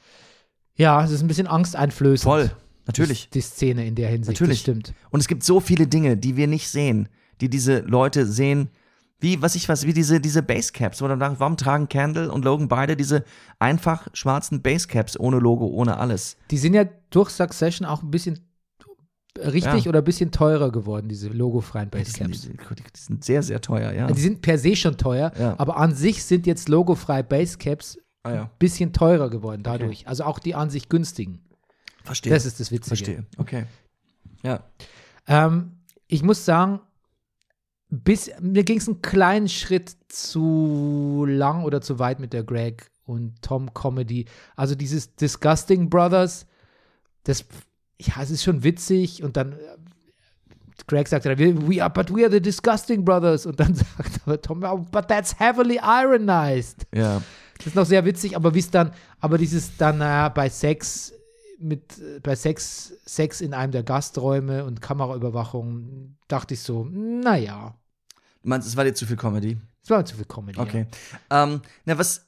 Ja, 0.76 1.02
es 1.02 1.10
ist 1.10 1.22
ein 1.22 1.28
bisschen 1.28 1.46
angsteinflößend. 1.46 2.24
Voll, 2.24 2.50
natürlich. 2.86 3.28
Die, 3.30 3.38
die 3.38 3.42
Szene 3.42 3.86
in 3.86 3.94
der 3.94 4.08
Hinsicht. 4.08 4.40
Natürlich. 4.40 4.60
Stimmt. 4.60 4.94
Und 5.10 5.20
es 5.20 5.28
gibt 5.28 5.42
so 5.42 5.60
viele 5.60 5.86
Dinge, 5.86 6.16
die 6.16 6.36
wir 6.36 6.46
nicht 6.46 6.68
sehen, 6.68 7.08
die 7.40 7.48
diese 7.48 7.80
Leute 7.80 8.26
sehen. 8.26 8.68
Wie, 9.18 9.40
was 9.40 9.54
ich 9.54 9.68
was, 9.68 9.86
wie 9.86 9.94
diese, 9.94 10.20
diese 10.20 10.42
Basecaps. 10.42 11.00
Oder 11.00 11.16
nach- 11.16 11.40
warum 11.40 11.56
tragen 11.56 11.88
Candle 11.88 12.30
und 12.30 12.44
Logan 12.44 12.68
beide 12.68 12.96
diese 12.96 13.24
einfach 13.58 14.08
schwarzen 14.12 14.60
Basecaps 14.62 15.18
ohne 15.18 15.38
Logo, 15.38 15.66
ohne 15.66 15.96
alles? 15.96 16.36
Die 16.50 16.58
sind 16.58 16.74
ja 16.74 16.84
durch 17.10 17.30
Succession 17.30 17.86
auch 17.86 18.02
ein 18.02 18.10
bisschen 18.10 18.40
richtig 19.38 19.84
Ja. 19.84 19.88
oder 19.90 19.98
ein 20.00 20.04
bisschen 20.04 20.32
teurer 20.32 20.70
geworden, 20.72 21.08
diese 21.08 21.28
logofreien 21.28 21.90
Die 21.90 22.04
sind, 22.04 22.30
Basecaps. 22.30 22.42
die 22.94 23.00
sind 23.00 23.24
sehr, 23.24 23.42
sehr 23.42 23.60
teuer, 23.60 23.92
ja. 23.92 24.06
Die 24.06 24.20
sind 24.20 24.40
per 24.42 24.58
se 24.58 24.76
schon 24.76 24.96
teuer, 24.96 25.32
Ja. 25.38 25.54
aber 25.58 25.76
an 25.76 25.94
sich 25.94 26.22
sind 26.24 26.46
jetzt 26.46 26.68
logofreie 26.68 27.22
Basecaps 27.24 27.98
Ah, 28.22 28.32
ja. 28.34 28.50
bisschen 28.58 28.92
teurer 28.92 29.30
geworden 29.30 29.62
dadurch. 29.62 30.08
Also 30.08 30.24
auch 30.24 30.38
die 30.38 30.54
an 30.54 30.68
sich 30.70 30.88
günstigen. 30.88 31.40
Verstehe. 32.04 32.32
Das 32.32 32.44
ist 32.46 32.60
das 32.60 32.70
Witzige. 32.70 32.88
Verstehe. 32.96 33.26
Okay. 33.36 33.64
Ja. 34.42 34.60
Ähm, 35.26 35.72
ich 36.06 36.22
muss 36.22 36.44
sagen, 36.44 36.80
bis, 37.88 38.30
mir 38.40 38.64
ging 38.64 38.78
es 38.78 38.88
einen 38.88 39.02
kleinen 39.02 39.48
Schritt 39.48 39.96
zu 40.08 41.24
lang 41.28 41.64
oder 41.64 41.80
zu 41.80 41.98
weit 41.98 42.20
mit 42.20 42.32
der 42.32 42.42
Greg 42.42 42.90
und 43.04 43.40
Tom 43.42 43.72
Comedy. 43.74 44.26
Also 44.56 44.74
dieses 44.74 45.14
Disgusting 45.14 45.88
Brothers, 45.88 46.46
das, 47.24 47.44
ja, 48.00 48.14
es 48.22 48.30
ist 48.30 48.42
schon 48.42 48.64
witzig 48.64 49.22
und 49.22 49.36
dann 49.36 49.52
äh, 49.52 49.56
Greg 50.86 51.08
sagt 51.08 51.26
dann, 51.26 51.38
we, 51.38 51.82
are, 51.82 51.90
but 51.90 52.14
we 52.14 52.22
are 52.22 52.30
the 52.30 52.40
Disgusting 52.40 53.04
Brothers 53.04 53.46
und 53.46 53.58
dann 53.58 53.74
sagt 53.96 54.20
aber 54.24 54.40
Tom, 54.40 54.62
"Oh, 54.64 54.84
but 54.90 55.08
that's 55.08 55.38
heavily 55.38 55.80
ironized. 55.82 56.86
Ja. 56.94 57.22
Das 57.58 57.68
ist 57.68 57.76
noch 57.76 57.86
sehr 57.86 58.04
witzig, 58.04 58.36
aber 58.36 58.54
wie 58.54 58.58
es 58.58 58.70
dann, 58.70 58.92
aber 59.20 59.38
dieses 59.38 59.76
dann, 59.76 59.98
naja, 59.98 60.28
bei 60.28 60.48
Sex 60.48 61.12
mit, 61.58 61.98
äh, 61.98 62.20
bei 62.20 62.34
Sex, 62.36 62.94
Sex 63.04 63.40
in 63.40 63.54
einem 63.54 63.72
der 63.72 63.82
Gasträume 63.82 64.64
und 64.64 64.80
Kameraüberwachung, 64.82 66.16
dachte 66.28 66.54
ich 66.54 66.60
so, 66.60 66.84
naja, 66.84 67.74
Du 68.42 68.50
meinst, 68.50 68.68
es 68.68 68.76
war 68.76 68.84
dir 68.84 68.94
zu 68.94 69.06
viel 69.06 69.16
Comedy? 69.16 69.58
es 69.82 69.90
war 69.90 70.04
zu 70.04 70.16
viel 70.16 70.24
Comedy. 70.24 70.60
Okay. 70.60 70.86
Ähm, 71.30 71.60
na, 71.84 71.98
was 71.98 72.26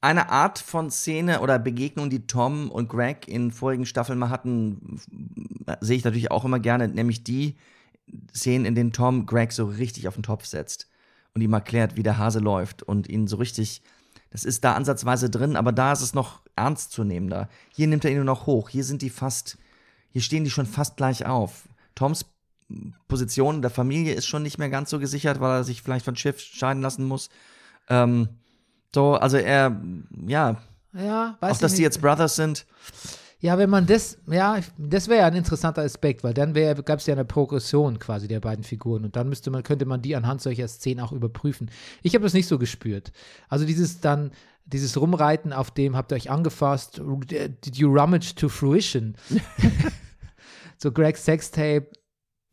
eine 0.00 0.28
Art 0.30 0.58
von 0.58 0.90
Szene 0.90 1.40
oder 1.40 1.60
Begegnung, 1.60 2.10
die 2.10 2.26
Tom 2.26 2.68
und 2.70 2.88
Greg 2.88 3.28
in 3.28 3.52
vorigen 3.52 3.86
Staffeln 3.86 4.18
mal 4.18 4.30
hatten, 4.30 4.96
f- 4.96 5.76
sehe 5.80 5.96
ich 5.96 6.04
natürlich 6.04 6.32
auch 6.32 6.44
immer 6.44 6.58
gerne, 6.58 6.88
nämlich 6.88 7.22
die 7.22 7.56
Szenen, 8.34 8.64
in 8.64 8.74
denen 8.74 8.92
Tom 8.92 9.26
Greg 9.26 9.52
so 9.52 9.66
richtig 9.66 10.08
auf 10.08 10.14
den 10.14 10.24
Topf 10.24 10.44
setzt 10.46 10.88
und 11.34 11.40
ihm 11.42 11.52
erklärt, 11.52 11.96
wie 11.96 12.02
der 12.02 12.18
Hase 12.18 12.40
läuft 12.40 12.82
und 12.82 13.08
ihn 13.08 13.28
so 13.28 13.36
richtig, 13.36 13.82
das 14.30 14.44
ist 14.44 14.64
da 14.64 14.74
ansatzweise 14.74 15.30
drin, 15.30 15.54
aber 15.54 15.70
da 15.70 15.92
ist 15.92 16.02
es 16.02 16.14
noch 16.14 16.41
ernstzunehmender. 16.64 17.48
Hier 17.70 17.86
nimmt 17.86 18.04
er 18.04 18.10
ihn 18.10 18.16
nur 18.16 18.24
noch 18.24 18.46
hoch. 18.46 18.68
Hier 18.68 18.84
sind 18.84 19.02
die 19.02 19.10
fast, 19.10 19.58
hier 20.10 20.22
stehen 20.22 20.44
die 20.44 20.50
schon 20.50 20.66
fast 20.66 20.96
gleich 20.96 21.26
auf. 21.26 21.64
Toms 21.94 22.24
Position 23.08 23.56
in 23.56 23.62
der 23.62 23.70
Familie 23.70 24.14
ist 24.14 24.26
schon 24.26 24.42
nicht 24.42 24.58
mehr 24.58 24.70
ganz 24.70 24.88
so 24.90 24.98
gesichert, 24.98 25.40
weil 25.40 25.58
er 25.58 25.64
sich 25.64 25.82
vielleicht 25.82 26.04
von 26.06 26.16
Schiff 26.16 26.40
scheiden 26.40 26.82
lassen 26.82 27.04
muss. 27.04 27.28
Ähm, 27.88 28.28
So, 28.94 29.14
also 29.14 29.36
er, 29.36 29.80
ja, 30.26 30.56
Ja, 30.94 31.36
weiß 31.40 31.56
auch 31.56 31.60
dass 31.60 31.72
nicht. 31.72 31.78
die 31.78 31.82
jetzt 31.82 32.00
Brothers 32.00 32.36
sind. 32.36 32.66
Ja, 33.42 33.58
wenn 33.58 33.70
man 33.70 33.86
das, 33.86 34.18
ja, 34.28 34.60
das 34.78 35.08
wäre 35.08 35.22
ja 35.22 35.26
ein 35.26 35.34
interessanter 35.34 35.82
Aspekt, 35.82 36.22
weil 36.22 36.32
dann 36.32 36.54
gab 36.54 37.00
es 37.00 37.06
ja 37.06 37.14
eine 37.14 37.24
Progression 37.24 37.98
quasi 37.98 38.28
der 38.28 38.38
beiden 38.38 38.62
Figuren 38.62 39.04
und 39.04 39.16
dann 39.16 39.28
müsste 39.28 39.50
man, 39.50 39.64
könnte 39.64 39.84
man 39.84 40.00
die 40.00 40.14
anhand 40.14 40.40
solcher 40.40 40.68
Szenen 40.68 41.00
auch 41.00 41.10
überprüfen. 41.10 41.68
Ich 42.02 42.14
habe 42.14 42.22
das 42.22 42.34
nicht 42.34 42.46
so 42.46 42.56
gespürt. 42.56 43.10
Also 43.48 43.64
dieses 43.64 43.98
dann, 43.98 44.30
dieses 44.64 44.96
Rumreiten 44.96 45.52
auf 45.52 45.72
dem, 45.72 45.96
habt 45.96 46.12
ihr 46.12 46.16
euch 46.16 46.30
angefasst, 46.30 47.02
did 47.02 47.76
you 47.76 47.88
rummage 47.88 48.36
to 48.36 48.48
fruition? 48.48 49.16
so 50.78 50.92
Greg's 50.92 51.24
Sextape. 51.24 51.88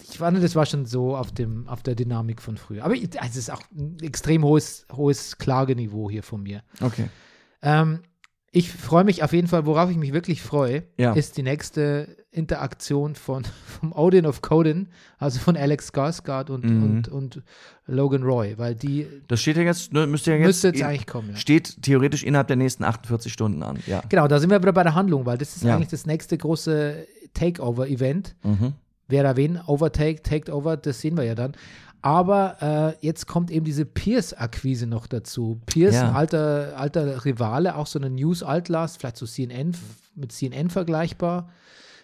Ich 0.02 0.18
fand, 0.18 0.42
das 0.42 0.56
war 0.56 0.66
schon 0.66 0.88
so 0.88 1.16
auf 1.16 1.32
dem, 1.32 1.68
auf 1.68 1.84
der 1.84 1.94
Dynamik 1.94 2.42
von 2.42 2.58
früher. 2.58 2.84
Aber 2.84 2.96
also 2.96 3.14
es 3.20 3.38
ist 3.38 3.52
auch 3.52 3.62
ein 3.78 3.98
extrem 4.02 4.44
hohes, 4.44 4.88
hohes 4.92 5.38
Klageniveau 5.38 6.10
hier 6.10 6.24
von 6.24 6.42
mir. 6.42 6.64
Okay. 6.82 7.10
Ähm, 7.62 8.00
ich 8.52 8.72
freue 8.72 9.04
mich 9.04 9.24
auf 9.24 9.34
jeden 9.34 9.48
Fall, 9.48 9.66
worauf 9.66 9.90
ich 9.92 9.98
mich 9.98 10.14
wirklich 10.14 10.42
freue, 10.42 10.84
Ja. 10.98 11.14
ist 11.14 11.38
die 11.38 11.44
nächste 11.44 12.18
Interaktion 12.32 13.16
von 13.16 13.44
vom 13.80 13.92
Odin 13.92 14.26
of 14.26 14.42
Coden, 14.42 14.90
also 15.18 15.40
von 15.40 15.58
Alex 15.58 15.92
Skarsgård 15.94 16.50
und, 16.52 16.64
Mhm. 16.66 16.84
und, 16.84 17.08
und 17.10 17.42
Logan 17.88 18.24
Roy, 18.24 18.56
weil 18.58 18.76
die 18.76 19.08
Das 19.28 19.42
steht 19.42 19.58
ja 19.58 19.64
jetzt, 19.64 19.94
ne, 19.94 20.06
müsste 20.08 20.32
ja 20.32 20.38
jetzt, 20.38 20.46
müsste 20.48 20.68
jetzt 20.70 20.84
eigentlich 20.84 21.08
kommen. 21.08 21.32
Ja. 21.32 21.36
steht 21.36 21.82
theoretisch 21.82 22.24
innerhalb 22.24 22.48
der 22.48 22.56
nächsten 22.58 22.84
48 22.84 23.32
Stunden 23.34 23.64
an. 23.64 23.80
Ja. 23.88 24.02
Genau, 24.10 24.28
da 24.28 24.40
sind 24.40 24.50
wir 24.52 24.62
wieder 24.62 24.74
bei 24.74 24.84
der 24.84 24.96
Handlung, 24.96 25.26
weil 25.26 25.38
das 25.38 25.56
ist 25.56 25.64
Ja. 25.64 25.76
eigentlich 25.76 25.90
das 25.90 26.06
nächste 26.06 26.38
große 26.38 27.08
Takeover-Event. 27.34 28.36
Mhm. 28.44 28.74
Wer 29.08 29.24
da 29.24 29.36
wen 29.36 29.60
overtake, 29.66 30.22
taked 30.22 30.50
over, 30.52 30.78
das 30.78 31.02
sehen 31.02 31.18
wir 31.18 31.24
ja 31.24 31.34
dann. 31.34 31.54
Aber 32.02 32.96
äh, 33.02 33.06
jetzt 33.06 33.28
kommt 33.28 33.52
eben 33.52 33.66
diese 33.66 33.86
Pierce-Akquise 33.86 34.88
noch 34.88 35.08
dazu. 35.08 35.60
Pierce, 35.66 35.96
Ja. 35.96 36.10
ein 36.10 36.16
alter, 36.16 36.74
alter 36.78 37.26
Rivale, 37.26 37.76
auch 37.76 37.88
so 37.88 38.00
eine 38.00 38.10
News-Altlast, 38.10 39.00
vielleicht 39.00 39.18
so 39.18 39.26
CNN, 39.26 39.76
mit 40.16 40.32
CNN 40.32 40.70
vergleichbar. 40.70 41.50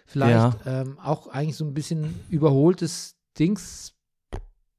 Vielleicht 0.06 0.58
ähm, 0.66 0.98
auch 1.02 1.28
eigentlich 1.28 1.56
so 1.56 1.64
ein 1.64 1.74
bisschen 1.74 2.14
überholtes 2.28 3.16
Dings, 3.38 3.94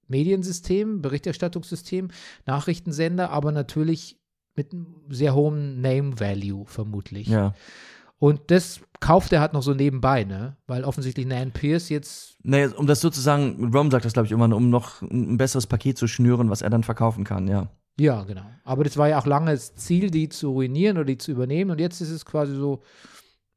Mediensystem, 0.08 1.02
Berichterstattungssystem, 1.02 2.10
Nachrichtensender, 2.46 3.30
aber 3.32 3.52
natürlich 3.52 4.18
mit 4.56 4.72
einem 4.72 4.88
sehr 5.10 5.36
hohem 5.36 5.82
Name-Value 5.82 6.66
vermutlich. 6.66 7.28
Ja. 7.28 7.54
Und 8.20 8.50
das 8.50 8.80
kauft 9.00 9.32
er 9.34 9.42
halt 9.42 9.54
noch 9.54 9.62
so 9.64 9.74
nebenbei, 9.74 10.24
ne? 10.24 10.56
Weil 10.68 10.84
offensichtlich 10.84 11.26
Nan 11.26 11.52
Pierce 11.52 11.90
jetzt 11.90 12.38
Nee, 12.44 12.68
um 12.68 12.88
das 12.88 13.02
sozusagen, 13.02 13.72
Rome 13.74 13.92
sagt 13.92 14.06
das, 14.06 14.14
glaube 14.14 14.26
ich, 14.28 14.32
immer, 14.32 14.54
um 14.56 14.70
noch 14.70 15.02
ein 15.02 15.38
besseres 15.38 15.68
Paket 15.68 15.98
zu 15.98 16.08
schnüren, 16.08 16.50
was 16.50 16.62
er 16.62 16.70
dann 16.70 16.84
verkaufen 16.84 17.24
kann, 17.24 17.48
ja. 17.48 17.70
Ja, 18.00 18.24
genau. 18.24 18.46
Aber 18.64 18.84
das 18.84 18.96
war 18.98 19.10
ja 19.10 19.20
auch 19.20 19.26
lange 19.26 19.52
das 19.52 19.76
Ziel, 19.76 20.12
die 20.12 20.30
zu 20.30 20.52
ruinieren 20.52 20.98
oder 20.98 21.06
die 21.06 21.18
zu 21.18 21.32
übernehmen. 21.32 21.72
Und 21.72 21.80
jetzt 21.80 22.00
ist 22.00 22.12
es 22.12 22.26
quasi 22.26 22.56
so, 22.56 22.82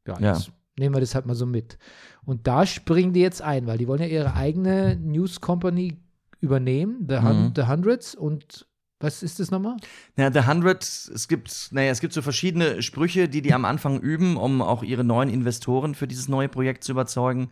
ja, 0.07 0.19
Ja. 0.19 0.33
jetzt 0.33 0.51
nehmen 0.79 0.95
wir 0.95 1.01
das 1.01 1.15
halt 1.15 1.27
mal 1.27 1.35
so 1.35 1.45
mit. 1.47 1.79
Und 2.25 2.47
da 2.47 2.65
springen 2.65 3.13
die 3.13 3.21
jetzt 3.21 3.43
ein, 3.43 3.67
weil 3.67 3.77
die 3.79 3.87
wollen 3.87 4.01
ja 4.01 4.07
ihre 4.09 4.35
eigene 4.35 4.97
News 4.97 5.41
Company 5.43 5.99
übernehmen, 6.41 7.07
The, 7.09 7.19
Hun 7.19 7.43
Mhm. 7.49 7.53
The 7.55 7.65
Hundreds. 7.67 8.15
Und 8.15 8.67
was 9.01 9.23
ist 9.23 9.41
das 9.41 9.51
nochmal? 9.51 9.77
Ja, 10.17 10.31
The 10.31 10.47
Hundred, 10.47 10.83
es 10.83 11.27
gibt, 11.27 11.69
naja, 11.73 11.91
es 11.91 12.01
gibt 12.01 12.13
so 12.13 12.23
verschiedene 12.23 12.83
Sprüche, 12.83 13.29
die 13.29 13.43
die 13.43 13.55
am 13.55 13.65
Anfang 13.65 13.99
üben, 13.99 14.37
um 14.37 14.61
auch 14.61 14.83
ihre 14.83 15.05
neuen 15.05 15.31
Investoren 15.31 15.95
für 15.95 16.07
dieses 16.07 16.29
neue 16.29 16.49
Projekt 16.49 16.85
zu 16.85 16.93
überzeugen. 16.93 17.51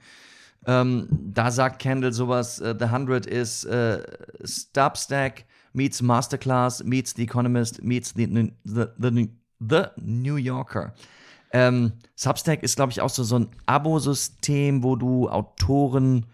Ähm, 0.67 1.09
da 1.11 1.51
sagt 1.51 1.81
Kendall 1.81 2.13
sowas, 2.13 2.61
äh, 2.61 2.75
The 2.79 2.91
Hundred 2.91 3.27
ist 3.27 3.65
äh, 3.65 4.03
Substack 4.43 5.47
meets 5.73 6.03
Masterclass 6.03 6.85
meets 6.85 7.15
The 7.17 7.23
Economist 7.23 7.83
meets 7.83 8.13
The, 8.15 8.27
the, 8.65 8.87
the, 8.95 9.31
the 9.61 9.83
New 9.97 10.37
Yorker. 10.37 10.93
Ähm, 11.51 11.93
Substack 12.15 12.63
ist, 12.63 12.77
glaube 12.77 12.93
ich, 12.93 13.01
auch 13.01 13.09
so, 13.09 13.23
so 13.23 13.39
ein 13.39 13.49
Abo-System, 13.65 14.83
wo 14.83 14.97
du 14.97 15.31
Autoren, 15.31 16.27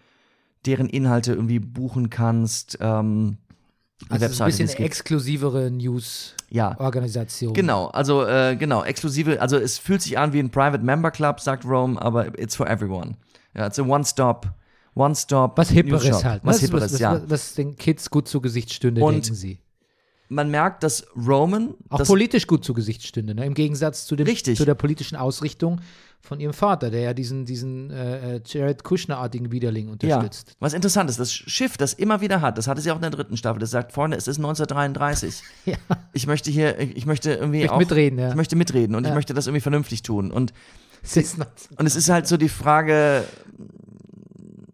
deren 0.66 0.88
Inhalte 0.88 1.34
irgendwie 1.34 1.60
buchen 1.60 2.10
kannst. 2.10 2.78
Ähm, 2.80 3.36
Also 4.08 4.14
ein 4.24 4.30
Webseite, 4.30 4.56
die 4.56 4.62
bisschen 4.64 4.84
exklusivere 4.84 5.62
ja. 5.64 5.70
News-Organisation. 5.70 7.54
Genau, 7.54 7.86
also 7.86 8.26
äh, 8.26 8.56
genau, 8.56 8.84
exklusive, 8.84 9.40
also 9.40 9.56
es 9.56 9.78
fühlt 9.78 10.02
sich 10.02 10.18
an 10.18 10.32
wie 10.32 10.40
ein 10.40 10.50
Private 10.50 10.84
Member 10.84 11.10
Club, 11.10 11.40
sagt 11.40 11.64
Rome, 11.64 12.00
aber 12.00 12.38
it's 12.38 12.56
for 12.56 12.68
everyone. 12.68 13.16
Ja, 13.56 13.66
it's 13.66 13.78
a 13.78 13.82
One-Stop, 13.82 14.52
One-Stop. 14.94 15.56
Was 15.56 15.70
Hipperes 15.70 16.24
halt. 16.24 16.44
ne? 16.44 16.50
Was 16.50 16.56
ist 16.56 16.62
Hipperes, 16.62 16.92
was, 16.94 17.00
ja. 17.00 17.12
was, 17.14 17.30
was 17.30 17.54
den 17.54 17.76
Kids 17.76 18.10
gut 18.10 18.26
zu 18.26 18.40
Gesicht 18.40 18.72
stünde, 18.72 19.02
Und 19.02 19.14
denken 19.14 19.34
sie. 19.34 19.60
Man 20.28 20.50
merkt, 20.50 20.82
dass 20.82 21.06
Roman, 21.14 21.74
Auch 21.90 21.98
das, 21.98 22.08
politisch 22.08 22.46
gut 22.46 22.64
zu 22.64 22.72
Gesicht 22.74 23.06
stünde, 23.06 23.34
ne? 23.34 23.44
im 23.44 23.54
Gegensatz 23.54 24.06
zu, 24.06 24.16
dem, 24.16 24.26
Richtig. 24.26 24.56
zu 24.56 24.64
der 24.64 24.74
politischen 24.74 25.16
Ausrichtung 25.16 25.80
von 26.20 26.40
ihrem 26.40 26.54
Vater, 26.54 26.90
der 26.90 27.00
ja 27.02 27.12
diesen, 27.12 27.44
diesen 27.44 27.90
äh, 27.90 28.36
äh, 28.36 28.40
Jared 28.46 28.82
Kushner-artigen 28.82 29.52
Widerling 29.52 29.88
ja, 29.88 29.92
unterstützt. 29.92 30.56
was 30.58 30.72
interessant 30.72 31.10
ist, 31.10 31.20
das 31.20 31.30
Schiff, 31.30 31.76
das 31.76 31.92
immer 31.92 32.22
wieder 32.22 32.40
hat, 32.40 32.56
das 32.56 32.66
hatte 32.66 32.80
sie 32.80 32.90
auch 32.90 32.96
in 32.96 33.02
der 33.02 33.10
dritten 33.10 33.36
Staffel, 33.36 33.60
das 33.60 33.70
sagt, 33.70 33.92
Freunde, 33.92 34.16
es 34.16 34.26
ist 34.26 34.38
1933. 34.38 35.42
Ja. 35.66 35.76
Ich 36.14 36.26
möchte 36.26 36.50
hier, 36.50 36.78
ich 36.78 37.04
möchte 37.06 37.32
irgendwie 37.32 37.60
Möchte 37.60 37.74
auch, 37.74 37.78
mitreden, 37.78 38.18
ja. 38.18 38.30
ich 38.30 38.34
möchte 38.34 38.56
mitreden 38.56 38.96
und 38.96 39.04
ich 39.04 39.08
Ja. 39.10 39.14
möchte 39.14 39.34
das 39.34 39.46
irgendwie 39.46 39.60
vernünftig 39.60 40.02
tun 40.02 40.30
und 40.30 40.54
Es 41.02 41.16
ist 41.18 41.36
Und 41.76 41.84
es 41.86 41.96
ist 41.96 42.08
halt 42.08 42.26
so 42.26 42.38
die 42.38 42.48
Frage, 42.48 43.24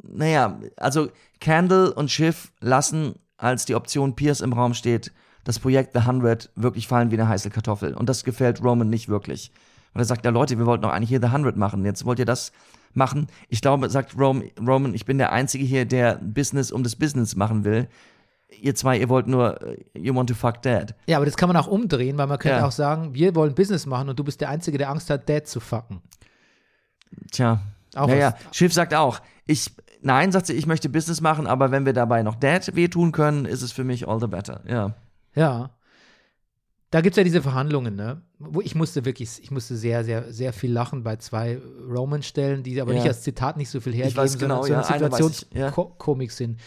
naja, 0.03 0.61
also 0.77 1.09
Candle 1.41 1.93
und 1.93 2.11
Schiff 2.11 2.53
lassen, 2.61 3.15
als 3.37 3.65
die 3.65 3.75
Option 3.75 4.15
Pierce 4.15 4.41
im 4.41 4.53
Raum 4.53 4.75
steht, 4.75 5.13
das 5.45 5.59
Projekt 5.59 5.95
The 5.95 6.07
Hundred 6.07 6.51
wirklich 6.57 6.87
fallen 6.89 7.11
wie 7.11 7.15
eine 7.19 7.29
heiße 7.29 7.51
Kartoffel. 7.51 7.95
Und 7.95 8.09
das 8.09 8.25
gefällt 8.25 8.63
Roman 8.63 8.89
nicht 8.91 9.09
wirklich. 9.09 9.51
Und 9.95 10.01
er 10.01 10.05
sagt, 10.05 10.25
ja 10.25 10.31
Leute, 10.31 10.59
wir 10.59 10.67
wollten 10.67 10.83
doch 10.83 10.91
eigentlich 10.93 11.09
hier 11.09 11.21
The 11.21 11.31
Hundred 11.33 11.57
machen. 11.57 11.85
Jetzt 11.85 12.05
wollt 12.05 12.19
ihr 12.19 12.25
das 12.27 12.53
machen. 12.93 13.27
Ich 13.49 13.61
glaube, 13.61 13.89
sagt 13.91 14.19
Rom, 14.19 14.43
Roman, 14.65 14.95
ich 14.95 15.05
bin 15.05 15.19
der 15.19 15.33
Einzige 15.33 15.65
hier, 15.65 15.85
der 15.85 16.17
Business 16.17 16.71
um 16.73 16.83
des 16.83 16.97
Business 16.97 17.37
machen 17.37 17.65
will. 17.65 17.89
Ihr 18.61 18.75
zwei, 18.75 18.99
ihr 18.99 19.09
wollt 19.09 19.29
nur, 19.29 19.63
äh, 19.63 19.77
you 19.95 20.15
want 20.15 20.29
to 20.29 20.35
fuck 20.35 20.61
dad. 20.63 20.95
ja, 21.07 21.17
aber 21.17 21.25
das 21.25 21.37
kann 21.37 21.49
man 21.49 21.57
auch 21.57 21.69
umdrehen, 21.69 22.19
weil 22.19 22.27
man 22.27 22.39
könnte 22.39 22.59
Ja. 22.59 22.67
auch 22.67 22.73
sagen, 22.73 23.15
wir 23.15 23.35
wollen 23.37 23.55
Business 23.55 23.87
machen 23.87 24.09
und 24.09 24.19
du 24.19 24.25
bist 24.25 24.41
der 24.41 24.49
Einzige, 24.49 24.77
der 24.77 24.91
Angst 24.91 25.09
hat, 25.09 25.29
Dad 25.29 25.47
zu 25.47 25.61
fucken. 25.61 26.03
Tja. 27.33 27.61
Auch 27.95 28.09
ja, 28.09 28.15
ja. 28.17 28.35
Schiff 28.53 28.73
sagt 28.73 28.95
auch, 28.95 29.21
ich, 29.47 29.73
nein, 30.03 30.31
sagt 30.33 30.47
sie, 30.47 30.53
ich 30.55 30.67
möchte 30.67 30.89
Business 30.89 31.21
machen, 31.21 31.47
aber 31.47 31.71
wenn 31.71 31.87
wir 31.87 31.93
dabei 31.93 32.23
noch 32.23 32.35
Dad 32.37 32.75
wehtun 32.77 33.13
können, 33.13 33.45
ist 33.47 33.63
es 33.63 33.73
für 33.73 33.85
mich 33.85 34.07
all 34.09 34.21
the 34.21 34.27
better. 34.27 34.61
Ja. 34.69 34.95
Ja. 35.35 35.71
Da 36.93 37.03
gibt 37.03 37.13
es 37.15 37.17
ja 37.19 37.23
diese 37.25 37.41
Verhandlungen, 37.41 37.95
ne? 37.95 38.23
Wo 38.41 38.61
ich 38.61 38.75
musste 38.75 39.05
wirklich, 39.05 39.41
ich 39.43 39.51
musste 39.53 39.77
sehr, 39.77 40.03
sehr, 40.05 40.33
sehr 40.33 40.53
viel 40.53 40.73
lachen 40.73 41.05
bei 41.05 41.17
zwei 41.17 41.61
Roman-Stellen, 41.89 42.65
die 42.65 42.81
aber 42.81 42.93
Ja. 42.93 42.99
nicht 42.99 43.07
als 43.09 43.23
Zitat 43.23 43.57
nicht 43.57 43.71
so 43.71 43.81
viel 43.81 43.95
hergeben, 43.95 44.17
weiß 44.17 44.39
genau, 44.39 44.63
sondern 44.65 44.83
ja, 44.83 45.11
so 45.17 45.29
ich, 45.29 45.47
ja. 45.53 45.69
Situationskomik 45.69 46.33
sind. 46.33 46.59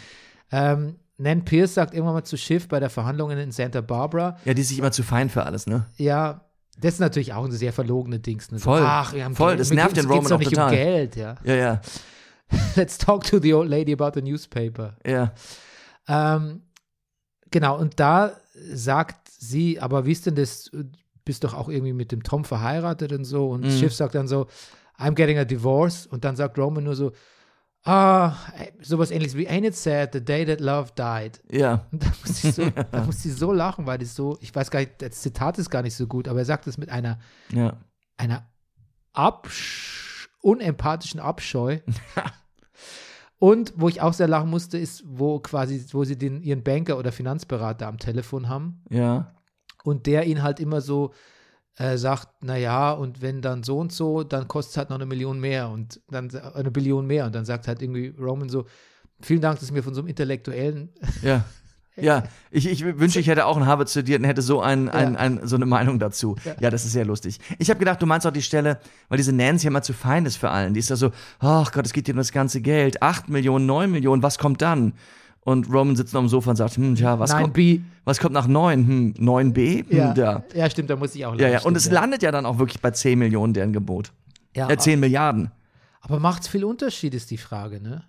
Ähm, 0.51 0.95
Nan 1.17 1.43
Pierce 1.43 1.73
sagt 1.73 1.93
irgendwann 1.93 2.15
mal 2.15 2.23
zu 2.23 2.37
Schiff 2.37 2.67
bei 2.69 2.79
der 2.79 2.89
Verhandlungen 2.89 3.37
in 3.37 3.51
Santa 3.51 3.81
Barbara, 3.81 4.37
Ja, 4.45 4.53
die 4.53 4.61
ist 4.61 4.69
sich 4.69 4.79
immer 4.79 4.91
zu 4.91 5.03
fein 5.03 5.29
für 5.29 5.43
alles, 5.45 5.67
ne? 5.67 5.85
ja, 5.97 6.45
das 6.79 6.95
ist 6.95 6.99
natürlich 7.01 7.33
auch 7.33 7.43
ein 7.45 7.51
sehr 7.51 7.71
verlogene 7.73 8.19
Dings. 8.19 8.49
Ne? 8.51 8.57
Voll. 8.59 8.81
Ach, 8.83 9.13
wir 9.13 9.25
haben 9.25 9.35
Voll, 9.35 9.49
Geld. 9.51 9.59
das 9.59 9.69
nervt 9.71 9.95
den 9.97 10.07
Roman 10.07 10.31
auch 10.31 10.39
nicht 10.39 10.49
total. 10.51 10.69
um 10.69 10.75
Geld, 10.75 11.15
ja. 11.17 11.35
Ja, 11.43 11.53
ja, 11.55 11.81
Let's 12.75 12.97
talk 12.97 13.25
to 13.25 13.39
the 13.39 13.53
old 13.53 13.69
lady 13.69 13.91
about 13.93 14.11
the 14.15 14.21
newspaper. 14.21 14.95
ja. 15.05 15.33
Ähm, 16.07 16.63
genau, 17.51 17.77
und 17.77 17.99
da 17.99 18.31
sagt 18.73 19.29
sie, 19.29 19.79
aber 19.79 20.05
wie 20.05 20.11
ist 20.11 20.25
denn 20.25 20.35
das, 20.35 20.65
du 20.71 20.83
bist 21.25 21.43
doch 21.43 21.53
auch 21.53 21.69
irgendwie 21.69 21.93
mit 21.93 22.11
dem 22.11 22.23
Tom 22.23 22.43
verheiratet 22.45 23.11
und 23.13 23.25
so. 23.25 23.49
Und 23.49 23.61
Mhm. 23.65 23.71
Schiff 23.71 23.93
sagt 23.93 24.15
dann 24.15 24.27
so, 24.27 24.47
I'm 24.97 25.13
getting 25.13 25.37
a 25.37 25.45
divorce. 25.45 26.05
Und 26.07 26.23
dann 26.25 26.35
sagt 26.35 26.57
Roman 26.57 26.83
nur 26.83 26.95
so, 26.95 27.11
ah, 27.83 28.35
ey, 28.57 28.73
sowas 28.81 29.11
ähnliches 29.11 29.35
wie, 29.37 29.47
ain't 29.49 29.65
it 29.65 29.75
sad, 29.75 30.11
the 30.13 30.23
day 30.23 30.45
that 30.45 30.59
love 30.59 30.91
died. 30.97 31.41
Ja, 31.51 31.85
Und 31.91 32.03
da 32.03 32.11
muss 32.21 32.43
ich 32.43 32.53
so, 32.53 32.69
da 32.91 33.03
muss 33.05 33.25
ich 33.25 33.33
so 33.35 33.51
lachen, 33.53 33.85
weil 33.85 33.97
das 33.97 34.15
so, 34.15 34.37
ich 34.41 34.53
weiß 34.53 34.69
gar 34.71 34.79
nicht, 34.79 35.01
das 35.01 35.21
Zitat 35.21 35.57
ist 35.57 35.69
gar 35.69 35.81
nicht 35.81 35.95
so 35.95 36.07
gut, 36.07 36.27
aber 36.27 36.39
er 36.39 36.45
sagt 36.45 36.67
es 36.67 36.77
mit 36.77 36.89
einer, 36.89 37.19
ja. 37.51 37.77
einer 38.17 38.47
Absch 39.13 40.27
unempathischen 40.41 41.19
Abscheu. 41.19 41.79
Und 43.43 43.73
wo 43.75 43.89
ich 43.89 43.99
auch 43.99 44.13
sehr 44.13 44.29
lachen 44.29 44.49
musste, 44.49 44.77
ist, 44.77 45.03
wo 45.05 45.37
quasi, 45.39 45.83
wo 45.91 46.05
sie 46.05 46.17
den, 46.17 46.41
ihren 46.43 46.63
Banker 46.63 46.97
oder 46.97 47.11
Finanzberater 47.11 47.87
am 47.87 47.97
Telefon 47.97 48.47
haben 48.47 48.81
Ja. 48.89 49.35
und 49.83 50.05
der 50.05 50.25
ihnen 50.27 50.43
halt 50.43 50.61
immer 50.61 50.79
so 50.79 51.11
äh, 51.75 51.97
sagt, 51.97 52.41
naja, 52.41 52.93
und 52.93 53.21
wenn 53.21 53.41
dann 53.41 53.63
so 53.63 53.79
und 53.79 53.91
so, 53.91 54.23
dann 54.23 54.47
kostet 54.47 54.71
es 54.71 54.77
halt 54.77 54.89
noch 54.91 54.95
eine 54.95 55.05
Million 55.07 55.41
mehr 55.41 55.67
und 55.67 55.99
dann 56.09 56.29
sa- 56.29 56.53
eine 56.53 56.71
Billion 56.71 57.05
mehr 57.05 57.25
und 57.25 57.35
dann 57.35 57.43
sagt 57.43 57.67
halt 57.67 57.81
irgendwie 57.81 58.13
Roman 58.17 58.47
so, 58.47 58.63
vielen 59.19 59.41
Dank, 59.41 59.59
dass 59.59 59.71
mir 59.71 59.83
von 59.83 59.93
so 59.93 59.99
einem 59.99 60.07
Intellektuellen 60.07 60.93
Ja. 61.21 61.43
Ja, 61.95 62.23
ich, 62.49 62.67
ich 62.67 62.83
wünsche, 62.83 63.19
ich 63.19 63.27
hätte 63.27 63.45
auch 63.45 63.55
ein 63.55 63.67
Harvard 63.67 63.89
studiert 63.89 64.19
und 64.19 64.25
hätte 64.25 64.41
so, 64.41 64.61
ein, 64.61 64.89
ein, 64.89 65.13
Ja. 65.13 65.19
ein, 65.19 65.41
so 65.43 65.55
eine 65.55 65.65
Meinung 65.67 65.99
dazu. 65.99 66.35
Ja. 66.43 66.55
Ja. 66.59 66.69
das 66.71 66.85
ist 66.85 66.93
sehr 66.93 67.05
lustig. 67.05 67.39
Ich 67.59 67.69
habe 67.69 67.77
gedacht, 67.79 68.01
du 68.01 68.05
meinst 68.07 68.25
auch 68.25 68.31
die 68.31 68.41
Stelle, 68.41 68.79
weil 69.09 69.17
diese 69.17 69.31
Nancy 69.31 69.67
immer 69.67 69.81
zu 69.83 69.93
fein 69.93 70.25
ist 70.25 70.37
für 70.37 70.49
allen. 70.49 70.73
Die 70.73 70.79
ist 70.79 70.89
ja 70.89 70.95
so, 70.95 71.11
ach 71.39 71.71
Gott, 71.71 71.85
es 71.85 71.93
geht 71.93 72.07
dir 72.07 72.13
um 72.13 72.17
das 72.17 72.31
ganze 72.31 72.61
Geld. 72.61 73.03
Acht 73.03 73.29
Millionen, 73.29 73.65
neun 73.67 73.91
Millionen, 73.91 74.23
was 74.23 74.39
kommt 74.39 74.61
dann? 74.63 74.93
Und 75.41 75.67
Roman 75.71 75.95
sitzt 75.95 76.13
noch 76.13 76.21
am 76.21 76.29
Sofa 76.29 76.51
und 76.51 76.55
sagt, 76.55 76.77
hm, 76.77 76.95
ja, 76.95 77.19
was, 77.19 77.31
kommt, 77.35 77.55
9B. 77.57 77.81
was 78.05 78.17
kommt 78.19 78.33
nach 78.33 78.47
9? 78.47 78.87
Hm, 78.87 79.13
9b? 79.19 79.89
Hm, 79.89 79.97
Ja. 79.97 80.13
ja. 80.15 80.43
ja, 80.55 80.69
stimmt, 80.69 80.89
da 80.89 80.95
muss 80.95 81.13
ich 81.15 81.25
auch 81.25 81.35
Ja, 81.35 81.47
ja. 81.47 81.53
lachen, 81.55 81.67
Und 81.67 81.75
es 81.75 81.83
stimmt, 81.83 81.95
landet 81.95 82.23
ja 82.23 82.31
dann 82.31 82.45
auch 82.45 82.57
wirklich 82.59 82.79
bei 82.81 82.91
10 82.91 83.19
Millionen, 83.19 83.53
deren 83.53 83.73
Gebot. 83.73 84.13
ja. 84.55 84.69
Äh, 84.69 84.77
10 84.77 84.99
Milliarden. 84.99 85.51
Aber 86.01 86.19
macht 86.19 86.43
es 86.43 86.47
viel 86.47 86.63
Unterschied, 86.63 87.13
ist 87.13 87.29
die 87.29 87.37
Frage, 87.37 87.81
ne? 87.81 88.03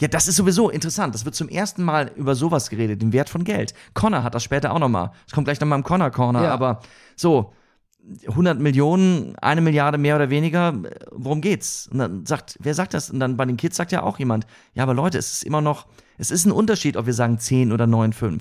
Ja, 0.00 0.08
das 0.08 0.26
ist 0.28 0.36
sowieso 0.36 0.70
interessant. 0.70 1.14
Das 1.14 1.24
wird 1.24 1.34
zum 1.34 1.48
ersten 1.48 1.82
Mal 1.84 2.10
über 2.16 2.34
sowas 2.34 2.70
geredet, 2.70 3.02
den 3.02 3.12
Wert 3.12 3.28
von 3.28 3.44
Geld. 3.44 3.74
Connor 3.94 4.22
hat 4.22 4.34
das 4.34 4.42
später 4.42 4.72
auch 4.72 4.78
nochmal. 4.78 5.12
Es 5.26 5.32
kommt 5.32 5.44
gleich 5.46 5.60
nochmal 5.60 5.78
im 5.78 5.84
Connor 5.84 6.10
Corner, 6.10 6.44
Ja. 6.44 6.52
aber 6.52 6.80
so, 7.16 7.52
100 8.26 8.58
Millionen, 8.58 9.36
eine 9.42 9.60
Milliarde 9.60 9.98
mehr 9.98 10.16
oder 10.16 10.30
weniger, 10.30 10.74
worum 11.12 11.42
geht's? 11.42 11.86
Und 11.92 11.98
dann 11.98 12.24
sagt, 12.26 12.56
wer 12.60 12.74
sagt 12.74 12.94
das? 12.94 13.10
Und 13.10 13.20
dann 13.20 13.36
bei 13.36 13.44
den 13.44 13.58
Kids 13.58 13.76
sagt 13.76 13.92
ja 13.92 14.02
auch 14.02 14.18
jemand, 14.18 14.46
ja, 14.72 14.82
aber 14.84 14.94
Leute, 14.94 15.18
es 15.18 15.32
ist 15.32 15.44
immer 15.44 15.60
noch, 15.60 15.86
es 16.16 16.30
ist 16.30 16.46
ein 16.46 16.50
Unterschied, 16.52 16.96
ob 16.96 17.04
wir 17.04 17.12
sagen 17.14 17.38
10 17.38 17.70
oder 17.70 17.84
9,5. 17.84 18.40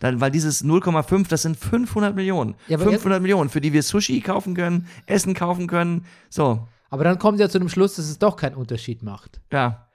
Dann, 0.00 0.20
weil 0.20 0.30
dieses 0.30 0.62
0,5, 0.62 1.26
das 1.28 1.42
sind 1.42 1.56
500 1.56 2.14
Millionen. 2.14 2.54
Ja, 2.68 2.76
aber 2.78 2.90
500 2.90 3.20
Millionen, 3.22 3.48
für 3.48 3.60
die 3.62 3.72
wir 3.72 3.82
Sushi 3.82 4.20
kaufen 4.20 4.54
können, 4.54 4.86
Essen 5.06 5.32
kaufen 5.34 5.66
können. 5.66 6.04
So, 6.28 6.68
Aber 6.90 7.02
dann 7.02 7.18
kommen 7.18 7.38
sie 7.38 7.42
ja 7.42 7.48
zu 7.48 7.58
dem 7.58 7.68
Schluss, 7.70 7.96
dass 7.96 8.04
es 8.10 8.18
doch 8.18 8.36
keinen 8.36 8.54
Unterschied 8.56 9.02
macht. 9.02 9.40
ja. 9.50 9.86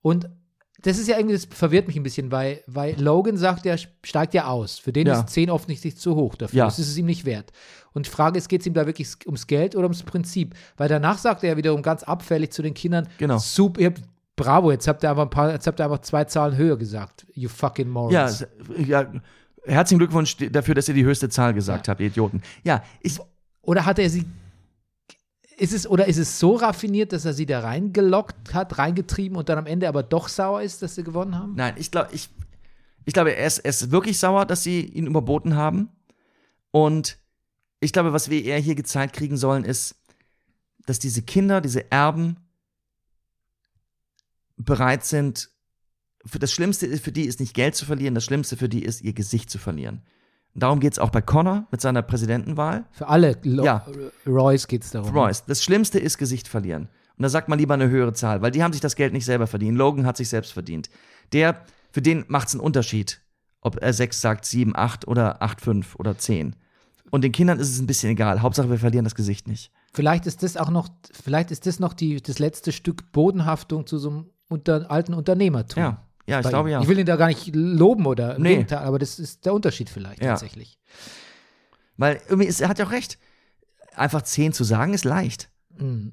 Und 0.00 0.28
das 0.82 0.98
ist 0.98 1.08
ja 1.08 1.16
irgendwie, 1.16 1.34
das 1.34 1.46
verwirrt 1.50 1.88
mich 1.88 1.96
ein 1.96 2.02
bisschen, 2.02 2.30
weil, 2.30 2.62
weil 2.66 3.00
Logan 3.00 3.36
sagt, 3.36 3.66
er 3.66 3.76
steigt 4.04 4.32
ja 4.34 4.46
aus. 4.46 4.78
Für 4.78 4.92
den 4.92 5.06
Ja. 5.06 5.20
ist 5.20 5.30
10 5.30 5.50
offensichtlich 5.50 5.96
zu 5.96 6.14
hoch 6.14 6.34
dafür. 6.36 6.56
Ja. 6.56 6.68
Ist 6.68 6.78
es 6.78 6.96
ihm 6.96 7.06
nicht 7.06 7.24
wert. 7.24 7.52
Und 7.94 8.06
die 8.06 8.10
Frage 8.10 8.38
ist, 8.38 8.48
geht 8.48 8.60
es 8.60 8.66
ihm 8.66 8.74
da 8.74 8.86
wirklich 8.86 9.08
ums 9.26 9.46
Geld 9.48 9.74
oder 9.74 9.84
ums 9.86 10.02
Prinzip? 10.04 10.54
Weil 10.76 10.88
danach 10.88 11.18
sagt 11.18 11.42
er 11.42 11.50
ja 11.50 11.56
wiederum 11.56 11.82
ganz 11.82 12.02
abfällig 12.04 12.52
zu 12.52 12.62
den 12.62 12.74
Kindern, 12.74 13.08
Genau. 13.18 13.38
super, 13.38 13.80
ihr 13.80 13.94
bravo, 14.36 14.70
jetzt 14.70 14.86
habt 14.86 15.02
ihr 15.02 15.10
einfach 15.10 15.24
ein 15.24 15.30
paar, 15.30 15.50
jetzt 15.52 15.66
habt 15.66 15.80
ihr 15.80 15.84
einfach 15.84 16.00
zwei 16.02 16.22
Zahlen 16.24 16.56
höher 16.56 16.76
gesagt. 16.76 17.26
You 17.32 17.48
fucking 17.48 17.88
morons. 17.88 18.44
Ja, 18.78 19.02
ja, 19.02 19.12
herzlichen 19.64 19.98
Glückwunsch 19.98 20.36
dafür, 20.36 20.76
dass 20.76 20.88
ihr 20.88 20.94
die 20.94 21.04
höchste 21.04 21.28
Zahl 21.28 21.54
gesagt 21.54 21.88
habt, 21.88 22.00
ihr 22.00 22.06
Idioten. 22.06 22.40
Ja, 22.62 22.84
ich, 23.00 23.18
Oder 23.62 23.84
hat 23.84 23.98
er 23.98 24.08
sie. 24.08 24.24
Ist 25.58 25.72
es, 25.72 25.88
oder 25.88 26.06
ist 26.06 26.18
es 26.18 26.38
so 26.38 26.54
raffiniert, 26.54 27.12
dass 27.12 27.24
er 27.24 27.32
sie 27.32 27.44
da 27.44 27.60
reingelockt 27.60 28.54
hat, 28.54 28.78
reingetrieben 28.78 29.36
und 29.36 29.48
dann 29.48 29.58
am 29.58 29.66
Ende 29.66 29.88
aber 29.88 30.04
doch 30.04 30.28
sauer 30.28 30.62
ist, 30.62 30.82
dass 30.82 30.94
sie 30.94 31.02
gewonnen 31.02 31.36
haben? 31.36 31.54
nein, 31.56 31.74
ich 31.76 31.90
glaube, 31.90 32.10
ich, 32.12 32.30
ich 33.04 33.12
glaube, 33.12 33.34
er 33.34 33.46
ist, 33.46 33.58
er 33.58 33.70
ist 33.70 33.90
wirklich 33.90 34.18
sauer, 34.18 34.46
dass 34.46 34.62
sie 34.62 34.82
ihn 34.82 35.08
überboten 35.08 35.56
haben. 35.56 35.88
Und 36.70 37.18
ich 37.80 37.92
glaube, 37.92 38.12
was 38.12 38.30
wir 38.30 38.44
eher 38.44 38.60
hier 38.60 38.76
gezeigt 38.76 39.16
kriegen 39.16 39.36
sollen, 39.36 39.64
ist, 39.64 39.96
dass 40.86 41.00
diese 41.00 41.22
Kinder, 41.22 41.60
diese 41.60 41.90
Erben 41.90 42.36
bereit 44.56 45.04
sind. 45.04 45.50
Für 46.24 46.38
das 46.38 46.52
Schlimmste 46.52 46.96
für 46.98 47.12
die 47.12 47.24
ist 47.24 47.40
nicht 47.40 47.54
Geld 47.54 47.74
zu 47.74 47.84
verlieren, 47.84 48.14
das 48.14 48.24
Schlimmste 48.24 48.56
für 48.56 48.68
die 48.68 48.84
ist, 48.84 49.02
ihr 49.02 49.12
Gesicht 49.12 49.50
zu 49.50 49.58
verlieren. 49.58 50.02
Darum 50.54 50.80
geht 50.80 50.92
es 50.92 50.98
auch 50.98 51.10
bei 51.10 51.20
Connor 51.20 51.66
mit 51.70 51.80
seiner 51.80 52.02
Präsidentenwahl. 52.02 52.84
Für 52.90 53.08
alle 53.08 53.36
Lo 53.42 53.64
Ja. 53.64 53.86
Royce 54.26 54.66
geht 54.66 54.82
es 54.84 54.90
darum. 54.90 55.16
Royce, 55.16 55.44
das 55.46 55.62
Schlimmste 55.62 55.98
ist 55.98 56.18
Gesicht 56.18 56.48
verlieren. 56.48 56.88
Und 57.16 57.22
da 57.22 57.28
sagt 57.28 57.48
man 57.48 57.58
lieber 57.58 57.74
eine 57.74 57.88
höhere 57.88 58.12
Zahl, 58.12 58.42
weil 58.42 58.50
die 58.50 58.62
haben 58.62 58.72
sich 58.72 58.80
das 58.80 58.96
Geld 58.96 59.12
nicht 59.12 59.24
selber 59.24 59.46
verdient. 59.46 59.76
Logan 59.76 60.06
hat 60.06 60.16
sich 60.16 60.28
selbst 60.28 60.52
verdient. 60.52 60.88
Der, 61.32 61.64
für 61.90 62.02
den 62.02 62.24
macht 62.28 62.48
es 62.48 62.54
einen 62.54 62.60
Unterschied, 62.60 63.20
ob 63.60 63.80
er 63.82 63.92
6 63.92 64.20
sagt, 64.20 64.44
7, 64.44 64.74
8 64.76 65.06
oder 65.08 65.42
8, 65.42 65.60
5 65.60 65.96
oder 65.96 66.16
10. 66.16 66.54
Und 67.10 67.24
den 67.24 67.32
Kindern 67.32 67.58
ist 67.58 67.70
es 67.70 67.80
ein 67.80 67.86
bisschen 67.86 68.10
egal. 68.10 68.42
Hauptsache, 68.42 68.70
wir 68.70 68.78
verlieren 68.78 69.04
das 69.04 69.14
Gesicht 69.14 69.48
nicht. 69.48 69.72
Vielleicht 69.92 70.26
ist 70.26 70.42
das 70.42 70.56
auch 70.56 70.70
noch, 70.70 70.88
vielleicht 71.12 71.50
ist 71.50 71.66
das 71.66 71.80
noch 71.80 71.92
die, 71.92 72.22
das 72.22 72.38
letzte 72.38 72.72
Stück 72.72 73.10
Bodenhaftung 73.12 73.86
zu 73.86 73.98
so 73.98 74.10
einem 74.10 74.30
unter, 74.48 74.90
alten 74.90 75.14
Unternehmertum. 75.14 75.82
Ja, 75.82 76.07
ja, 76.28 76.40
ich 76.40 76.48
glaube 76.48 76.68
ihm. 76.68 76.72
ja. 76.72 76.80
Ich 76.82 76.88
will 76.88 76.98
ihn 76.98 77.06
da 77.06 77.16
gar 77.16 77.26
nicht 77.28 77.54
loben 77.54 78.06
oder 78.06 78.36
im 78.36 78.42
Nee. 78.42 78.50
Gegenteil, 78.50 78.78
aber 78.78 78.98
das 78.98 79.18
ist 79.18 79.44
der 79.46 79.54
Unterschied 79.54 79.90
vielleicht 79.90 80.22
Ja. 80.22 80.30
tatsächlich. 80.30 80.78
Weil 81.96 82.20
irgendwie 82.28 82.46
ist, 82.48 82.60
er 82.60 82.68
hat 82.68 82.78
ja 82.78 82.86
auch 82.86 82.92
recht. 82.92 83.18
Einfach 83.96 84.22
10 84.22 84.52
zu 84.52 84.62
sagen 84.64 84.94
ist 84.94 85.04
leicht. 85.04 85.50
Mhm. 85.76 86.12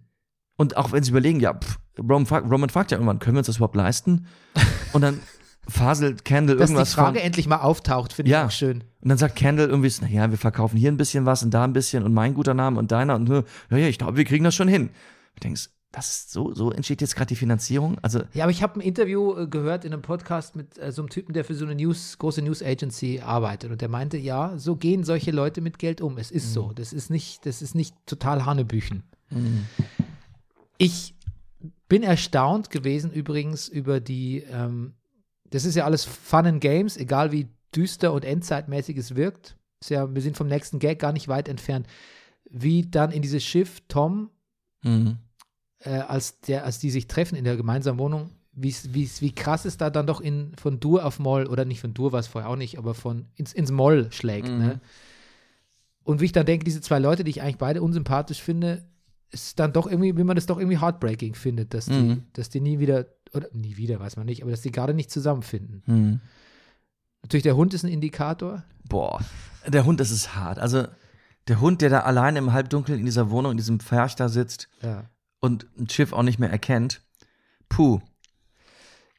Und 0.57 0.77
auch 0.77 0.91
wenn 0.91 1.03
sie 1.03 1.11
überlegen, 1.11 1.39
ja, 1.39 1.53
pff, 1.53 1.77
Roman, 1.99 2.25
fragt, 2.25 2.49
Roman 2.49 2.69
fragt 2.69 2.91
ja 2.91 2.97
irgendwann, 2.97 3.19
können 3.19 3.35
wir 3.35 3.39
uns 3.39 3.47
das 3.47 3.57
überhaupt 3.57 3.75
leisten? 3.75 4.25
Und 4.93 5.01
dann 5.01 5.19
faselt 5.67 6.23
Candle 6.25 6.55
Dass 6.55 6.67
die 6.67 6.73
irgendwas 6.73 6.93
Frage 6.93 7.17
von. 7.19 7.25
endlich 7.25 7.47
mal 7.47 7.57
auftaucht, 7.57 8.13
finde 8.13 8.31
Ja. 8.31 8.41
ich 8.41 8.47
auch 8.47 8.51
schön. 8.51 8.83
Und 9.01 9.09
dann 9.09 9.17
sagt 9.17 9.35
Kendall 9.35 9.67
irgendwie, 9.69 9.91
naja, 10.01 10.29
wir 10.31 10.37
verkaufen 10.37 10.77
hier 10.77 10.91
ein 10.91 10.97
bisschen 10.97 11.25
was 11.25 11.43
und 11.43 11.51
da 11.51 11.63
ein 11.63 11.73
bisschen 11.73 12.03
und 12.03 12.13
mein 12.13 12.33
guter 12.33 12.53
Name 12.53 12.79
und 12.79 12.91
deiner 12.91 13.15
und 13.15 13.27
ja, 13.29 13.43
ja, 13.71 13.87
ich 13.87 13.97
glaube, 13.97 14.17
wir 14.17 14.25
kriegen 14.25 14.43
das 14.43 14.55
schon 14.55 14.67
hin. 14.67 14.89
Du 15.35 15.39
denkst, 15.41 15.69
das 15.95 16.09
ist 16.09 16.31
so, 16.31 16.53
so 16.53 16.71
entsteht 16.71 16.99
jetzt 16.99 17.15
gerade 17.15 17.29
die 17.29 17.37
Finanzierung. 17.37 17.97
Also, 18.01 18.21
Ja, 18.33 18.43
aber 18.43 18.51
ich 18.51 18.61
habe 18.61 18.77
ein 18.77 18.81
Interview 18.81 19.33
äh, 19.37 19.47
gehört 19.47 19.85
in 19.85 19.93
einem 19.93 20.01
Podcast 20.01 20.57
mit 20.57 20.77
äh, 20.77 20.91
so 20.91 21.01
einem 21.01 21.09
Typen, 21.09 21.31
der 21.33 21.45
für 21.45 21.55
so 21.55 21.63
eine 21.63 21.73
News, 21.73 22.17
große 22.17 22.41
News 22.41 22.61
Agency 22.61 23.21
arbeitet 23.21 23.71
und 23.71 23.79
der 23.79 23.87
meinte, 23.87 24.17
ja, 24.17 24.57
so 24.57 24.75
gehen 24.75 25.05
solche 25.05 25.31
Leute 25.31 25.61
mit 25.61 25.79
Geld 25.79 26.01
um. 26.01 26.17
Es 26.17 26.31
ist 26.31 26.51
so. 26.51 26.73
Das 26.73 26.91
ist 26.91 27.09
nicht, 27.09 27.45
das 27.45 27.61
ist 27.61 27.75
nicht 27.75 27.95
total 28.05 28.45
Hanebüchen. 28.45 29.03
Ich 30.77 31.15
bin 31.87 32.03
erstaunt 32.03 32.69
gewesen 32.69 33.11
übrigens 33.11 33.69
über 33.69 34.01
die, 34.01 34.43
ähm, 34.51 34.95
das 35.49 35.63
ist 35.63 35.75
ja 35.75 35.85
alles 35.85 36.03
Fun 36.03 36.45
and 36.45 36.61
Games, 36.61 36.97
egal 36.97 37.31
wie 37.31 37.47
düster 37.73 38.11
und 38.11 38.25
endzeitmäßig 38.25 38.97
es 38.97 39.15
wirkt. 39.15 39.55
Ist 39.79 39.91
ja, 39.91 40.13
wir 40.13 40.21
sind 40.21 40.35
vom 40.35 40.47
nächsten 40.47 40.79
Gag 40.79 40.99
gar 40.99 41.13
nicht 41.13 41.29
weit 41.29 41.47
entfernt. 41.47 41.87
Wie 42.49 42.81
dann 42.81 43.11
in 43.11 43.21
dieses 43.21 43.45
Schiff 43.45 43.81
Tom 43.87 44.29
mhm. 44.83 45.19
Äh, 45.85 45.91
als, 45.99 46.39
der, 46.41 46.65
als 46.65 46.79
die 46.79 46.91
sich 46.91 47.07
treffen 47.07 47.35
in 47.35 47.43
der 47.45 47.55
gemeinsamen 47.57 47.99
Wohnung, 47.99 48.31
wie's, 48.51 48.93
wie's, 48.93 49.21
wie 49.21 49.33
krass 49.33 49.65
es 49.65 49.77
da 49.77 49.89
dann 49.89 50.07
doch 50.07 50.19
in, 50.21 50.53
von 50.57 50.79
Dur 50.79 51.05
auf 51.05 51.19
Moll, 51.19 51.45
oder 51.47 51.65
nicht 51.65 51.79
von 51.81 51.93
Dur 51.93 52.11
war 52.11 52.19
es 52.19 52.27
vorher 52.27 52.49
auch 52.49 52.55
nicht, 52.55 52.77
aber 52.77 52.93
von 52.93 53.25
ins, 53.35 53.53
ins 53.53 53.71
Moll 53.71 54.11
schlägt. 54.11 54.49
Mhm. 54.49 54.57
Ne? 54.57 54.81
Und 56.03 56.21
wie 56.21 56.25
ich 56.25 56.31
dann 56.31 56.45
denke, 56.45 56.65
diese 56.65 56.81
zwei 56.81 56.99
Leute, 56.99 57.23
die 57.23 57.31
ich 57.31 57.41
eigentlich 57.41 57.57
beide 57.57 57.81
unsympathisch 57.81 58.41
finde, 58.41 58.85
ist 59.31 59.59
dann 59.59 59.73
doch 59.73 59.87
irgendwie, 59.87 60.15
wie 60.17 60.23
man 60.23 60.35
das 60.35 60.45
doch 60.45 60.57
irgendwie 60.59 60.79
heartbreaking 60.79 61.33
findet, 61.35 61.73
dass 61.73 61.85
die, 61.85 61.93
Mhm. 61.93 62.23
dass 62.33 62.49
die 62.49 62.61
nie 62.61 62.79
wieder, 62.79 63.07
oder 63.33 63.49
nie 63.53 63.75
wieder, 63.77 63.99
weiß 63.99 64.15
man 64.17 64.25
nicht, 64.27 64.41
aber 64.43 64.51
dass 64.51 64.61
die 64.61 64.71
gerade 64.71 64.93
nicht 64.93 65.09
zusammenfinden. 65.11 65.83
Mhm. 65.87 66.19
Natürlich, 67.23 67.43
der 67.43 67.55
Hund 67.55 67.73
ist 67.73 67.83
ein 67.83 67.89
Indikator. 67.91 68.63
boah, 68.87 69.19
der 69.67 69.83
Hund, 69.85 69.99
das 69.99 70.11
ist 70.11 70.35
hart. 70.35 70.59
Also, 70.59 70.85
der 71.47 71.59
Hund, 71.59 71.81
der 71.81 71.89
da 71.89 71.99
allein 72.01 72.35
im 72.35 72.53
Halbdunkeln 72.53 72.99
in 72.99 73.05
dieser 73.05 73.29
Wohnung, 73.31 73.51
in 73.51 73.57
diesem 73.57 73.79
Pferch 73.79 74.15
da 74.15 74.29
sitzt 74.29 74.69
Ja. 74.81 75.05
Und 75.45 75.67
ein 75.77 75.89
Schiff 75.89 76.13
auch 76.13 76.23
nicht 76.23 76.39
mehr 76.39 76.51
erkennt. 76.51 77.01
Puh. 77.69 78.01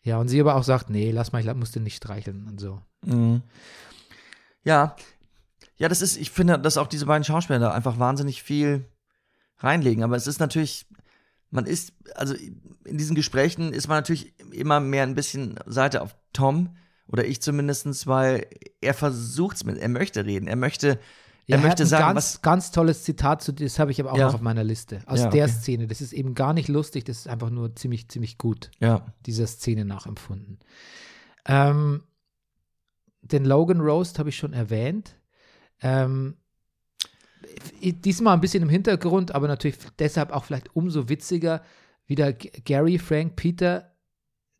Ja, 0.02 0.18
und 0.18 0.28
sie 0.28 0.40
aber 0.40 0.54
auch 0.54 0.62
sagt, 0.62 0.90
nee, 0.90 1.10
lass 1.10 1.32
mal, 1.32 1.40
ich 1.40 1.54
muss 1.54 1.72
den 1.72 1.82
nicht 1.82 1.96
streicheln 1.96 2.46
und 2.46 2.60
so. 2.60 2.80
Mhm. 3.04 3.42
Ja. 4.62 4.96
Ja, 5.78 5.88
das 5.88 6.00
ist, 6.00 6.16
ich 6.16 6.30
finde, 6.30 6.58
dass 6.58 6.78
auch 6.78 6.86
diese 6.86 7.06
beiden 7.06 7.24
Schauspieler 7.24 7.58
da 7.58 7.72
einfach 7.72 7.98
wahnsinnig 7.98 8.42
viel 8.42 8.86
reinlegen. 9.58 10.02
Aber 10.02 10.16
es 10.16 10.26
ist 10.26 10.38
natürlich, 10.38 10.86
man 11.50 11.66
ist, 11.66 11.92
also 12.14 12.34
in 12.84 12.98
diesen 12.98 13.16
Gesprächen 13.16 13.72
ist 13.72 13.88
man 13.88 13.98
natürlich 13.98 14.34
immer 14.52 14.80
mehr 14.80 15.02
ein 15.02 15.14
bisschen 15.14 15.58
Seite 15.66 16.02
auf 16.02 16.14
Tom 16.32 16.76
oder 17.08 17.24
ich 17.24 17.42
zumindestens, 17.42 18.06
weil 18.06 18.46
er 18.80 18.94
versucht's 18.94 19.64
mit, 19.64 19.78
er 19.78 19.88
möchte 19.88 20.24
reden, 20.24 20.48
er 20.48 20.56
möchte, 20.56 20.98
er 21.54 21.58
hat 21.58 21.64
möchte 21.66 21.82
ein 21.84 21.86
sagen, 21.86 22.02
ganz, 22.14 22.16
was, 22.16 22.42
ganz 22.42 22.70
tolles 22.72 23.04
Zitat 23.04 23.42
zu 23.42 23.52
das 23.52 23.78
habe 23.78 23.90
ich 23.92 24.00
aber 24.00 24.12
auch 24.12 24.16
Ja. 24.18 24.26
noch 24.26 24.34
auf 24.34 24.40
meiner 24.40 24.64
Liste. 24.64 25.00
Aus 25.06 25.20
Ja, 25.20 25.28
der 25.30 25.44
okay. 25.44 25.52
Szene. 25.54 25.86
Das 25.86 26.00
ist 26.00 26.12
eben 26.12 26.34
gar 26.34 26.52
nicht 26.52 26.68
lustig, 26.68 27.04
das 27.04 27.18
ist 27.18 27.28
einfach 27.28 27.50
nur 27.50 27.74
ziemlich, 27.76 28.08
ziemlich 28.08 28.36
gut, 28.38 28.70
ja, 28.80 29.06
dieser 29.26 29.46
Szene 29.46 29.84
nachempfunden. 29.84 30.58
Ähm, 31.46 32.02
den 33.22 33.44
Logan 33.44 33.80
Roast 33.80 34.18
habe 34.18 34.28
ich 34.30 34.36
schon 34.36 34.52
erwähnt. 34.52 35.16
Ähm, 35.80 36.36
diesmal 37.80 38.34
ein 38.34 38.40
bisschen 38.40 38.62
im 38.62 38.68
Hintergrund, 38.68 39.34
aber 39.34 39.46
natürlich 39.48 39.78
deshalb 39.98 40.30
auch 40.32 40.44
vielleicht 40.44 40.74
umso 40.74 41.08
witziger, 41.08 41.62
wieder 42.06 42.32
Gary, 42.32 42.98
Frank, 42.98 43.36
Peter, 43.36 43.92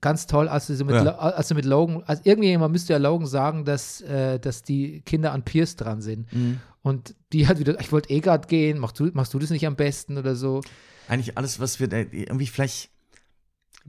ganz 0.01 0.27
toll, 0.27 0.49
als 0.49 0.67
so 0.67 0.85
mit, 0.85 0.95
Ja. 0.95 1.17
Als 1.17 1.49
sie 1.49 1.55
mit 1.55 1.65
Logan, 1.65 2.03
also 2.07 2.23
irgendjemand 2.25 2.73
müsste 2.73 2.93
ja 2.93 2.99
Logan 2.99 3.27
sagen, 3.27 3.65
dass, 3.65 4.01
äh, 4.03 4.39
dass 4.39 4.63
die 4.63 5.01
Kinder 5.03 5.33
an 5.33 5.43
Pierce 5.43 5.77
dran 5.77 6.01
sind. 6.03 6.33
Mhm. 6.33 6.61
Und 6.83 7.15
die 7.33 7.49
hat 7.49 7.59
wieder, 7.59 7.81
ich 7.81 7.91
wollte 7.91 8.11
eh 8.11 8.21
grad 8.21 8.47
gehen, 8.49 8.79
machst 8.79 9.01
du, 9.01 9.11
machst 9.15 9.35
du 9.35 9.39
das 9.39 9.51
nicht 9.51 9.67
am 9.67 9.75
besten 9.77 10.19
oder 10.19 10.37
so? 10.37 10.61
eigentlich 11.09 11.39
alles, 11.39 11.61
was 11.61 11.79
wir, 11.81 11.91
irgendwie 11.93 12.47
vielleicht, 12.49 12.91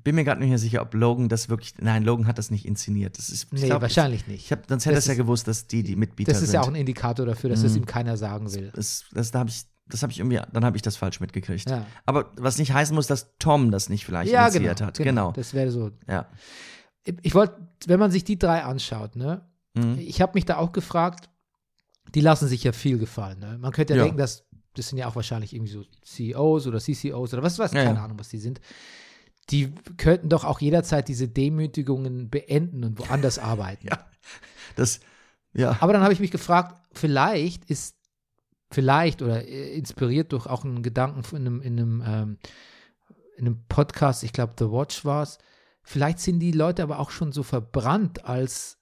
bin 0.03 0.13
mir 0.15 0.23
gerade 0.23 0.39
nicht 0.39 0.49
mehr 0.49 0.59
sicher, 0.59 0.81
ob 0.83 0.93
Logan 0.93 1.27
das 1.29 1.49
wirklich, 1.49 1.73
nein, 1.79 2.03
Logan 2.03 2.27
hat 2.27 2.37
das 2.37 2.51
nicht 2.51 2.65
inszeniert. 2.65 3.17
Das 3.17 3.29
ist, 3.29 3.51
Nee, 3.51 3.65
glaub, 3.65 3.81
wahrscheinlich 3.81 4.27
nicht. 4.27 4.45
Ich 4.45 4.51
hab, 4.51 4.67
sonst 4.69 4.85
hätte 4.85 4.95
Das 4.95 5.05
es 5.05 5.09
ja 5.09 5.15
gewusst, 5.15 5.47
dass 5.47 5.65
die 5.67 5.81
die 5.81 5.95
Mitbieter 5.95 6.31
das 6.31 6.41
ist 6.41 6.49
sind. 6.49 6.53
ja 6.55 6.61
auch 6.61 6.67
ein 6.67 6.75
Indikator 6.75 7.25
dafür, 7.25 7.49
dass 7.49 7.63
das 7.63 7.71
Mhm. 7.71 7.79
ihm 7.79 7.85
keiner 7.87 8.15
sagen 8.17 8.53
will. 8.53 8.71
das, 8.75 9.05
das, 9.11 9.31
da 9.31 9.39
habe 9.39 9.49
ich, 9.49 9.63
das 9.89 10.01
habe 10.03 10.11
ich 10.11 10.19
irgendwie, 10.19 10.39
dann 10.51 10.65
habe 10.65 10.75
ich 10.75 10.81
das 10.81 10.97
falsch 10.97 11.19
mitgekriegt. 11.19 11.69
Ja, 11.69 11.85
Aber 12.05 12.31
was 12.37 12.57
nicht 12.57 12.73
heißen 12.73 12.93
muss, 12.95 13.07
dass 13.07 13.37
Tom 13.39 13.71
das 13.71 13.89
nicht 13.89 14.05
vielleicht 14.05 14.31
ja 14.31 14.47
genau, 14.49 14.57
initiiert 14.67 14.81
hat. 14.81 14.97
Genau. 14.97 15.31
Das 15.31 15.53
wäre 15.53 15.71
so. 15.71 15.91
Ja. 16.07 16.27
Ich, 17.23 17.33
wollte, 17.35 17.55
wenn 17.85 17.99
man 17.99 18.11
sich 18.11 18.23
die 18.23 18.37
drei 18.39 18.63
anschaut, 18.63 19.15
ne, 19.15 19.41
Mhm. 19.75 19.99
ich 19.99 20.21
habe 20.21 20.31
mich 20.33 20.45
da 20.45 20.57
auch 20.57 20.71
gefragt, 20.71 21.29
die 22.15 22.21
lassen 22.21 22.47
sich 22.47 22.63
ja 22.63 22.71
viel 22.71 22.97
gefallen. 22.97 23.37
Ne? 23.39 23.57
Man 23.59 23.71
könnte 23.71 23.93
ja, 23.93 23.97
Ja. 23.99 24.03
denken, 24.05 24.17
dass 24.17 24.45
das 24.73 24.89
sind 24.89 24.97
ja 24.97 25.07
auch 25.07 25.15
wahrscheinlich 25.15 25.53
irgendwie 25.53 25.71
so 25.71 25.83
CEOs 26.03 26.65
oder 26.67 26.79
CCOs 26.79 27.33
oder 27.33 27.43
was 27.43 27.59
weiß, 27.59 27.73
Ja, 27.73 27.83
keine. 27.83 27.99
Ahnung, 28.01 28.17
was 28.19 28.29
die 28.29 28.37
sind. 28.39 28.59
die 29.49 29.73
könnten 29.97 30.29
doch 30.29 30.43
auch 30.45 30.59
jederzeit 30.61 31.07
diese 31.07 31.27
Demütigungen 31.27 32.29
beenden 32.29 32.83
und 32.83 32.97
woanders 32.99 33.39
arbeiten. 33.39 33.87
Ja. 33.87 34.05
Das, 34.75 34.99
ja. 35.53 35.77
Aber 35.79 35.93
dann 35.93 36.01
habe 36.01 36.13
ich 36.13 36.19
mich 36.19 36.31
gefragt, 36.31 36.75
vielleicht 36.93 37.65
ist, 37.69 37.96
vielleicht 38.69 39.21
oder 39.21 39.47
äh, 39.47 39.73
inspiriert 39.77 40.31
durch 40.31 40.47
auch 40.47 40.63
einen 40.63 40.83
Gedanken 40.83 41.23
von 41.23 41.39
einem, 41.39 41.61
in 41.61 41.79
einem, 41.79 42.03
ähm, 42.05 42.37
in 43.37 43.45
einem 43.45 43.63
Podcast, 43.67 44.23
ich 44.23 44.33
glaube 44.33 44.53
The 44.57 44.65
Watch 44.65 45.05
war 45.05 45.23
es, 45.23 45.37
vielleicht 45.83 46.19
sind 46.19 46.39
die 46.39 46.51
Leute 46.51 46.83
aber 46.83 46.99
auch 46.99 47.11
schon 47.11 47.31
so 47.31 47.43
verbrannt 47.43 48.25
als 48.25 48.77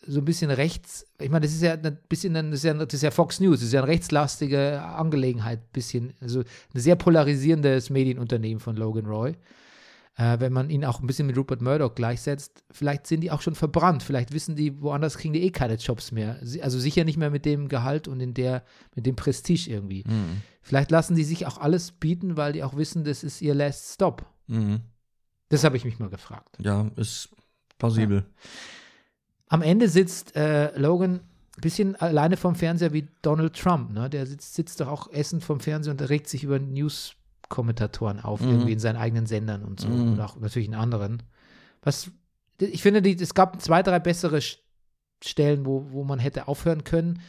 so 0.00 0.20
ein 0.20 0.24
bisschen 0.24 0.50
rechts, 0.50 1.06
ich 1.20 1.28
meine, 1.28 1.44
das 1.44 1.54
ist 1.54 1.62
ja 1.62 1.74
ein 1.74 1.98
bisschen, 2.08 2.34
das 2.34 2.44
ist 2.60 2.64
ja, 2.64 2.74
das 2.74 2.94
ist 2.94 3.02
ja 3.02 3.10
Fox 3.10 3.40
News, 3.40 3.58
das 3.58 3.68
ist 3.68 3.72
ja 3.72 3.82
eine 3.82 3.88
rechtslastige 3.88 4.82
Angelegenheit, 4.82 5.72
bisschen, 5.72 6.14
also 6.20 6.40
ein 6.40 6.80
sehr 6.80 6.96
polarisierendes 6.96 7.90
Medienunternehmen 7.90 8.60
von 8.60 8.76
Logan 8.76 9.06
Roy. 9.06 9.36
Äh, 10.18 10.40
wenn 10.40 10.52
man 10.52 10.68
ihn 10.68 10.84
auch 10.84 11.00
ein 11.00 11.06
bisschen 11.06 11.28
mit 11.28 11.38
Rupert 11.38 11.62
Murdoch 11.62 11.94
gleichsetzt, 11.94 12.64
vielleicht 12.72 13.06
sind 13.06 13.20
die 13.20 13.30
auch 13.30 13.40
schon 13.40 13.54
verbrannt, 13.54 14.02
vielleicht 14.02 14.32
wissen 14.32 14.56
die, 14.56 14.82
woanders 14.82 15.16
kriegen 15.16 15.32
die 15.32 15.44
eh 15.44 15.52
keine 15.52 15.74
Jobs 15.74 16.10
mehr. 16.10 16.40
Also 16.60 16.80
sicher 16.80 17.04
nicht 17.04 17.16
mehr 17.16 17.30
mit 17.30 17.44
dem 17.44 17.68
Gehalt 17.68 18.08
und 18.08 18.18
in 18.18 18.34
der, 18.34 18.64
mit 18.96 19.06
dem 19.06 19.14
Prestige 19.14 19.70
irgendwie. 19.70 20.02
Mhm. 20.04 20.42
Vielleicht 20.60 20.90
lassen 20.90 21.14
die 21.14 21.22
sich 21.22 21.46
auch 21.46 21.58
alles 21.58 21.92
bieten, 21.92 22.36
weil 22.36 22.52
die 22.52 22.64
auch 22.64 22.76
wissen, 22.76 23.04
das 23.04 23.22
ist 23.22 23.40
ihr 23.40 23.54
Last 23.54 23.94
Stop. 23.94 24.26
Mhm. 24.48 24.80
Das 25.50 25.62
habe 25.62 25.76
ich 25.76 25.84
mich 25.84 26.00
mal 26.00 26.10
gefragt. 26.10 26.56
Ja, 26.60 26.90
ist 26.96 27.28
plausibel. 27.78 28.26
Am 29.46 29.62
Ende 29.62 29.88
sitzt 29.88 30.34
äh, 30.34 30.76
Logan 30.76 31.20
ein 31.56 31.60
bisschen 31.60 31.94
alleine 31.94 32.36
vom 32.36 32.56
Fernseher 32.56 32.92
wie 32.92 33.06
Donald 33.22 33.56
Trump. 33.56 33.92
Ne? 33.92 34.10
Der 34.10 34.26
sitzt, 34.26 34.56
sitzt 34.56 34.80
doch 34.80 34.88
auch 34.88 35.12
essen 35.12 35.40
vom 35.40 35.60
Fernseher 35.60 35.92
und 35.92 36.08
regt 36.08 36.28
sich 36.28 36.42
über 36.42 36.58
News-Kommentatoren 37.48 38.20
auf, 38.20 38.40
Mhm. 38.40 38.50
irgendwie 38.50 38.72
in 38.72 38.78
seinen 38.78 38.96
eigenen 38.96 39.26
Sendern 39.26 39.64
und 39.64 39.80
so. 39.80 39.88
Mhm. 39.88 40.12
Und 40.12 40.20
auch 40.20 40.36
natürlich 40.36 40.68
in 40.68 40.74
anderen. 40.74 41.22
Was, 41.82 42.10
ich 42.58 42.82
finde, 42.82 43.02
die, 43.02 43.20
es 43.20 43.34
gab 43.34 43.60
zwei, 43.62 43.82
drei 43.82 43.98
bessere 43.98 44.40
Stellen, 45.22 45.64
wo, 45.66 45.86
wo 45.90 46.04
man 46.04 46.18
hätte 46.18 46.48
aufhören 46.48 46.84
können 46.84 47.20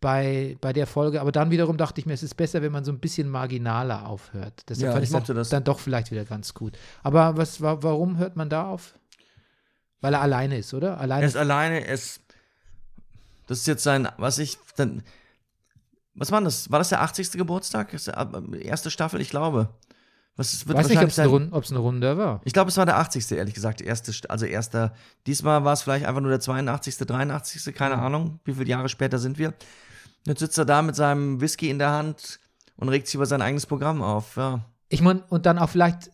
bei, 0.00 0.56
bei 0.60 0.72
der 0.72 0.86
Folge. 0.86 1.20
Aber 1.20 1.32
dann 1.32 1.50
wiederum 1.50 1.76
dachte 1.76 2.00
ich 2.00 2.06
mir, 2.06 2.14
es 2.14 2.22
ist 2.22 2.34
besser, 2.36 2.62
wenn 2.62 2.72
man 2.72 2.84
so 2.84 2.92
ein 2.92 2.98
bisschen 2.98 3.28
marginaler 3.28 4.08
aufhört. 4.08 4.62
Deshalb 4.68 4.86
Ja, 4.86 4.92
fand 4.92 5.04
ich 5.04 5.10
ich 5.10 5.24
dann, 5.26 5.36
das. 5.36 5.48
dann 5.50 5.64
doch 5.64 5.78
vielleicht 5.78 6.10
wieder 6.10 6.24
ganz 6.24 6.54
gut. 6.54 6.76
Aber 7.02 7.36
was, 7.36 7.60
wa- 7.60 7.78
warum 7.82 8.18
hört 8.18 8.36
man 8.36 8.48
da 8.48 8.66
auf? 8.68 8.98
Weil 10.00 10.14
er 10.14 10.20
alleine 10.20 10.58
ist, 10.58 10.74
oder? 10.74 10.98
Alleine 11.00 11.22
Er 11.22 11.28
ist 11.28 11.36
alleine, 11.36 11.80
ist. 11.84 12.20
Das 13.46 13.58
ist 13.58 13.66
jetzt 13.66 13.82
sein, 13.82 14.08
was 14.18 14.38
ich. 14.38 14.58
Dann, 14.76 15.02
was 16.16 16.30
war 16.32 16.40
das? 16.40 16.70
War 16.70 16.78
das 16.78 16.88
der 16.88 17.02
80. 17.02 17.32
Geburtstag? 17.32 17.90
Die 17.90 18.62
erste 18.62 18.90
Staffel, 18.90 19.20
ich 19.20 19.30
glaube. 19.30 19.68
Was 20.36 20.66
wird 20.66 20.76
weiß 20.76 20.88
nicht, 20.88 20.98
ob 21.00 21.08
es 21.08 21.18
eine, 21.18 21.30
eine 21.30 21.78
Runde 21.78 22.18
war. 22.18 22.42
Ich 22.44 22.52
glaube, 22.52 22.70
es 22.70 22.76
war 22.76 22.84
der 22.84 22.98
80. 22.98 23.30
ehrlich 23.32 23.54
gesagt. 23.54 23.80
Erste, 23.80 24.12
St- 24.12 24.26
also 24.26 24.44
erster. 24.44 24.92
Diesmal 25.26 25.64
war 25.64 25.72
es 25.72 25.82
vielleicht 25.82 26.04
einfach 26.04 26.20
nur 26.20 26.30
der 26.30 26.40
82., 26.40 26.98
83., 26.98 27.74
keine 27.74 27.96
Ahnung. 27.96 28.38
Wie 28.44 28.52
viele 28.52 28.68
Jahre 28.68 28.90
später 28.90 29.18
sind 29.18 29.38
wir? 29.38 29.54
Jetzt 30.26 30.40
sitzt 30.40 30.58
er 30.58 30.66
da 30.66 30.82
mit 30.82 30.94
seinem 30.94 31.40
Whisky 31.40 31.70
in 31.70 31.78
der 31.78 31.90
Hand 31.90 32.38
und 32.76 32.90
regt 32.90 33.06
sich 33.06 33.14
über 33.14 33.24
sein 33.24 33.40
eigenes 33.40 33.64
Programm 33.64 34.02
auf. 34.02 34.36
Ja. 34.36 34.60
Ich 34.90 35.00
meine, 35.00 35.22
und 35.30 35.46
dann 35.46 35.58
auch 35.58 35.70
vielleicht, 35.70 36.10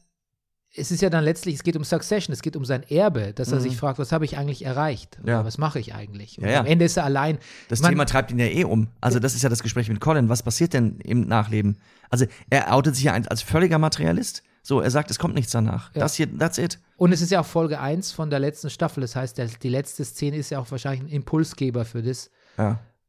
es 0.74 0.90
ist 0.90 1.02
ja 1.02 1.10
dann 1.10 1.22
letztlich, 1.24 1.56
es 1.56 1.62
geht 1.62 1.76
um 1.76 1.84
Succession, 1.84 2.32
es 2.32 2.40
geht 2.40 2.56
um 2.56 2.64
sein 2.64 2.82
Erbe, 2.88 3.32
dass 3.34 3.52
er 3.52 3.60
sich 3.60 3.76
fragt, 3.76 3.98
was 3.98 4.10
habe 4.10 4.24
ich 4.24 4.38
eigentlich 4.38 4.64
erreicht? 4.64 5.18
Oder 5.22 5.22
Mhm. 5.22 5.28
Ja. 5.40 5.44
was 5.44 5.58
mache 5.58 5.78
ich 5.78 5.94
eigentlich? 5.94 6.38
Und 6.38 6.44
Ja, 6.44 6.52
ja. 6.52 6.60
am 6.60 6.66
Ende 6.66 6.84
ist 6.86 6.96
er 6.96 7.04
allein. 7.04 7.38
Das 7.68 7.80
mein, 7.80 7.90
Thema 7.90 8.06
treibt 8.06 8.30
ihn 8.30 8.38
ja 8.38 8.46
eh 8.46 8.64
um. 8.64 8.88
Also, 9.00 9.18
das 9.18 9.34
ist 9.34 9.42
ja 9.42 9.48
das 9.50 9.62
Gespräch 9.62 9.88
mit 9.88 10.00
Colin. 10.00 10.28
Was 10.30 10.42
passiert 10.42 10.72
denn 10.72 10.98
im 11.00 11.22
Nachleben? 11.26 11.76
Also, 12.08 12.24
er 12.48 12.74
outet 12.74 12.94
sich 12.96 13.04
ja 13.04 13.12
als 13.12 13.42
völliger 13.42 13.78
Materialist. 13.78 14.42
So, 14.62 14.80
er 14.80 14.90
sagt, 14.90 15.10
es 15.10 15.18
kommt 15.18 15.34
nichts 15.34 15.50
danach. 15.52 15.92
Ja. 15.94 16.00
Das 16.02 16.14
hier, 16.14 16.38
that's 16.38 16.56
it. 16.56 16.78
Und 16.96 17.12
es 17.12 17.20
ist 17.20 17.30
ja 17.32 17.40
auch 17.40 17.46
Folge 17.46 17.80
1 17.80 18.12
von 18.12 18.30
der 18.30 18.38
letzten 18.38 18.70
Staffel. 18.70 19.00
Das 19.00 19.16
heißt, 19.16 19.36
die 19.62 19.68
letzte 19.68 20.04
Szene 20.04 20.36
ist 20.36 20.50
ja 20.50 20.58
auch 20.60 20.70
wahrscheinlich 20.70 21.02
ein 21.02 21.08
Impulsgeber 21.08 21.84
für 21.84 22.00
das. 22.02 22.30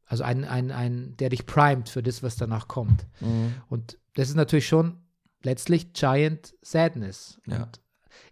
Also 0.06 0.24
ein, 0.24 0.44
ein, 0.44 0.70
ein, 0.72 1.14
der 1.18 1.28
dich 1.30 1.46
primet 1.46 1.88
für 1.88 2.02
das, 2.02 2.22
was 2.22 2.36
danach 2.36 2.66
kommt. 2.68 3.06
Mhm. 3.20 3.54
Und 3.68 3.98
das 4.16 4.28
ist 4.28 4.34
natürlich 4.34 4.66
schon 4.66 4.98
letztlich 5.44 5.92
Giant 5.92 6.54
Sadness. 6.62 7.40
Ja. 7.46 7.68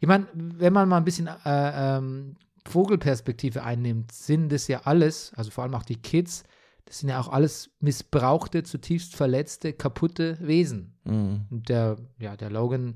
Ich 0.00 0.08
meine, 0.08 0.26
wenn 0.34 0.72
man 0.72 0.88
mal 0.88 0.96
ein 0.98 1.04
bisschen 1.04 1.28
äh, 1.28 1.36
ähm, 1.44 2.36
Vogelperspektive 2.66 3.62
einnimmt, 3.62 4.12
sind 4.12 4.50
das 4.50 4.68
ja 4.68 4.82
alles, 4.84 5.32
also 5.34 5.50
vor 5.50 5.64
allem 5.64 5.74
auch 5.74 5.82
die 5.84 6.00
Kids, 6.00 6.44
das 6.84 6.98
sind 7.00 7.08
ja 7.08 7.20
auch 7.20 7.28
alles 7.28 7.70
missbrauchte, 7.80 8.62
zutiefst 8.64 9.14
verletzte, 9.16 9.72
kaputte 9.72 10.36
Wesen. 10.40 10.94
Mhm. 11.04 11.46
Und 11.50 11.68
der, 11.68 11.96
ja, 12.18 12.36
der 12.36 12.50
Logan 12.50 12.94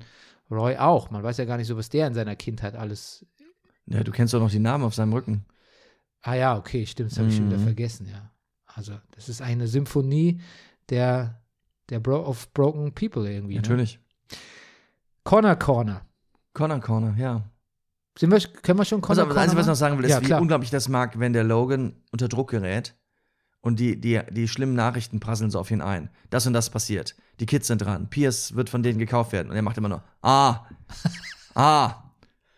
Roy 0.51 0.77
auch. 0.77 1.09
Man 1.09 1.23
weiß 1.23 1.37
ja 1.37 1.45
gar 1.45 1.57
nicht 1.57 1.67
so, 1.67 1.75
was 1.77 1.89
der 1.89 2.07
in 2.07 2.13
seiner 2.13 2.35
Kindheit 2.35 2.75
alles. 2.75 3.25
Ja, 3.85 4.03
du 4.03 4.11
kennst 4.11 4.33
doch 4.33 4.39
noch 4.39 4.51
die 4.51 4.59
Namen 4.59 4.83
auf 4.83 4.95
seinem 4.95 5.13
Rücken. 5.13 5.45
Ah 6.21 6.35
ja, 6.35 6.57
okay, 6.57 6.85
stimmt, 6.85 7.11
das 7.11 7.19
habe 7.19 7.29
ich 7.29 7.35
schon 7.35 7.47
wieder 7.47 7.57
Mhm. 7.59 7.63
vergessen, 7.63 8.07
ja. 8.07 8.31
Also, 8.65 8.93
das 9.11 9.29
ist 9.29 9.41
eine 9.41 9.67
Symphonie 9.67 10.41
der, 10.89 11.41
der 11.89 11.99
Bro 11.99 12.25
of 12.27 12.53
Broken 12.53 12.93
People 12.93 13.29
irgendwie. 13.31 13.55
Ne? 13.55 13.61
Corner 15.23 15.55
Corner. 15.55 16.01
Corner 16.53 16.79
Corner, 16.79 17.15
ja. 17.17 17.43
Sind 18.17 18.31
wir, 18.31 18.39
können 18.39 18.79
wir 18.79 18.85
schon 18.85 19.03
Also, 19.03 19.07
Corner 19.07 19.21
aber 19.23 19.33
das 19.33 19.43
Einzige, 19.43 19.59
was 19.59 19.65
ich 19.65 19.69
noch 19.69 19.75
sagen 19.75 19.97
will, 19.97 20.05
ist, 20.05 20.11
Ja, 20.11 20.27
wie 20.27 20.33
unglaublich 20.41 20.67
ich 20.67 20.71
das 20.71 20.89
mag, 20.89 21.19
wenn 21.19 21.33
der 21.33 21.43
Logan 21.43 21.95
unter 22.11 22.27
Druck 22.27 22.49
gerät 22.49 22.95
und 23.61 23.79
die, 23.79 23.99
die, 23.99 24.21
die 24.31 24.47
schlimmen 24.47 24.75
Nachrichten 24.75 25.19
prasseln 25.19 25.51
so 25.51 25.59
auf 25.59 25.69
ihn 25.69 25.81
ein. 25.81 26.09
Das 26.29 26.47
und 26.47 26.53
das 26.53 26.69
passiert. 26.69 27.15
Die 27.39 27.45
Kids 27.45 27.67
sind 27.67 27.81
dran. 27.81 28.09
Pierce 28.09 28.55
wird 28.55 28.69
von 28.69 28.81
denen 28.81 28.97
gekauft 28.97 29.33
werden. 29.33 29.49
Und 29.49 29.55
er 29.55 29.61
macht 29.61 29.77
immer 29.77 29.89
nur, 29.89 30.03
ah, 30.21 30.65
ah. 31.55 32.03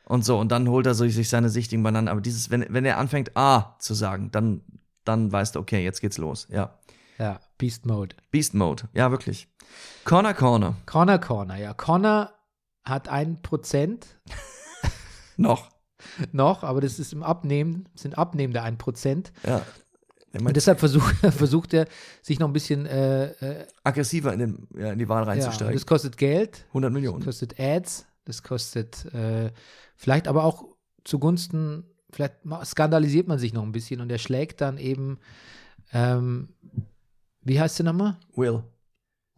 Und 0.05 0.23
so. 0.23 0.39
Und 0.39 0.51
dann 0.51 0.67
holt 0.69 0.85
er 0.85 0.93
so 0.93 1.07
sich 1.07 1.29
seine 1.29 1.49
Sichtigen 1.49 1.83
beieinander. 1.83 2.11
Aber 2.11 2.21
dieses, 2.21 2.49
wenn, 2.49 2.65
wenn 2.69 2.85
er 2.85 2.97
anfängt, 2.97 3.35
ah 3.35 3.75
zu 3.79 3.93
sagen, 3.93 4.31
dann, 4.31 4.61
dann 5.03 5.31
weißt 5.31 5.55
du, 5.55 5.59
okay, 5.59 5.83
jetzt 5.83 6.01
geht's 6.01 6.17
los. 6.17 6.47
Ja. 6.49 6.79
Ja, 7.19 7.39
Beast 7.57 7.85
Mode. 7.85 8.15
Beast 8.31 8.53
Mode. 8.53 8.83
Ja, 8.93 9.11
wirklich. 9.11 9.49
Corner 10.05 10.33
Corner. 10.33 10.75
Corner 10.85 11.19
Corner, 11.19 11.55
ja. 11.57 11.73
Connor 11.73 12.31
hat 12.83 13.07
ein 13.09 13.41
Prozent 13.41 14.07
Noch. 15.37 15.69
noch, 16.31 16.63
aber 16.63 16.81
das 16.81 16.99
ist 16.99 17.13
im 17.13 17.23
Abnehmen, 17.23 17.87
sind 17.95 18.17
abnehmende 18.17 18.61
ein 18.61 18.77
Prozent. 18.77 19.31
Ja. 19.45 19.61
Und 20.33 20.55
deshalb 20.55 20.79
versucht, 20.79 21.15
versucht 21.33 21.73
er, 21.73 21.87
sich 22.21 22.39
noch 22.39 22.47
ein 22.47 22.53
bisschen 22.53 22.85
äh, 22.85 23.27
äh, 23.31 23.67
aggressiver 23.83 24.33
in, 24.33 24.39
den, 24.39 24.67
ja, 24.77 24.91
in 24.91 24.99
die 24.99 25.09
Wahl 25.09 25.23
ja, 25.23 25.29
reinzusteigen. 25.29 25.73
das 25.73 25.85
kostet 25.85 26.17
Geld. 26.17 26.65
100 26.69 26.89
Das 26.89 26.93
Millionen. 26.93 27.23
kostet 27.23 27.59
Ads, 27.59 28.05
das 28.25 28.43
kostet 28.43 29.05
äh, 29.13 29.51
vielleicht 29.95 30.27
aber 30.27 30.43
auch 30.43 30.65
zugunsten, 31.03 31.83
vielleicht 32.11 32.35
skandalisiert 32.65 33.27
man 33.27 33.39
sich 33.39 33.53
noch 33.53 33.63
ein 33.63 33.71
bisschen 33.71 34.01
und 34.01 34.11
er 34.11 34.17
schlägt 34.19 34.61
dann 34.61 34.77
eben, 34.77 35.19
ähm, 35.93 36.49
wie 37.41 37.59
heißt 37.59 37.79
der 37.79 37.85
nochmal? 37.85 38.17
Will. 38.35 38.63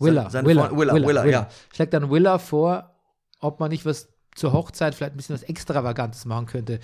Willa, 0.02 0.30
Seine 0.30 0.48
Willa, 0.48 0.68
Freund- 0.68 0.80
Willa, 0.80 1.08
Willa, 1.08 1.26
ja. 1.26 1.48
Schlägt 1.74 1.94
dann 1.94 2.10
Willa 2.12 2.38
vor, 2.40 2.96
ob 3.40 3.60
man 3.60 3.70
nicht 3.72 3.86
was 3.86 4.10
zur 4.36 4.54
Hochzeit 4.54 4.96
vielleicht 4.96 5.14
ein 5.14 5.18
bisschen 5.18 5.36
was 5.36 5.44
Extravagantes 5.44 6.26
machen 6.26 6.46
könnte. 6.46 6.80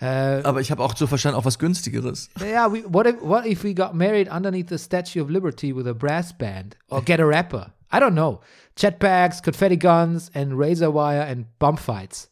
Äh, 0.00 0.40
Aber 0.42 0.60
ich 0.60 0.70
habe 0.70 0.82
auch 0.82 0.96
so 0.96 1.06
verstanden, 1.06 1.38
auch 1.38 1.44
was 1.44 1.58
günstigeres. 1.58 2.28
ja, 2.40 2.72
we, 2.72 2.82
what, 2.88 3.06
if, 3.06 3.16
what 3.22 3.46
if 3.46 3.62
we 3.64 3.74
got 3.74 3.94
married 3.94 4.28
underneath 4.30 4.68
the 4.68 4.78
Statue 4.78 5.20
of 5.22 5.28
Liberty 5.30 5.74
with 5.74 5.86
a 5.86 5.92
brass 5.92 6.32
band? 6.36 6.76
Or 6.88 7.00
get 7.02 7.20
a 7.20 7.24
rapper? 7.26 7.72
I 7.92 7.98
don't 7.98 8.12
know. 8.14 8.40
Jetpacks, 8.76 9.40
confetti 9.42 9.76
guns 9.76 10.30
and 10.34 10.58
razor 10.58 10.92
wire 10.92 11.22
and 11.26 11.46
bump 11.60 11.78
fights. 11.78 12.30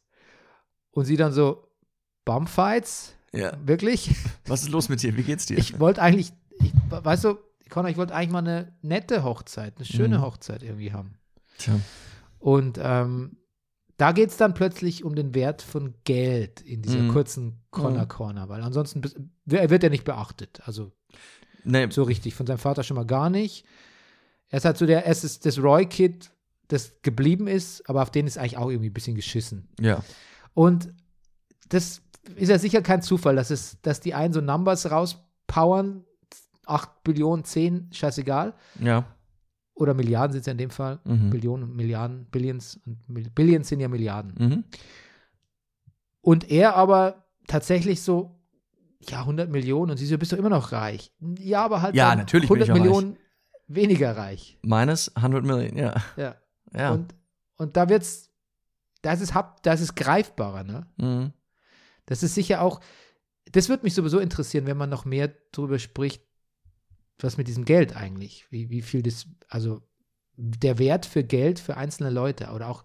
Und 0.91 1.05
sie 1.05 1.17
dann 1.17 1.33
so, 1.33 1.69
Bump 2.25 2.49
fights? 2.49 3.15
Ja. 3.33 3.53
Wirklich? 3.65 4.15
Was 4.47 4.63
ist 4.63 4.69
los 4.71 4.89
mit 4.89 5.03
dir? 5.03 5.17
Wie 5.17 5.23
geht's 5.23 5.47
dir? 5.47 5.57
Ich 5.59 5.79
wollte 5.81 6.03
eigentlich, 6.03 6.33
ich, 6.59 6.73
weißt 6.91 7.25
du, 7.25 7.39
Connor, 7.73 7.91
ich 7.91 7.97
wollte 7.97 8.15
eigentlich 8.15 8.31
mal 8.31 8.39
eine 8.39 8.73
nette 8.83 9.25
Hochzeit, 9.25 9.75
eine 9.77 9.85
schöne 9.85 10.19
Mhm. 10.19 10.23
Hochzeit 10.23 10.63
irgendwie 10.63 10.93
haben. 10.93 11.15
Tja. 11.59 11.81
Und 12.39 12.79
ähm, 12.81 13.37
da 13.97 14.13
geht 14.13 14.31
es 14.31 14.37
dann 14.37 14.55
plötzlich 14.55 15.05
um 15.05 15.15
den 15.15 15.35
Wert 15.35 15.63
von 15.63 15.95
Geld 16.05 16.61
in 16.61 16.83
dieser 16.83 17.03
Mhm. 17.03 17.09
kurzen 17.09 17.63
Corner 17.71 18.05
Mhm. 18.05 18.09
Corner, 18.09 18.49
weil 18.49 18.63
ansonsten 18.63 19.03
wird 19.45 19.83
er 19.85 19.91
nicht 19.91 20.05
beachtet. 20.05 20.61
Also 20.65 20.93
Nee, 21.65 21.87
so 21.91 22.03
richtig. 22.03 22.35
Von 22.35 22.47
seinem 22.47 22.59
Vater 22.59 22.83
schon 22.83 22.97
mal 22.97 23.07
gar 23.07 23.31
nicht. 23.31 23.65
Er 24.49 24.59
ist 24.59 24.65
halt 24.65 24.77
so 24.77 24.85
der, 24.87 25.07
er 25.07 25.13
ist 25.13 25.47
das 25.47 25.59
Roy-Kid, 25.59 26.31
das 26.69 27.01
geblieben 27.03 27.47
ist, 27.47 27.89
aber 27.89 28.03
auf 28.03 28.11
den 28.11 28.27
ist 28.27 28.37
eigentlich 28.39 28.57
auch 28.59 28.69
irgendwie 28.71 28.91
ein 28.91 28.95
bisschen 28.95 29.15
geschissen. 29.17 29.69
ja. 29.81 30.03
Und 30.55 30.93
das 31.69 32.03
ist 32.35 32.49
ja 32.51 32.59
sicher 32.59 32.83
kein 32.83 33.01
Zufall, 33.03 33.37
dass, 33.37 33.51
es, 33.51 33.81
dass 33.83 34.01
die 34.01 34.13
einen 34.15 34.35
so 34.35 34.41
Numbers 34.43 34.91
rauspowern, 34.91 36.05
8 36.67 37.03
Billionen, 37.05 37.45
10, 37.45 37.89
scheißegal. 37.93 38.55
Ja. 38.81 39.05
Oder 39.75 39.95
Milliarden 39.95 40.33
sind 40.33 40.41
es 40.41 40.47
ja 40.47 40.53
in 40.53 40.59
dem 40.59 40.71
Fall. 40.71 41.01
Mhm. 41.05 41.31
Billionen 41.31 41.65
und 41.65 41.77
Milliarden, 41.77 42.27
Billions 42.27 42.81
und 42.85 43.35
Billions 43.35 43.69
sind 43.69 43.81
ja 43.81 43.89
Milliarden. 43.89 44.35
Mhm. 44.39 44.65
Und 46.21 46.51
er 46.51 46.77
aber 46.77 47.25
tatsächlich 47.47 48.03
so, 48.03 48.39
ja, 49.01 49.21
100 49.21 49.51
Millionen 49.51 49.91
und 49.91 49.97
sie 49.97 50.07
so, 50.07 50.17
bist 50.19 50.33
du 50.33 50.37
immer 50.37 50.51
noch 50.51 50.73
reich? 50.73 51.13
Ja, 51.39 51.65
aber 51.65 51.83
halt 51.83 51.95
Ja, 51.95 52.15
natürlich 52.15 52.49
bin 52.49 52.61
100 52.61 52.69
ich 52.69 52.69
noch 52.69 52.85
Millionen 52.85 53.19
weniger 53.67 54.17
reich. 54.17 54.59
Meines 54.63 55.17
100 55.17 55.45
Millionen, 55.45 55.77
ja. 55.77 55.95
Ja. 56.17 56.37
Ja. 56.75 56.93
Und, 56.93 57.15
und 57.57 57.77
da 57.77 57.89
wird's, 57.89 58.31
das 59.03 59.21
ist, 59.21 59.35
das 59.63 59.81
ist 59.81 59.97
greifbarer, 59.97 60.65
ne? 60.65 60.87
Mhm. 60.97 61.33
Das 62.07 62.23
ist 62.23 62.35
sicher 62.35 62.63
auch, 62.63 62.81
das 63.51 63.69
würde 63.69 63.83
mich 63.85 63.95
sowieso 63.95 64.19
interessieren, 64.19 64.67
wenn 64.67 64.77
man 64.77 64.91
noch 64.91 65.05
mehr 65.05 65.33
darüber 65.53 65.79
spricht, 65.79 66.23
was 67.19 67.37
mit 67.37 67.49
diesem 67.49 67.65
Geld 67.65 67.95
eigentlich, 67.95 68.47
wie, 68.51 68.71
wie 68.71 68.83
viel 68.83 69.03
das, 69.03 69.27
also 69.49 69.83
der 70.37 70.79
Wert 70.79 71.07
für 71.07 71.23
Geld 71.23 71.59
für 71.61 71.77
einzelne 71.77 72.11
Leute 72.11 72.51
oder 72.51 72.69
auch, 72.69 72.85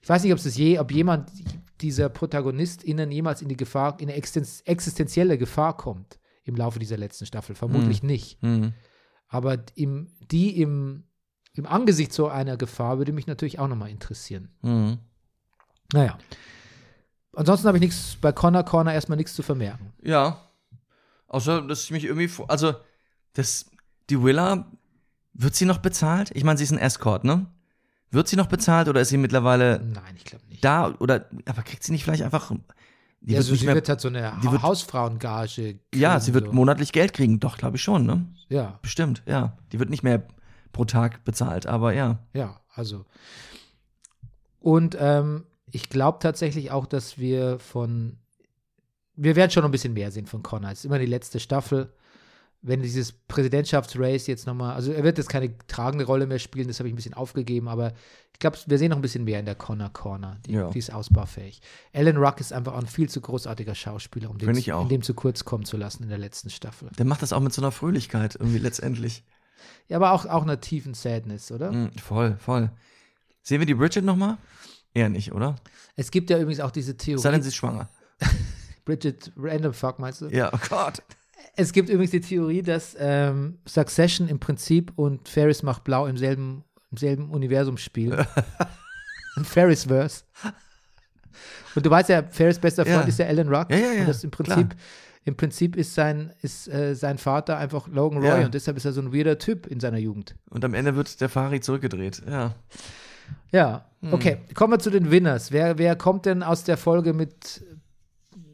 ich 0.00 0.08
weiß 0.08 0.22
nicht, 0.22 0.32
ob 0.32 0.38
es 0.38 0.56
je, 0.56 0.78
ob 0.78 0.92
jemand 0.92 1.30
dieser 1.80 2.08
ProtagonistInnen 2.08 3.10
jemals 3.10 3.42
in 3.42 3.48
die 3.48 3.56
Gefahr, 3.56 3.98
in 4.00 4.08
eine 4.08 4.16
existen- 4.16 4.64
existenzielle 4.64 5.36
Gefahr 5.36 5.76
kommt 5.76 6.18
im 6.44 6.56
Laufe 6.56 6.78
dieser 6.78 6.96
letzten 6.96 7.26
Staffel. 7.26 7.54
Vermutlich 7.54 8.02
nicht. 8.02 8.42
Mhm. 8.42 8.72
Aber 9.28 9.58
im, 9.74 10.08
die 10.30 10.60
im, 10.60 11.04
im 11.52 11.66
Angesicht 11.66 12.12
so 12.12 12.28
einer 12.28 12.56
Gefahr 12.56 12.98
würde 12.98 13.12
mich 13.12 13.26
natürlich 13.26 13.58
auch 13.58 13.68
nochmal 13.68 13.90
interessieren. 13.90 14.48
Mhm. 14.62 14.98
Naja. 15.92 16.18
Ansonsten 17.34 17.68
habe 17.68 17.76
ich 17.76 17.82
nichts 17.82 18.16
bei 18.20 18.32
Connor 18.32 18.64
Corner 18.64 18.94
erstmal 18.94 19.16
nichts 19.16 19.34
zu 19.34 19.42
vermerken. 19.42 19.92
Ja. 20.02 20.50
Außer, 21.28 21.62
dass 21.62 21.84
ich 21.84 21.90
mich 21.90 22.04
irgendwie. 22.04 22.30
Also, 22.48 22.74
das. 23.34 23.66
Die 24.08 24.22
Willa. 24.22 24.70
Wird 25.32 25.54
sie 25.54 25.64
noch 25.64 25.78
bezahlt? 25.78 26.30
Ich 26.34 26.42
meine, 26.44 26.58
sie 26.58 26.64
ist 26.64 26.72
ein 26.72 26.78
Escort, 26.78 27.24
ne? 27.24 27.46
Wird 28.10 28.26
sie 28.28 28.36
noch 28.36 28.48
bezahlt 28.48 28.88
oder 28.88 29.00
ist 29.00 29.08
sie 29.10 29.16
mittlerweile 29.16 29.78
Nein, 29.80 30.14
ich 30.16 30.24
glaube 30.24 30.44
nicht. 30.48 30.64
da? 30.64 30.92
Oder. 30.98 31.26
Aber 31.46 31.62
kriegt 31.62 31.82
sie 31.84 31.92
nicht 31.92 32.02
vielleicht 32.04 32.22
einfach. 32.24 32.50
Die 33.20 33.32
ja, 33.32 33.38
wird 33.38 33.46
so, 33.46 33.52
nicht 33.52 33.60
sie 33.60 33.66
mehr, 33.66 33.74
wird 33.76 33.88
halt 33.88 34.00
so 34.00 34.08
eine 34.08 34.32
die 34.42 34.50
wird- 34.50 34.62
Hausfrauengage. 34.62 35.78
ja, 35.94 36.10
kriegen, 36.14 36.20
sie 36.24 36.34
wird 36.34 36.46
so. 36.46 36.52
monatlich 36.52 36.90
Geld 36.92 37.12
kriegen. 37.12 37.38
Doch, 37.38 37.56
glaube 37.56 37.76
ich 37.76 37.82
schon, 37.82 38.04
ne? 38.04 38.26
Ja, 38.48 38.78
Bestimmt, 38.82 39.22
ja. 39.26 39.56
Die 39.72 39.78
wird 39.78 39.90
nicht 39.90 40.02
mehr 40.02 40.26
pro 40.72 40.84
Tag 40.84 41.24
bezahlt, 41.24 41.66
aber 41.66 41.92
ja. 41.94 42.18
ja, 42.32 42.60
also. 42.74 43.04
Und 44.58 44.96
ähm, 45.00 45.44
ich 45.70 45.88
glaube 45.88 46.18
tatsächlich 46.20 46.70
auch, 46.70 46.86
dass 46.86 47.18
wir 47.18 47.58
von. 47.58 48.18
Wir 49.16 49.36
werden 49.36 49.50
schon 49.50 49.64
ein 49.64 49.70
bisschen 49.70 49.92
mehr 49.94 50.10
sehen 50.10 50.26
von 50.26 50.42
Connor. 50.42 50.70
Es 50.72 50.80
ist 50.80 50.84
immer 50.86 50.98
die 50.98 51.06
letzte 51.06 51.40
Staffel. 51.40 51.92
Wenn 52.62 52.82
dieses 52.82 53.12
Präsidentschaftsrace 53.12 54.26
jetzt 54.26 54.46
nochmal, 54.46 54.74
also 54.74 54.92
er 54.92 55.02
wird 55.02 55.16
jetzt 55.16 55.30
keine 55.30 55.56
tragende 55.66 56.04
Rolle 56.04 56.26
mehr 56.26 56.38
spielen, 56.38 56.68
das 56.68 56.78
habe 56.78 56.88
ich 56.88 56.92
ein 56.92 56.96
bisschen 56.96 57.14
aufgegeben, 57.14 57.68
aber 57.68 57.94
ich 58.34 58.38
glaube, 58.38 58.58
wir 58.66 58.76
sehen 58.78 58.90
noch 58.90 58.96
ein 58.98 59.02
bisschen 59.02 59.24
mehr 59.24 59.40
in 59.40 59.46
der 59.46 59.54
Connor 59.54 59.90
Corner. 59.90 60.38
Die, 60.46 60.52
Ja. 60.52 60.68
die 60.70 60.78
ist 60.78 60.92
ausbaufähig. 60.92 61.62
Alan 61.94 62.18
Ruck 62.18 62.38
ist 62.40 62.52
einfach 62.52 62.74
auch 62.74 62.78
ein 62.80 62.86
viel 62.86 63.08
zu 63.08 63.20
großartiger 63.22 63.74
Schauspieler, 63.74 64.28
um 64.28 64.36
den, 64.36 64.72
auch. 64.72 64.82
in 64.82 64.88
dem 64.90 65.02
zu 65.02 65.14
kurz 65.14 65.44
kommen 65.46 65.64
zu 65.64 65.76
lassen 65.78 66.02
in 66.02 66.10
der 66.10 66.18
letzten 66.18 66.50
Staffel. 66.50 66.90
Der 66.98 67.06
macht 67.06 67.22
das 67.22 67.32
auch 67.32 67.40
mit 67.40 67.52
so 67.54 67.62
einer 67.62 67.72
Fröhlichkeit 67.72 68.34
irgendwie 68.38 68.58
letztendlich. 68.58 69.24
Ja, 69.88 69.96
aber 69.96 70.12
auch, 70.12 70.26
auch 70.26 70.42
einer 70.42 70.60
tiefen 70.60 70.92
Sadness, 70.94 71.50
oder? 71.50 71.72
Mhm, 71.72 71.92
voll, 71.92 72.36
voll. 72.38 72.70
Sehen 73.42 73.60
wir 73.60 73.66
die 73.66 73.74
Bridget 73.74 74.04
nochmal? 74.04 74.36
Eher 74.92 75.08
nicht, 75.08 75.32
oder? 75.32 75.56
Es 75.96 76.10
gibt 76.10 76.28
ja 76.30 76.38
übrigens 76.38 76.60
auch 76.60 76.70
diese 76.70 76.92
Sei 76.92 76.96
denn, 77.06 77.18
Theorie. 77.20 77.42
sie 77.42 77.48
ist 77.48 77.54
schwanger. 77.56 77.88
Bridget 78.84 79.32
Random 79.36 79.72
Fuck, 79.72 79.98
meinst 79.98 80.20
du? 80.20 80.28
Ja, 80.28 80.50
oh 80.52 80.58
Gott. 80.68 81.02
Es 81.56 81.72
gibt 81.72 81.88
übrigens 81.88 82.10
die 82.12 82.20
Theorie, 82.20 82.62
dass 82.62 82.96
ähm, 82.98 83.58
Succession 83.66 84.28
im 84.28 84.38
Prinzip 84.38 84.92
und 84.96 85.28
Ferris 85.28 85.62
macht 85.62 85.84
blau 85.84 86.06
im 86.06 86.16
selben, 86.16 86.64
im 86.90 86.96
selben 86.96 87.30
Universum 87.30 87.76
spielen. 87.76 88.24
Ein 89.36 89.44
Ferris-Verse. 89.44 90.24
Und 91.74 91.86
du 91.86 91.90
weißt 91.90 92.08
ja, 92.08 92.22
Ferris 92.30 92.58
bester 92.58 92.84
Freund 92.84 93.02
Ja. 93.02 93.08
ist 93.08 93.18
ja 93.18 93.26
Alan 93.26 93.48
Ruck. 93.48 93.70
Ja, 93.70 93.76
ja, 93.76 93.92
ja, 93.92 94.00
Und 94.00 94.08
das 94.08 94.24
im 94.24 94.30
klar. 94.30 94.56
Prinzip, 94.56 94.76
im 95.24 95.36
Prinzip 95.36 95.76
ist 95.76 95.94
sein, 95.94 96.32
ist, 96.42 96.66
äh, 96.68 96.94
sein 96.94 97.18
Vater 97.18 97.56
einfach 97.58 97.86
Logan 97.88 98.18
Roy 98.20 98.40
Ja. 98.40 98.44
und 98.46 98.54
deshalb 98.54 98.76
ist 98.76 98.84
er 98.86 98.92
so 98.92 99.00
ein 99.00 99.12
weirder 99.12 99.38
Typ 99.38 99.66
in 99.66 99.78
seiner 99.80 99.98
Jugend. 99.98 100.34
Und 100.50 100.64
am 100.64 100.74
Ende 100.74 100.96
wird 100.96 101.20
der 101.20 101.28
Fari 101.28 101.60
zurückgedreht. 101.60 102.22
Ja. 102.28 102.54
Ja, 103.52 103.86
Hm. 104.00 104.12
okay. 104.14 104.38
Kommen 104.54 104.72
wir 104.72 104.78
zu 104.80 104.90
den 104.90 105.10
Winners. 105.10 105.52
Wer, 105.52 105.78
wer 105.78 105.94
kommt 105.94 106.26
denn 106.26 106.42
aus 106.42 106.64
der 106.64 106.76
Folge 106.76 107.12
mit, 107.12 107.62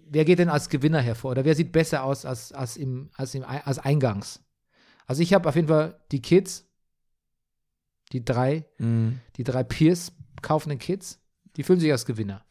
wer 0.08 0.24
geht 0.24 0.38
denn 0.38 0.48
als 0.48 0.68
Gewinner 0.68 1.00
hervor? 1.00 1.32
Oder 1.32 1.44
wer 1.44 1.54
sieht 1.54 1.72
besser 1.72 2.04
aus 2.04 2.24
als, 2.24 2.52
als, 2.52 2.76
im, 2.76 3.10
als, 3.14 3.34
im, 3.34 3.44
als 3.44 3.78
eingangs? 3.78 4.40
Also 5.06 5.22
ich 5.22 5.32
habe 5.34 5.48
auf 5.48 5.54
jeden 5.56 5.68
Fall 5.68 6.00
die 6.12 6.22
Kids, 6.22 6.66
die 8.12 8.24
drei, 8.24 8.64
Mhm. 8.78 9.20
die 9.36 9.44
drei 9.44 9.62
Peers 9.64 10.12
kaufenden 10.42 10.78
Kids, 10.78 11.18
die 11.56 11.62
fühlen 11.62 11.80
sich 11.80 11.90
als 11.92 12.06
Gewinner. 12.06 12.44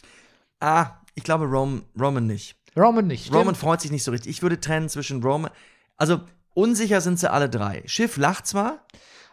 Ah, 0.59 1.01
ich 1.15 1.23
glaube 1.23 1.45
Rom, 1.45 1.83
Roman 1.99 2.25
nicht. 2.27 2.57
Roman 2.77 3.07
nicht. 3.07 3.25
stimmt? 3.25 3.37
Roman 3.37 3.55
freut 3.55 3.81
sich 3.81 3.91
nicht 3.91 4.03
so 4.03 4.11
richtig. 4.11 4.29
Ich 4.31 4.41
würde 4.41 4.59
trennen 4.59 4.89
zwischen 4.89 5.23
Roman. 5.23 5.51
Also, 5.95 6.21
unsicher 6.53 6.99
sind 6.99 7.19
sie 7.19 7.31
alle 7.31 7.49
drei. 7.49 7.83
Schiff 7.85 8.17
lacht 8.17 8.47
zwar 8.47 8.85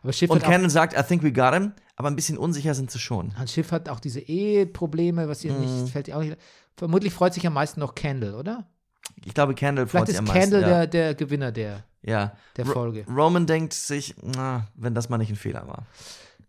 aber 0.03 0.12
Schiff 0.12 0.31
und 0.31 0.43
Cannon 0.43 0.68
sagt, 0.68 0.99
I 0.99 1.03
think 1.05 1.23
we 1.23 1.33
got 1.33 1.55
him, 1.55 1.75
aber 1.95 2.09
ein 2.09 2.16
bisschen 2.16 2.37
unsicher 2.37 2.75
sind 2.75 2.91
sie 2.91 2.99
schon. 2.99 3.37
Hans 3.39 3.53
Schiff 3.53 3.70
hat 3.70 3.89
auch 3.89 4.01
diese 4.01 4.18
Eheprobleme, 4.18 5.29
was 5.29 5.45
ihr 5.45 5.53
Mhm. 5.53 5.61
nicht, 5.61 5.93
fällt 5.93 6.09
ihr 6.09 6.16
auch 6.16 6.23
nicht. 6.23 6.37
Vermutlich 6.77 7.12
freut 7.12 7.35
sich 7.35 7.47
am 7.47 7.53
meisten 7.55 7.81
noch 7.81 7.95
Candle, 7.95 8.37
oder? 8.37 8.66
Ich 9.25 9.35
glaube, 9.35 9.55
Candle 9.55 9.87
freut 9.87 10.07
Vielleicht 10.07 10.07
sich 10.07 10.14
ist 10.14 10.18
am 10.20 10.25
meisten. 10.27 10.51
Candle 10.53 10.61
ja. 10.62 10.68
der, 10.68 10.87
der 10.87 11.14
Gewinner 11.14 11.53
der, 11.53 11.85
ja. 12.03 12.37
der 12.57 12.66
Ro- 12.66 12.73
Folge. 12.73 13.05
Roman 13.09 13.47
denkt 13.47 13.73
sich, 13.75 14.14
na, 14.23 14.66
wenn 14.75 14.95
das 14.95 15.09
mal 15.09 15.18
nicht 15.18 15.31
ein 15.31 15.37
Fehler 15.37 15.66
war. 15.66 15.87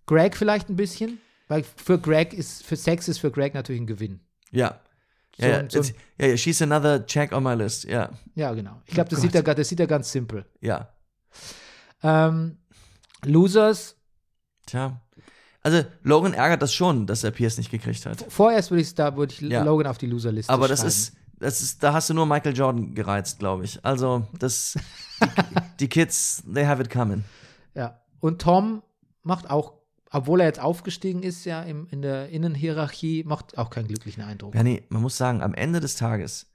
Greg 0.06 0.36
vielleicht 0.36 0.70
ein 0.70 0.76
bisschen, 0.76 1.20
weil 1.48 1.64
für 1.64 2.00
Greg 2.00 2.34
ist, 2.34 2.64
für 2.66 2.76
Sex 2.76 3.08
ist 3.08 3.20
für 3.20 3.32
Greg 3.32 3.54
natürlich 3.54 3.82
ein 3.82 3.88
Gewinn. 3.88 4.20
Ja. 4.52 4.80
So 5.38 5.46
Ja, 5.48 5.62
ja, 5.64 5.70
so 5.70 5.82
ja, 6.20 6.28
ja, 6.28 6.38
she's 6.38 6.62
another 6.62 7.06
check 7.06 7.32
on 7.32 7.44
my 7.44 7.54
list. 7.56 7.86
Ja, 7.86 8.10
Ja, 8.36 8.54
genau. 8.54 8.82
Ich 8.86 8.94
glaube, 8.94 9.10
das, 9.10 9.20
Oh 9.20 9.22
sieht 9.24 9.34
er, 9.36 9.42
das 9.44 9.68
sieht 9.70 9.80
er 9.80 9.88
ganz 9.88 10.12
simpel. 10.12 10.46
ja. 10.62 10.90
Ähm, 12.04 12.58
Losers, 13.26 13.96
Tja. 14.66 15.02
Also, 15.64 15.84
Logan 16.04 16.34
ärgert 16.34 16.62
das 16.62 16.74
schon, 16.74 17.08
dass 17.08 17.24
er 17.24 17.32
Pierce 17.32 17.58
nicht 17.58 17.72
gekriegt 17.72 18.06
hat. 18.06 18.26
vorerst 18.30 18.70
würde 18.72 18.82
ich 18.82 18.94
da 18.96 19.16
würde 19.16 19.34
ich 19.34 19.40
Ja. 19.42 19.64
Logan 19.64 19.88
auf 19.88 19.98
die 19.98 20.08
Loserliste 20.08 20.52
Aber 20.52 20.68
das 20.68 20.80
schreiben. 20.80 20.90
ist, 20.90 21.14
das 21.40 21.62
ist, 21.62 21.84
da 21.84 21.94
hast 21.94 22.10
du 22.10 22.14
nur 22.14 22.26
Michael 22.26 22.56
Jordan 22.56 22.94
gereizt, 22.94 23.40
glaube 23.40 23.64
ich. 23.64 23.84
Also, 23.84 24.28
das, 24.38 24.78
die, 25.22 25.28
die 25.82 25.88
Kids, 25.88 26.44
they 26.54 26.66
have 26.66 26.82
it 26.82 26.90
coming. 26.90 27.24
Ja. 27.76 28.00
Und 28.20 28.42
Tom 28.42 28.84
macht 29.24 29.50
auch, 29.50 29.74
obwohl 30.12 30.42
er 30.42 30.48
jetzt 30.48 30.60
aufgestiegen 30.62 31.24
ist, 31.24 31.46
ja, 31.46 31.62
im, 31.64 31.88
in 31.90 32.02
der 32.02 32.30
Innenhierarchie, 32.30 33.24
macht 33.24 33.58
auch 33.58 33.70
keinen 33.70 33.88
glücklichen 33.88 34.22
Eindruck. 34.24 34.54
Ja, 34.56 34.64
nee, 34.64 34.84
man 34.90 35.02
muss 35.02 35.18
sagen, 35.18 35.42
am 35.42 35.54
Ende 35.54 35.80
des 35.80 35.96
Tages, 35.96 36.48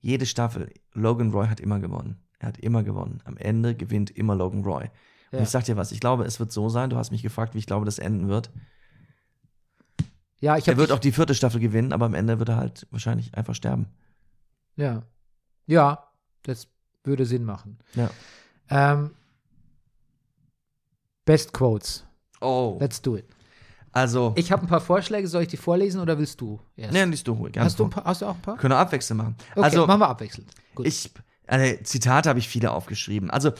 jede 0.00 0.24
Staffel, 0.26 0.72
Logan 0.92 1.30
Roy 1.32 1.46
hat 1.48 1.60
immer 1.60 1.78
gewonnen. 1.80 2.16
Er 2.38 2.48
hat 2.48 2.58
immer 2.58 2.82
gewonnen. 2.82 3.20
Am 3.24 3.36
Ende 3.36 3.74
gewinnt 3.74 4.10
immer 4.10 4.34
Logan 4.34 4.64
Roy. 4.64 4.88
Und 5.32 5.38
Ja. 5.38 5.42
ich 5.42 5.48
sag 5.50 5.64
dir 5.64 5.76
was, 5.76 5.92
ich 5.92 6.00
glaube, 6.00 6.24
es 6.24 6.38
wird 6.40 6.52
so 6.52 6.68
sein, 6.68 6.90
du 6.90 6.96
hast 6.96 7.10
mich 7.10 7.22
gefragt, 7.22 7.54
wie 7.54 7.58
ich 7.58 7.66
glaube, 7.66 7.84
das 7.86 7.98
enden 7.98 8.28
wird. 8.28 8.50
Ja, 10.40 10.56
ich 10.56 10.66
Er 10.68 10.76
wird 10.76 10.92
auch 10.92 10.98
die 10.98 11.12
vierte 11.12 11.34
Staffel 11.34 11.60
gewinnen, 11.60 11.92
aber 11.92 12.04
am 12.06 12.14
Ende 12.14 12.38
wird 12.38 12.48
er 12.48 12.56
halt 12.56 12.86
wahrscheinlich 12.90 13.34
einfach 13.34 13.54
sterben. 13.54 13.86
ja. 14.76 15.02
Ja, 15.66 16.08
das 16.42 16.66
würde 17.04 17.24
Sinn 17.24 17.44
machen. 17.44 17.78
Ja. 17.94 18.10
Ähm, 18.68 19.12
Best 21.24 21.52
Quotes. 21.52 22.04
Oh. 22.40 22.76
Let's 22.80 23.00
do 23.00 23.16
it. 23.16 23.24
Also, 23.92 24.32
Ich 24.36 24.50
habe 24.50 24.62
ein 24.62 24.68
paar 24.68 24.80
Vorschläge, 24.80 25.28
soll 25.28 25.42
ich 25.42 25.48
die 25.48 25.56
vorlesen 25.56 26.00
oder 26.00 26.18
willst 26.18 26.40
du? 26.40 26.58
Erst? 26.76 26.92
nee, 26.92 27.04
liest 27.04 27.28
du 27.28 27.32
ruhig. 27.32 27.56
hast, 27.58 27.78
du 27.78 27.84
ein 27.84 27.90
paar, 27.90 28.04
hast 28.04 28.22
du 28.22 28.26
auch 28.26 28.34
ein 28.34 28.40
paar? 28.42 28.56
Können 28.56 28.72
wir 28.72 28.78
abwechselnd 28.78 29.18
machen. 29.22 29.36
Okay, 29.52 29.62
also, 29.62 29.86
machen 29.86 30.00
wir 30.00 30.08
abwechselnd. 30.08 30.50
Gut. 30.74 30.86
ich, 30.86 31.10
also, 31.46 31.76
Zitate 31.82 32.28
habe 32.28 32.38
ich 32.38 32.48
viele 32.48 32.70
aufgeschrieben. 32.72 33.30
Also, 33.30 33.52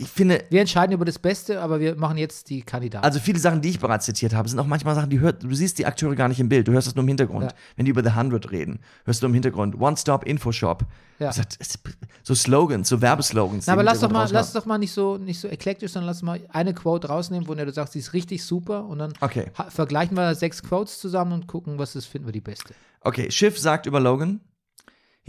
ich 0.00 0.06
finde, 0.08 0.44
wir 0.50 0.60
entscheiden 0.60 0.92
über 0.92 1.04
das 1.04 1.18
Beste, 1.18 1.60
aber 1.60 1.80
wir 1.80 1.96
machen 1.96 2.18
jetzt 2.18 2.50
die 2.50 2.62
Kandidaten. 2.62 3.04
Also 3.04 3.18
viele 3.18 3.40
Sachen, 3.40 3.60
die 3.62 3.70
ich 3.70 3.80
bereits 3.80 4.04
zitiert 4.04 4.32
habe, 4.32 4.48
sind 4.48 4.60
auch 4.60 4.66
manchmal 4.66 4.94
Sachen, 4.94 5.10
die 5.10 5.18
hört, 5.18 5.42
du 5.42 5.52
siehst 5.52 5.76
die 5.78 5.86
Akteure 5.86 6.14
gar 6.14 6.28
nicht 6.28 6.38
im 6.38 6.48
Bild, 6.48 6.68
du 6.68 6.72
hörst 6.72 6.86
das 6.86 6.94
nur 6.94 7.02
im 7.02 7.08
Hintergrund. 7.08 7.50
Ja. 7.50 7.56
Wenn 7.74 7.84
die 7.84 7.90
über 7.90 8.04
The 8.04 8.14
Hundred 8.14 8.52
reden, 8.52 8.78
hörst 9.06 9.22
du 9.22 9.26
im 9.26 9.34
Hintergrund 9.34 9.80
One-Stop-Info-Shop. 9.80 10.84
Ja. 11.18 11.30
Es- 11.30 11.78
So 12.22 12.34
Slogans, 12.36 12.88
so 12.88 13.00
Werbeslogans. 13.02 13.66
Na, 13.66 13.72
aber 13.72 13.82
lass 13.82 13.98
doch 13.98 14.10
mal, 14.10 14.28
lass 14.30 14.52
doch 14.52 14.66
mal 14.66 14.78
nicht 14.78 14.92
so, 14.92 15.16
nicht 15.18 15.40
so 15.40 15.48
eklektisch, 15.48 15.90
sondern 15.92 16.06
lass 16.08 16.22
mal 16.22 16.38
eine 16.50 16.74
Quote 16.74 17.08
rausnehmen, 17.08 17.48
wo 17.48 17.54
du 17.54 17.72
sagst, 17.72 17.94
die 17.94 17.98
ist 17.98 18.12
richtig 18.12 18.44
super 18.44 18.84
und 18.84 18.98
dann 19.00 19.14
Okay. 19.20 19.46
vergleichen 19.70 20.16
wir 20.16 20.32
sechs 20.36 20.62
Quotes 20.62 21.00
zusammen 21.00 21.32
und 21.32 21.48
gucken, 21.48 21.76
was 21.78 21.96
ist, 21.96 22.06
finden 22.06 22.28
wir 22.28 22.32
die 22.32 22.40
beste. 22.40 22.72
Okay, 23.00 23.30
Schiff 23.32 23.58
sagt 23.58 23.86
über 23.86 23.98
Logan, 23.98 24.40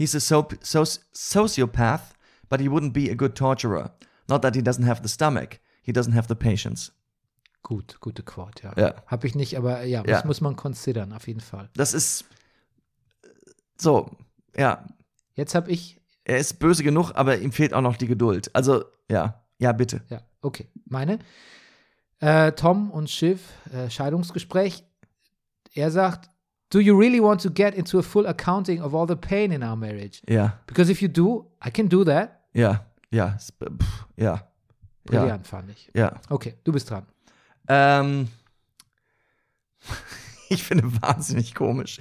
he's 0.00 0.14
a 0.14 0.20
so 0.20 0.46
so 0.62 0.82
sociopath, 1.12 2.14
but 2.48 2.60
he 2.60 2.68
wouldn't 2.68 2.92
be 2.92 3.10
a 3.10 3.14
good 3.14 3.34
torturer. 3.34 3.90
Not 4.28 4.42
that 4.42 4.54
he 4.54 4.62
doesn't 4.62 4.86
have 4.86 5.02
the 5.02 5.08
stomach, 5.08 5.58
he 5.82 5.92
doesn't 5.92 6.14
have 6.14 6.28
the 6.28 6.34
patience. 6.34 6.92
Gut, 7.62 7.98
gute 8.00 8.22
Quote, 8.22 8.62
ja. 8.62 8.72
Ja. 8.76 8.94
Habe 9.06 9.26
ich 9.26 9.34
nicht, 9.34 9.56
aber 9.58 9.82
ja, 9.84 10.00
Ja. 10.00 10.02
das 10.02 10.24
muss 10.24 10.40
man 10.40 10.56
considern, 10.56 11.12
auf 11.12 11.26
jeden 11.28 11.40
Fall. 11.40 11.68
Das 11.74 11.92
ist 11.92 12.24
so, 13.76 14.10
ja, 14.56 14.86
Jetzt 15.34 15.54
habe 15.54 15.70
ich, 15.70 16.00
er 16.24 16.38
ist 16.38 16.58
böse 16.58 16.82
genug, 16.82 17.12
aber 17.14 17.38
ihm 17.38 17.52
fehlt 17.52 17.72
auch 17.72 17.80
noch 17.80 17.96
die 17.96 18.06
Geduld. 18.06 18.54
Also, 18.54 18.84
ja, 19.10 19.42
ja, 19.58 19.72
bitte. 19.72 20.02
ja, 20.08 20.20
okay, 20.42 20.68
meine. 20.86 21.18
Äh, 22.20 22.52
Tom 22.52 22.90
und 22.90 23.08
Shiv, 23.10 23.40
äh, 23.72 23.88
Scheidungsgespräch. 23.88 24.84
Er 25.72 25.90
sagt, 25.90 26.29
Do 26.72 26.78
you 26.78 26.96
really 26.96 27.20
want 27.20 27.40
to 27.42 27.50
get 27.50 27.74
into 27.74 27.98
a 27.98 28.02
full 28.02 28.26
accounting 28.26 28.80
of 28.80 28.94
all 28.94 29.06
the 29.06 29.16
pain 29.16 29.50
in 29.50 29.62
our 29.62 29.76
marriage? 29.76 30.22
Ja, 30.28 30.60
Because 30.66 30.90
if 30.90 31.02
you 31.02 31.08
do, 31.08 31.50
I 31.64 31.70
can 31.70 31.88
do 31.88 32.04
that. 32.04 32.40
ja, 32.52 32.84
ja, 33.10 33.36
pff, 33.36 34.06
ja, 34.16 34.48
Brillant, 35.04 35.46
fand 35.46 35.70
ich. 35.70 35.90
ja. 35.94 36.20
Okay, 36.28 36.54
du 36.62 36.72
bist 36.72 36.88
dran. 36.90 37.06
Ähm, 37.68 38.28
ich 40.48 40.62
finde 40.62 40.84
wahnsinnig 41.02 41.54
komisch. 41.54 42.00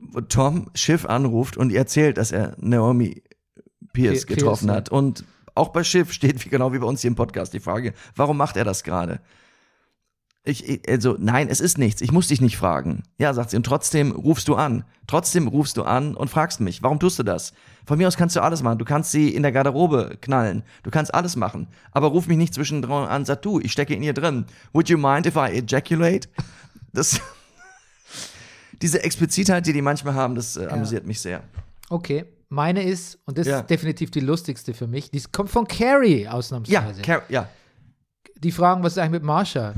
Wo 0.00 0.20
Tom 0.20 0.70
Schiff 0.74 1.06
anruft 1.06 1.56
und 1.56 1.72
erzählt, 1.72 2.18
dass 2.18 2.30
er 2.30 2.54
Naomi 2.58 3.22
Pierce 3.92 4.24
Pierce, 4.24 4.26
getroffen 4.26 4.68
ja. 4.68 4.74
hat. 4.74 4.88
Und 4.90 5.24
auch 5.54 5.68
bei 5.68 5.82
Schiff 5.84 6.12
steht, 6.12 6.44
wie 6.44 6.48
genau 6.48 6.72
wie 6.72 6.78
bei 6.78 6.86
uns 6.86 7.00
hier 7.00 7.08
im 7.08 7.14
Podcast, 7.14 7.54
die 7.54 7.60
Frage, 7.60 7.94
warum 8.14 8.36
macht 8.36 8.56
er 8.56 8.64
das 8.64 8.84
gerade? 8.84 9.20
Ich, 10.46 10.68
ich- 10.68 10.86
also, 10.88 11.16
nein, 11.18 11.48
es 11.48 11.60
ist 11.60 11.78
nichts. 11.78 12.02
Ich 12.02 12.12
muss 12.12 12.28
dich 12.28 12.40
nicht 12.42 12.58
fragen. 12.58 13.02
Ja, 13.18 13.32
sagt 13.32 13.50
sie. 13.50 13.56
Und 13.56 13.64
trotzdem 13.64 14.10
rufst 14.12 14.46
du 14.48 14.54
an. 14.56 14.84
Trotzdem 15.06 15.48
rufst 15.48 15.76
du 15.78 15.84
an 15.84 16.14
und 16.14 16.28
fragst 16.28 16.60
mich. 16.60 16.82
Warum 16.82 17.00
tust 17.00 17.18
du 17.18 17.22
das? 17.22 17.54
Von 17.86 17.96
mir 17.98 18.06
aus 18.08 18.16
kannst 18.18 18.36
du 18.36 18.42
alles 18.42 18.62
machen. 18.62 18.78
Du 18.78 18.84
kannst 18.84 19.10
sie 19.10 19.30
in 19.34 19.42
der 19.42 19.52
Garderobe 19.52 20.18
knallen. 20.20 20.62
Du 20.82 20.90
kannst 20.90 21.14
alles 21.14 21.34
machen. 21.36 21.68
Aber 21.92 22.08
ruf 22.08 22.26
mich 22.26 22.36
nicht 22.36 22.52
zwischendrin 22.52 22.92
an. 22.92 23.24
Sag 23.24 23.40
du, 23.42 23.58
ich 23.58 23.72
stecke 23.72 23.94
in 23.94 24.02
ihr 24.02 24.12
drin. 24.12 24.44
Would 24.74 24.88
you 24.90 24.98
mind 24.98 25.24
if 25.26 25.36
I 25.36 25.48
ejaculate? 25.58 26.28
Das, 26.92 27.18
diese 28.82 29.02
Explizitheit, 29.02 29.66
die 29.66 29.72
die 29.72 29.82
manchmal 29.82 30.14
haben, 30.14 30.34
das 30.34 30.56
äh, 30.56 30.66
amüsiert 30.66 31.06
mich 31.06 31.20
sehr. 31.20 31.42
Okay, 31.88 32.24
meine 32.48 32.82
ist, 32.82 33.18
und 33.24 33.38
das 33.38 33.46
Ja. 33.46 33.60
ist 33.60 33.70
definitiv 33.70 34.10
die 34.10 34.20
lustigste 34.20 34.74
für 34.74 34.86
mich, 34.86 35.10
die 35.10 35.22
kommt 35.32 35.50
von 35.50 35.66
Carrie 35.66 36.22
Ja, 36.24 36.32
ausnahmsweise. 36.32 37.02
Car 37.02 37.22
ja. 37.28 37.48
die 38.38 38.52
fragen, 38.52 38.82
was 38.82 38.92
ist 38.92 38.98
eigentlich 38.98 39.12
mit 39.12 39.22
Marsha? 39.22 39.74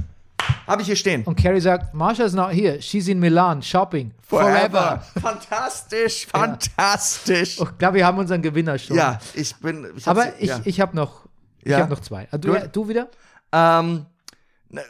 Habe 0.66 0.82
ich 0.82 0.86
hier 0.88 0.96
stehen. 0.96 1.22
Und 1.24 1.36
Carrie 1.36 1.60
sagt, 1.60 1.94
Marsha's 1.94 2.32
not 2.34 2.50
here, 2.50 2.80
she's 2.82 3.08
in 3.08 3.18
Milan 3.20 3.62
shopping. 3.62 4.12
Forever. 4.22 5.02
Fantastisch, 5.22 6.26
fantastisch. 6.26 7.60
Ich 7.60 7.78
glaube, 7.78 7.94
wir 7.98 8.06
haben 8.06 8.18
unseren 8.18 8.42
Gewinner 8.42 8.78
schon. 8.78 8.96
Ja, 8.96 9.18
ich 9.34 9.54
bin. 9.56 9.86
Ich 9.96 10.06
Aber 10.08 10.38
ich, 10.40 10.48
ja. 10.48 10.60
ich 10.64 10.80
habe 10.80 10.96
noch, 10.96 11.26
ich 11.62 11.70
Ja. 11.72 11.80
hab 11.80 11.90
noch 11.90 12.00
zwei. 12.00 12.26
Ah, 12.30 12.38
Du, 12.38 12.52
Gut. 12.52 12.68
du 12.72 12.88
wieder? 12.88 13.08
Ähm, 13.52 14.06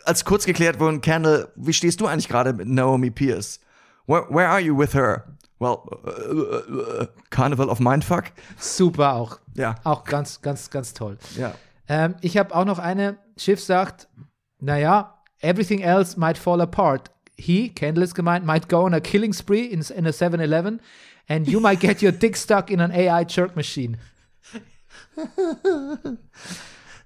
als 0.04 0.24
kurz 0.24 0.46
geklärt 0.46 0.80
wurde, 0.80 1.00
Kendall, 1.00 1.48
wie 1.56 1.72
stehst 1.72 2.00
du 2.00 2.06
eigentlich 2.06 2.28
gerade 2.28 2.52
mit 2.52 2.66
Naomi 2.68 3.10
Pierce? 3.10 3.60
Where, 4.06 4.26
where 4.30 4.48
are 4.48 4.60
you 4.60 4.76
with 4.78 4.94
her? 4.94 5.24
Well, 5.58 5.78
uh, 5.88 6.32
uh, 6.32 7.02
uh, 7.02 7.06
Carnival 7.30 7.68
of 7.68 7.80
Mindfuck? 7.80 8.24
Super 8.58 9.14
auch. 9.14 9.38
Ja. 9.54 9.74
Auch 9.84 10.04
ganz, 10.04 10.40
ganz, 10.42 10.70
ganz 10.70 10.92
toll. 10.94 11.18
Ja. 11.36 11.54
Ähm, 11.88 12.14
ich 12.20 12.36
habe 12.36 12.54
auch 12.54 12.64
noch 12.64 12.78
eine, 12.78 13.16
Schiff 13.38 13.62
sagt, 13.62 14.08
naja, 14.60 15.15
everything 15.40 15.82
else 15.82 16.16
might 16.16 16.38
fall 16.38 16.60
apart. 16.60 17.10
He, 17.36 17.68
Kendall 17.68 18.04
ist 18.04 18.14
gemeint, 18.14 18.44
might 18.46 18.68
go 18.68 18.84
on 18.84 18.94
a 18.94 19.00
killing 19.00 19.32
spree 19.32 19.64
in, 19.66 19.82
in 19.94 20.06
a 20.06 20.10
7-Eleven 20.10 20.80
and 21.28 21.46
you 21.46 21.60
might 21.60 21.80
get 21.80 22.02
your 22.02 22.12
dick 22.12 22.36
stuck 22.36 22.70
in 22.70 22.80
an 22.80 22.90
AI 22.92 23.24
jerk 23.24 23.56
machine. 23.56 23.98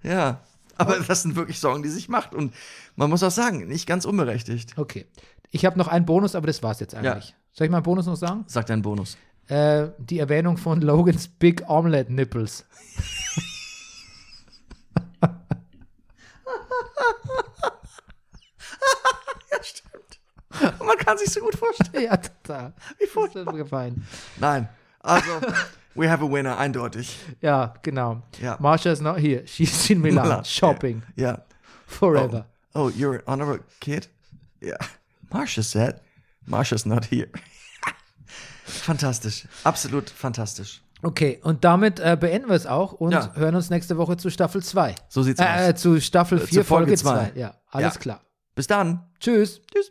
Ja. 0.02 0.40
Aber 0.76 0.98
das 0.98 1.22
sind 1.22 1.36
wirklich 1.36 1.60
Sorgen, 1.60 1.82
die 1.82 1.90
sich 1.90 2.08
macht. 2.08 2.34
Und 2.34 2.54
man 2.96 3.10
muss 3.10 3.22
auch 3.22 3.30
sagen, 3.30 3.68
nicht 3.68 3.86
ganz 3.86 4.06
unberechtigt. 4.06 4.78
Okay. 4.78 5.06
Ich 5.50 5.66
habe 5.66 5.78
noch 5.78 5.88
einen 5.88 6.06
Bonus, 6.06 6.34
aber 6.34 6.46
das 6.46 6.62
war's 6.62 6.80
jetzt 6.80 6.94
eigentlich. 6.94 7.34
Soll 7.52 7.66
ich 7.66 7.70
mal 7.70 7.78
einen 7.78 7.84
Bonus 7.84 8.06
noch 8.06 8.16
sagen? 8.16 8.44
Sagt 8.46 8.70
ein 8.70 8.80
Bonus. 8.80 9.18
Äh, 9.48 9.88
die 9.98 10.20
Erwähnung 10.20 10.56
von 10.56 10.80
Logans 10.80 11.28
Big 11.28 11.68
Omelette 11.68 12.10
Nipples. 12.12 12.64
Man 20.84 20.96
kann 20.98 21.18
sich 21.18 21.30
so 21.30 21.40
gut 21.40 21.54
vorstellen. 21.56 22.04
ja, 22.04 22.16
total. 22.16 22.72
Wie 22.98 23.06
furchtbar. 23.06 23.52
gefallen. 23.54 24.06
Nein. 24.38 24.68
Also, 25.00 25.30
we 25.94 26.08
have 26.10 26.22
a 26.24 26.30
winner, 26.30 26.58
eindeutig. 26.58 27.18
Ja, 27.40 27.74
genau. 27.82 28.22
Ja. 28.40 28.56
Marsha 28.60 28.90
is 28.92 29.00
not 29.00 29.16
here. 29.18 29.46
She's 29.46 29.88
in 29.90 30.00
Milan, 30.02 30.24
Milan. 30.28 30.44
shopping 30.44 31.02
Ja. 31.16 31.42
forever. 31.86 32.46
Oh, 32.74 32.88
you're 32.90 33.16
an 33.16 33.22
honorable 33.26 33.64
kid? 33.80 34.08
Yeah. 34.62 34.76
Marsha 35.32 35.62
said, 35.62 36.00
Marsha's 36.46 36.84
not 36.84 37.06
here. 37.10 37.28
fantastisch. 38.64 39.46
Absolut 39.64 40.10
fantastisch. 40.10 40.82
Okay, 41.02 41.40
und 41.42 41.64
damit 41.64 41.98
äh, 41.98 42.16
beenden 42.20 42.48
wir 42.48 42.56
es 42.56 42.66
auch 42.66 42.92
und 42.92 43.12
Ja. 43.12 43.32
hören 43.34 43.54
uns 43.54 43.70
nächste 43.70 43.96
Woche 43.96 44.16
zu 44.18 44.28
Staffel 44.30 44.62
2. 44.62 44.94
So 45.08 45.22
sieht's 45.22 45.40
Äh, 45.40 45.72
aus. 45.72 45.80
zu 45.80 45.98
Staffel 46.00 46.38
Äh, 46.38 46.40
4, 46.46 46.48
zu 46.60 46.64
Folge 46.64 46.84
Folge 46.86 46.96
zwei. 46.98 47.30
2. 47.32 47.40
Ja, 47.40 47.54
alles 47.70 47.94
Ja. 47.94 48.00
klar. 48.00 48.20
Bis 48.54 48.66
dann. 48.66 49.08
Tschüss. 49.18 49.62
Tschüss. 49.72 49.90